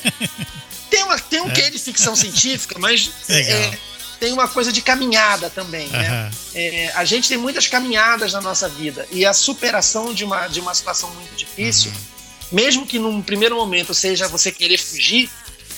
tem, 0.89 1.03
uma, 1.03 1.19
tem 1.19 1.41
um 1.41 1.49
é? 1.49 1.53
quê 1.53 1.69
de 1.69 1.77
ficção 1.77 2.15
científica, 2.15 2.79
mas 2.79 3.11
é, 3.29 3.77
tem 4.21 4.31
uma 4.31 4.47
coisa 4.47 4.71
de 4.71 4.81
caminhada 4.81 5.49
também, 5.49 5.89
né? 5.89 6.31
É, 6.53 6.91
a 6.93 7.03
gente 7.03 7.27
tem 7.27 7.39
muitas 7.39 7.65
caminhadas 7.67 8.31
na 8.31 8.39
nossa 8.39 8.69
vida 8.69 9.07
e 9.11 9.25
a 9.25 9.33
superação 9.33 10.13
de 10.13 10.23
uma, 10.23 10.47
de 10.47 10.59
uma 10.59 10.75
situação 10.75 11.09
muito 11.15 11.35
difícil. 11.35 11.91
Uhum 11.91 12.11
mesmo 12.51 12.85
que 12.85 12.99
num 12.99 13.21
primeiro 13.21 13.55
momento 13.55 13.93
seja 13.93 14.27
você 14.27 14.51
querer 14.51 14.77
fugir, 14.77 15.29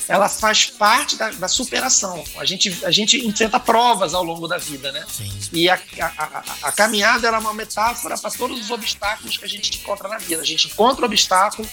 ela 0.08 0.28
faz 0.28 0.66
parte 0.66 1.16
da, 1.16 1.30
da, 1.30 1.48
superação. 1.48 2.24
A 2.38 2.46
gente, 2.46 2.84
a 2.84 2.92
gente 2.92 3.26
enfrenta 3.26 3.60
provas 3.60 4.14
ao 4.14 4.24
longo 4.24 4.48
da 4.48 4.58
vida, 4.58 4.92
né? 4.92 5.06
Sim. 5.08 5.32
E 5.54 5.70
a, 5.70 5.80
a, 6.00 6.06
a, 6.08 6.44
a 6.64 6.72
caminhada 6.72 7.28
é 7.28 7.32
uma 7.32 7.54
metáfora 7.54 8.18
para 8.18 8.32
todos 8.32 8.60
os 8.60 8.72
obstáculos 8.72 9.38
que 9.38 9.46
a 9.46 9.48
gente 9.48 9.78
encontra 9.78 10.10
na 10.10 10.18
vida. 10.18 10.42
A 10.42 10.46
gente 10.46 10.68
encontra 10.68 11.04
o 11.04 11.06
obstáculo, 11.06 11.70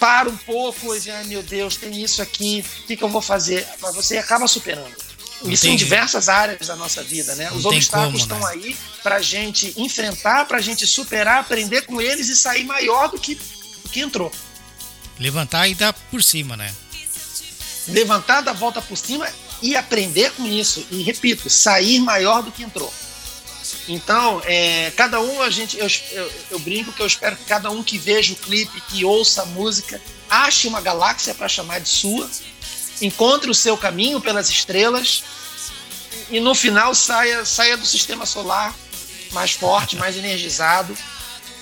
para 0.00 0.28
um 0.28 0.36
pouco 0.36 0.96
e 0.96 0.98
diz, 0.98 1.14
ai 1.14 1.24
meu 1.24 1.44
Deus, 1.44 1.76
tem 1.76 2.02
isso 2.02 2.20
aqui, 2.20 2.64
o 2.80 2.86
que, 2.88 2.96
que 2.96 3.04
eu 3.04 3.08
vou 3.08 3.22
fazer? 3.22 3.64
Mas 3.80 3.94
você 3.94 4.18
acaba 4.18 4.48
superando. 4.48 5.11
Isso 5.44 5.66
em 5.66 5.76
diversas 5.76 6.28
áreas 6.28 6.66
da 6.66 6.76
nossa 6.76 7.02
vida, 7.02 7.34
né? 7.34 7.50
Os 7.52 7.64
obstáculos 7.64 8.26
como, 8.26 8.40
né? 8.40 8.56
estão 8.56 8.68
aí 8.68 8.76
para 9.02 9.16
a 9.16 9.22
gente 9.22 9.72
enfrentar, 9.76 10.46
para 10.46 10.58
a 10.58 10.60
gente 10.60 10.86
superar, 10.86 11.40
aprender 11.40 11.82
com 11.82 12.00
eles 12.00 12.28
e 12.28 12.36
sair 12.36 12.64
maior 12.64 13.08
do 13.08 13.18
que, 13.18 13.34
do 13.34 13.88
que 13.90 14.00
entrou. 14.00 14.32
Levantar 15.18 15.68
e 15.68 15.74
dar 15.74 15.92
por 15.92 16.22
cima, 16.22 16.56
né? 16.56 16.72
Levantar, 17.88 18.40
dar 18.42 18.52
volta 18.52 18.80
por 18.80 18.96
cima 18.96 19.28
e 19.60 19.76
aprender 19.76 20.30
com 20.32 20.46
isso. 20.46 20.86
E 20.90 21.02
repito, 21.02 21.50
sair 21.50 21.98
maior 22.00 22.42
do 22.42 22.52
que 22.52 22.62
entrou. 22.62 22.92
Então, 23.88 24.40
é, 24.44 24.92
cada 24.96 25.20
um, 25.20 25.42
a 25.42 25.50
gente, 25.50 25.76
eu, 25.76 25.86
eu, 26.12 26.32
eu, 26.52 26.58
brinco 26.58 26.92
que 26.92 27.00
eu 27.00 27.06
espero 27.06 27.36
que 27.36 27.44
cada 27.44 27.70
um 27.70 27.82
que 27.82 27.98
veja 27.98 28.32
o 28.32 28.36
clipe, 28.36 28.80
que 28.82 29.04
ouça 29.04 29.42
a 29.42 29.46
música, 29.46 30.00
ache 30.30 30.68
uma 30.68 30.80
galáxia 30.80 31.34
para 31.34 31.48
chamar 31.48 31.80
de 31.80 31.88
sua 31.88 32.28
encontre 33.02 33.50
o 33.50 33.54
seu 33.54 33.76
caminho 33.76 34.20
pelas 34.20 34.48
estrelas 34.48 35.22
e 36.30 36.40
no 36.40 36.54
final 36.54 36.94
saia, 36.94 37.44
saia 37.44 37.76
do 37.76 37.84
sistema 37.84 38.24
solar 38.24 38.74
mais 39.32 39.52
forte, 39.52 39.96
mais 39.96 40.16
energizado 40.16 40.96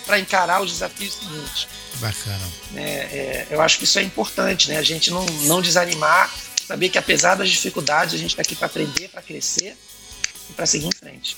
para 0.04 0.18
encarar 0.18 0.60
os 0.60 0.72
desafios 0.72 1.14
seguintes. 1.14 1.68
Bacana. 1.96 2.48
É, 2.74 2.80
é, 2.80 3.46
eu 3.50 3.60
acho 3.60 3.78
que 3.78 3.84
isso 3.84 3.98
é 3.98 4.02
importante, 4.02 4.68
né? 4.68 4.78
A 4.78 4.82
gente 4.82 5.10
não, 5.10 5.24
não 5.42 5.60
desanimar, 5.60 6.32
saber 6.66 6.88
que 6.88 6.98
apesar 6.98 7.34
das 7.34 7.50
dificuldades, 7.50 8.14
a 8.14 8.18
gente 8.18 8.30
está 8.30 8.42
aqui 8.42 8.56
para 8.56 8.66
aprender, 8.66 9.08
para 9.08 9.22
crescer 9.22 9.76
e 10.48 10.52
para 10.52 10.66
seguir 10.66 10.86
em 10.86 10.92
frente. 10.92 11.36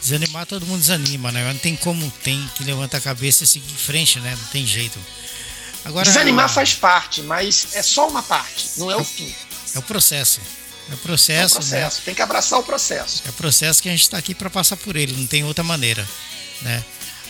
Desanimar 0.00 0.46
todo 0.46 0.64
mundo 0.64 0.80
desanima, 0.80 1.30
né? 1.30 1.52
Não 1.52 1.58
tem 1.58 1.76
como, 1.76 2.10
tem 2.22 2.48
que 2.54 2.64
levantar 2.64 2.98
a 2.98 3.02
cabeça 3.02 3.44
e 3.44 3.46
seguir 3.46 3.70
em 3.70 3.76
frente, 3.76 4.18
né? 4.20 4.34
Não 4.38 4.48
tem 4.48 4.66
jeito. 4.66 4.98
Agora, 5.84 6.04
Desanimar 6.04 6.48
faz 6.48 6.74
parte, 6.74 7.22
mas 7.22 7.68
é 7.74 7.82
só 7.82 8.08
uma 8.08 8.22
parte, 8.22 8.70
não 8.76 8.90
é 8.90 8.96
o 8.96 9.04
fim. 9.04 9.34
É 9.74 9.78
o 9.78 9.82
processo. 9.82 10.40
É 10.90 10.94
o 10.94 10.98
processo. 10.98 11.54
É 11.54 11.58
o 11.58 11.60
processo. 11.60 11.98
Né? 11.98 12.04
Tem 12.04 12.14
que 12.14 12.22
abraçar 12.22 12.58
o 12.58 12.62
processo. 12.62 13.22
É 13.26 13.30
o 13.30 13.32
processo 13.32 13.82
que 13.82 13.88
a 13.88 13.92
gente 13.92 14.02
está 14.02 14.18
aqui 14.18 14.34
para 14.34 14.50
passar 14.50 14.76
por 14.76 14.96
ele, 14.96 15.12
não 15.12 15.26
tem 15.26 15.44
outra 15.44 15.64
maneira. 15.64 16.06
Né? 16.62 16.84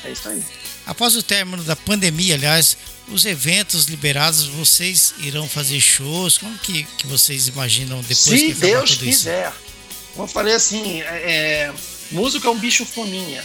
É 0.05 0.11
isso 0.11 0.29
aí. 0.29 0.43
Após 0.87 1.15
o 1.15 1.23
término 1.23 1.62
da 1.62 1.77
pandemia, 1.77 2.35
aliás, 2.35 2.77
os 3.09 3.25
eventos 3.25 3.85
liberados, 3.85 4.47
vocês 4.47 5.15
irão 5.19 5.49
fazer 5.49 5.81
shows? 5.81 6.39
Como 6.39 6.57
que, 6.59 6.85
que 6.85 7.07
vocês 7.07 7.49
imaginam 7.49 8.01
depois 8.01 8.19
Se 8.19 8.47
que 8.47 8.55
Deus 8.55 8.91
tudo 8.91 9.05
quiser. 9.05 9.49
Isso? 9.49 9.70
Como 10.12 10.25
eu 10.25 10.29
falei 10.29 10.55
assim, 10.55 11.03
é, 11.03 11.05
é, 11.05 11.73
música 12.11 12.49
é 12.49 12.51
um 12.51 12.59
bicho 12.59 12.85
fominha 12.85 13.45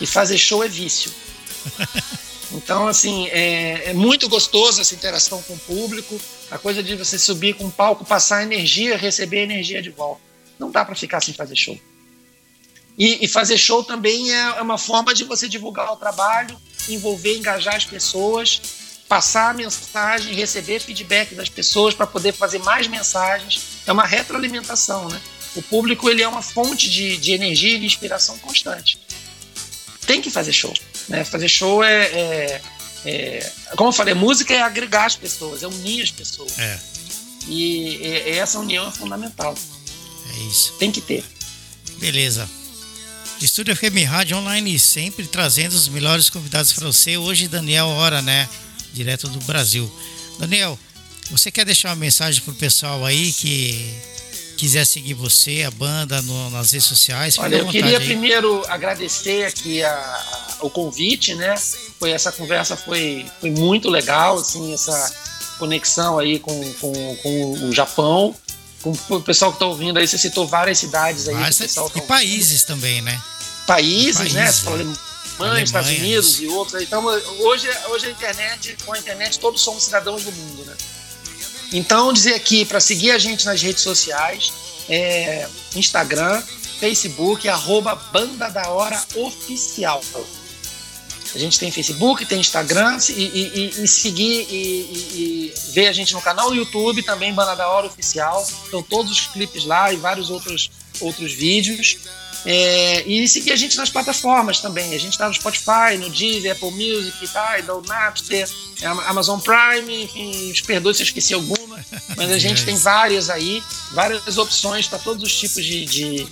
e 0.00 0.06
fazer 0.06 0.38
show 0.38 0.62
é 0.62 0.68
vício. 0.68 1.12
Então, 2.52 2.86
assim, 2.86 3.26
é, 3.28 3.90
é, 3.90 3.94
muito 3.94 4.28
gostoso 4.28 4.80
essa 4.80 4.94
interação 4.94 5.42
com 5.42 5.54
o 5.54 5.58
público, 5.58 6.20
a 6.50 6.58
coisa 6.58 6.82
de 6.82 6.94
você 6.94 7.18
subir 7.18 7.54
com 7.54 7.66
o 7.66 7.70
palco, 7.70 8.04
passar 8.04 8.42
energia, 8.42 8.96
receber 8.96 9.42
energia 9.42 9.82
de 9.82 9.90
volta. 9.90 10.20
Não 10.58 10.70
dá 10.70 10.84
para 10.84 10.94
ficar 10.94 11.20
sem 11.20 11.34
fazer 11.34 11.56
show. 11.56 11.78
E, 12.96 13.24
e, 13.24 13.28
fazer 13.28 13.58
show 13.58 13.84
também 13.84 14.32
é, 14.32 14.58
é 14.58 14.62
uma 14.62 14.78
forma 14.78 15.12
de 15.12 15.24
você 15.24 15.48
divulgar 15.48 15.92
o 15.92 15.96
trabalho, 15.96 16.56
envolver, 16.88 17.36
engajar 17.36 17.74
as 17.74 17.84
pessoas, 17.84 18.60
passar 19.06 19.50
a 19.50 19.52
mensagem, 19.52 20.34
receber 20.34 20.80
feedback 20.80 21.34
das 21.34 21.48
pessoas 21.48 21.94
para 21.94 22.06
poder 22.06 22.32
fazer 22.32 22.58
mais 22.60 22.86
mensagens. 22.86 23.60
É 23.86 23.92
uma 23.92 24.04
retroalimentação, 24.04 25.08
né? 25.08 25.20
O 25.54 25.62
público 25.62 26.08
ele 26.08 26.22
é 26.22 26.28
uma 26.28 26.42
fonte 26.42 26.88
de, 26.88 27.16
de 27.16 27.32
energia 27.32 27.76
e 27.76 27.80
de 27.80 27.86
inspiração 27.86 28.38
constante. 28.38 28.98
Tem 30.06 30.22
que 30.22 30.30
fazer 30.30 30.52
show. 30.52 30.72
Né? 31.08 31.24
Fazer 31.24 31.48
show 31.48 31.82
é, 31.82 32.04
é, 32.04 32.62
é, 33.04 33.52
Como 33.76 33.90
eu 33.90 33.92
falei, 33.92 34.14
música 34.14 34.52
é 34.52 34.62
agregar 34.62 35.06
as 35.06 35.16
pessoas, 35.16 35.62
é 35.62 35.66
unir 35.66 36.02
as 36.02 36.10
pessoas. 36.10 36.58
É. 36.58 36.78
E, 37.48 37.96
e 37.98 38.30
essa 38.30 38.58
união 38.58 38.88
é 38.88 38.90
fundamental. 38.90 39.54
É 40.34 40.42
isso. 40.42 40.74
Tem 40.78 40.90
que 40.90 41.00
ter. 41.00 41.24
Beleza. 41.98 42.48
Estúdio 43.40 43.76
FM 43.76 44.08
Rádio 44.08 44.36
Online 44.38 44.78
sempre 44.78 45.26
trazendo 45.26 45.74
os 45.74 45.88
melhores 45.88 46.30
convidados 46.30 46.72
para 46.72 46.86
você. 46.86 47.16
Hoje, 47.16 47.48
Daniel 47.48 47.86
Hora, 47.86 48.22
né? 48.22 48.48
Direto 48.92 49.28
do 49.28 49.38
Brasil. 49.40 49.90
Daniel, 50.38 50.78
você 51.30 51.50
quer 51.50 51.64
deixar 51.64 51.90
uma 51.90 51.96
mensagem 51.96 52.40
pro 52.42 52.54
pessoal 52.54 53.04
aí 53.04 53.32
que 53.32 53.94
quiser 54.56 54.84
seguir 54.84 55.14
você, 55.14 55.64
a 55.66 55.70
banda, 55.70 56.20
no, 56.22 56.50
nas 56.50 56.72
redes 56.72 56.86
sociais? 56.86 57.38
Olha, 57.38 57.56
eu 57.56 57.68
queria 57.68 57.98
aí. 57.98 58.04
primeiro 58.04 58.62
agradecer 58.68 59.44
aqui 59.44 59.82
a, 59.82 59.92
a, 59.92 60.56
o 60.62 60.70
convite, 60.70 61.34
né? 61.34 61.54
Foi, 61.98 62.10
essa 62.10 62.32
conversa 62.32 62.76
foi, 62.76 63.26
foi 63.40 63.50
muito 63.50 63.88
legal, 63.88 64.38
assim, 64.38 64.72
essa 64.72 65.14
conexão 65.58 66.18
aí 66.18 66.38
com, 66.38 66.72
com, 66.74 67.16
com 67.16 67.52
o 67.68 67.72
Japão 67.72 68.34
com 68.82 69.16
o 69.16 69.20
pessoal 69.22 69.50
que 69.50 69.56
está 69.56 69.66
ouvindo 69.66 69.98
aí, 69.98 70.06
você 70.06 70.18
citou 70.18 70.46
várias 70.46 70.78
cidades 70.78 71.28
aí. 71.28 71.34
Várias, 71.34 71.58
pessoal 71.58 71.90
tá 71.90 71.98
e 71.98 72.02
países 72.02 72.64
também, 72.64 73.02
né? 73.02 73.20
Países, 73.66 74.16
países 74.16 74.34
né? 74.34 74.46
Você 74.46 74.62
falou 74.62 74.78
Alemanha, 74.78 74.98
Alemanha, 75.38 75.64
Estados 75.64 75.90
Unidos 75.90 76.40
e 76.40 76.46
outros. 76.46 76.82
Então, 76.82 77.04
hoje, 77.04 77.68
hoje 77.88 78.06
a 78.06 78.10
internet, 78.10 78.76
com 78.84 78.92
a 78.92 78.98
internet, 78.98 79.38
todos 79.38 79.60
somos 79.60 79.82
cidadãos 79.82 80.22
do 80.22 80.32
mundo, 80.32 80.64
né? 80.64 80.74
Então, 81.72 82.12
dizer 82.12 82.34
aqui 82.34 82.64
para 82.64 82.80
seguir 82.80 83.10
a 83.10 83.18
gente 83.18 83.44
nas 83.44 83.60
redes 83.60 83.82
sociais, 83.82 84.52
é, 84.88 85.48
Instagram, 85.74 86.42
Facebook, 86.78 87.48
arroba 87.48 87.94
Banda 87.94 88.48
da 88.48 88.68
Hora 88.70 89.02
Oficial. 89.16 90.02
A 91.34 91.38
gente 91.38 91.58
tem 91.58 91.70
Facebook, 91.70 92.24
tem 92.24 92.40
Instagram 92.40 92.98
e, 93.10 93.12
e, 93.12 93.84
e 93.84 93.88
seguir 93.88 94.46
e, 94.48 95.52
e, 95.54 95.54
ver 95.72 95.88
a 95.88 95.92
gente 95.92 96.14
no 96.14 96.20
canal 96.22 96.48
do 96.48 96.56
YouTube, 96.56 97.02
também 97.02 97.34
Banda 97.34 97.54
da 97.54 97.68
Hora 97.68 97.88
Oficial. 97.88 98.42
Estão 98.64 98.82
todos 98.82 99.12
os 99.12 99.20
clipes 99.26 99.64
lá 99.64 99.92
e 99.92 99.96
vários 99.96 100.30
outros, 100.30 100.70
outros 101.00 101.32
vídeos. 101.32 101.98
É, 102.44 103.02
e 103.08 103.26
seguir 103.26 103.50
a 103.50 103.56
gente 103.56 103.76
nas 103.76 103.90
plataformas 103.90 104.60
também. 104.60 104.94
A 104.94 104.98
gente 104.98 105.12
está 105.12 105.26
no 105.26 105.34
Spotify, 105.34 105.96
no 105.98 106.08
Deezer, 106.08 106.52
Apple 106.52 106.70
Music, 106.70 107.18
Tidal, 107.26 107.82
Napster, 107.82 108.48
Amazon 109.06 109.40
Prime, 109.40 110.04
enfim, 110.04 110.52
os 110.52 110.60
perdoe 110.60 110.94
se 110.94 111.02
eu 111.02 111.06
esqueci 111.06 111.34
alguma, 111.34 111.84
mas 112.16 112.30
a 112.30 112.38
gente 112.38 112.62
tem 112.66 112.76
várias 112.76 113.30
aí, 113.30 113.60
várias 113.92 114.38
opções 114.38 114.86
para 114.86 115.00
todos 115.00 115.24
os 115.24 115.36
tipos 115.36 115.64
de, 115.64 115.84
de, 115.86 116.26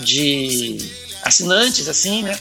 de 0.00 0.78
assinantes, 1.22 1.86
assim, 1.86 2.24
né? 2.24 2.36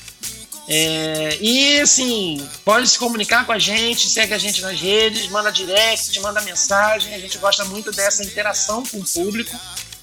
É, 0.67 1.37
e 1.41 1.81
assim, 1.81 2.47
pode 2.63 2.87
se 2.87 2.97
comunicar 2.97 3.45
com 3.45 3.51
a 3.51 3.59
gente, 3.59 4.09
segue 4.09 4.33
a 4.33 4.37
gente 4.37 4.61
nas 4.61 4.79
redes, 4.79 5.27
manda 5.27 5.51
direct, 5.51 6.17
manda 6.21 6.41
mensagem. 6.41 7.13
A 7.13 7.19
gente 7.19 7.37
gosta 7.37 7.65
muito 7.65 7.91
dessa 7.91 8.23
interação 8.23 8.83
com 8.85 8.99
o 8.99 9.03
público, 9.03 9.51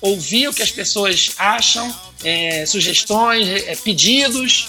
ouvir 0.01 0.49
o 0.49 0.55
que 0.55 0.63
as 0.63 0.71
pessoas 0.71 1.33
acham, 1.39 1.95
é, 2.25 2.65
sugestões, 2.67 3.49
é, 3.49 3.77
pedidos 3.77 4.69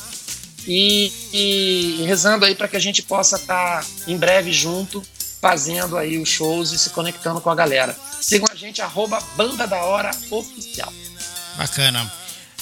e, 0.67 1.11
e, 1.33 2.03
rezando 2.05 2.45
aí 2.45 2.55
para 2.55 2.67
que 2.67 2.77
a 2.77 2.79
gente 2.79 3.01
possa 3.01 3.35
estar 3.35 3.81
tá 3.81 3.87
em 4.07 4.17
breve 4.17 4.51
junto, 4.51 5.03
fazendo 5.41 5.97
aí 5.97 6.17
os 6.17 6.29
shows 6.29 6.71
e 6.71 6.77
se 6.77 6.91
conectando 6.91 7.41
com 7.41 7.49
a 7.49 7.55
galera. 7.55 7.97
Sigam 8.21 8.47
a 8.51 8.55
gente, 8.55 8.81
arroba 8.81 9.19
Banda 9.35 9.65
da 9.65 9.83
Hora 9.83 10.11
Oficial. 10.29 10.93
Bacana. 11.57 12.11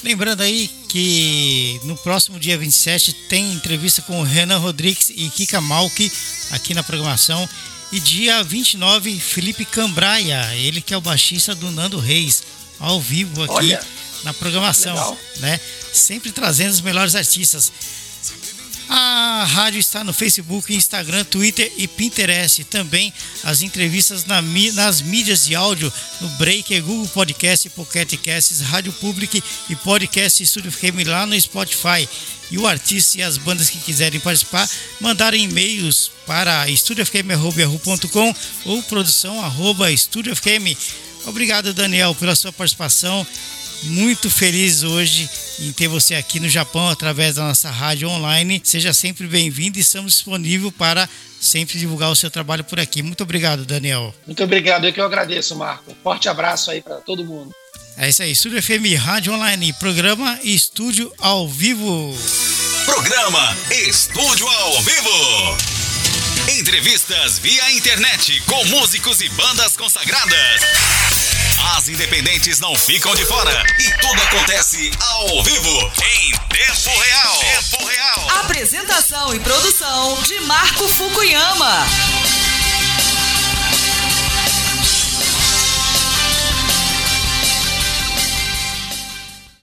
Lembrando 0.01 0.41
aí 0.41 0.69
que 0.87 1.79
no 1.83 1.97
próximo 1.97 2.39
dia 2.39 2.57
27 2.57 3.11
tem 3.27 3.51
entrevista 3.51 4.01
com 4.01 4.23
Renan 4.23 4.57
Rodrigues 4.57 5.09
e 5.09 5.29
Kika 5.29 5.59
Malki 5.59 6.09
aqui 6.51 6.73
na 6.73 6.81
programação. 6.81 7.47
E 7.91 7.99
dia 7.99 8.43
29, 8.43 9.19
Felipe 9.19 9.65
Cambraia, 9.65 10.55
ele 10.55 10.79
que 10.79 10.93
é 10.93 10.97
o 10.97 11.01
baixista 11.01 11.55
do 11.55 11.71
Nando 11.71 11.99
Reis, 11.99 12.43
ao 12.79 13.01
vivo 13.01 13.43
aqui 13.43 13.53
Olha, 13.53 13.85
na 14.23 14.33
programação, 14.33 14.93
legal. 14.93 15.17
né? 15.37 15.59
Sempre 15.93 16.31
trazendo 16.31 16.71
os 16.71 16.81
melhores 16.81 17.15
artistas. 17.15 17.71
A 18.91 19.45
rádio 19.47 19.79
está 19.79 20.03
no 20.03 20.11
Facebook, 20.11 20.73
Instagram, 20.73 21.23
Twitter 21.23 21.71
e 21.77 21.87
Pinterest. 21.87 22.63
Também 22.63 23.13
as 23.43 23.61
entrevistas 23.61 24.25
na, 24.25 24.41
nas 24.41 24.99
mídias 25.01 25.45
de 25.45 25.53
áudio 25.53 25.93
no 26.19 26.27
Breaker, 26.29 26.81
Google 26.81 27.07
Podcast, 27.09 27.69
Pocket 27.69 28.15
Casts, 28.17 28.61
Rádio 28.61 28.91
Public 28.93 29.43
e 29.69 29.75
Podcast 29.75 30.43
Studio 30.43 30.71
FM 30.71 31.05
lá 31.05 31.27
no 31.27 31.39
Spotify. 31.39 32.09
E 32.49 32.57
o 32.57 32.65
artista 32.65 33.19
e 33.19 33.21
as 33.21 33.37
bandas 33.37 33.69
que 33.69 33.77
quiserem 33.77 34.19
participar, 34.19 34.67
mandarem 34.99 35.43
e-mails 35.43 36.09
para 36.25 36.67
estudiofm.com 36.67 38.35
ou 38.65 38.81
produção.estudiofm. 38.81 40.75
Obrigado, 41.29 41.73
Daniel, 41.73 42.15
pela 42.15 42.35
sua 42.35 42.51
participação 42.51 43.25
muito 43.83 44.29
feliz 44.29 44.83
hoje 44.83 45.29
em 45.59 45.71
ter 45.71 45.87
você 45.87 46.15
aqui 46.15 46.39
no 46.39 46.49
Japão 46.49 46.89
através 46.89 47.35
da 47.35 47.43
nossa 47.43 47.69
rádio 47.69 48.09
online. 48.09 48.59
Seja 48.63 48.93
sempre 48.93 49.27
bem-vindo 49.27 49.77
e 49.77 49.81
estamos 49.81 50.13
disponíveis 50.13 50.73
para 50.73 51.07
sempre 51.39 51.77
divulgar 51.77 52.09
o 52.09 52.15
seu 52.15 52.29
trabalho 52.29 52.63
por 52.63 52.79
aqui. 52.79 53.01
Muito 53.01 53.21
obrigado, 53.23 53.65
Daniel. 53.65 54.13
Muito 54.25 54.43
obrigado, 54.43 54.85
eu 54.85 54.93
que 54.93 54.99
eu 54.99 55.05
agradeço, 55.05 55.55
Marco. 55.55 55.95
Forte 56.03 56.27
abraço 56.27 56.71
aí 56.71 56.81
para 56.81 56.95
todo 56.95 57.23
mundo. 57.23 57.51
É 57.95 58.09
isso 58.09 58.23
aí, 58.23 58.31
Estúdio 58.31 58.61
FM 58.61 58.97
Rádio 58.97 59.33
Online, 59.33 59.73
programa 59.73 60.39
Estúdio 60.43 61.11
ao 61.19 61.47
Vivo. 61.47 62.17
Programa 62.85 63.55
Estúdio 63.69 64.47
ao 64.47 64.81
Vivo. 64.81 65.57
Entrevistas 66.57 67.37
via 67.39 67.71
internet 67.71 68.41
com 68.41 68.65
músicos 68.65 69.21
e 69.21 69.29
bandas 69.29 69.77
consagradas. 69.77 70.61
As 71.61 71.89
independentes 71.89 72.59
não 72.59 72.75
ficam 72.75 73.13
de 73.15 73.25
fora 73.25 73.63
e 73.79 73.91
tudo 74.01 74.21
acontece 74.21 74.91
ao 74.99 75.43
vivo, 75.43 75.91
em 76.01 76.31
tempo 76.47 76.99
real. 76.99 77.39
Tempo 77.39 77.85
real. 77.85 78.29
Apresentação 78.39 79.35
e 79.35 79.39
produção 79.39 80.21
de 80.23 80.39
Marco 80.41 80.87
Fukuyama. 80.87 81.85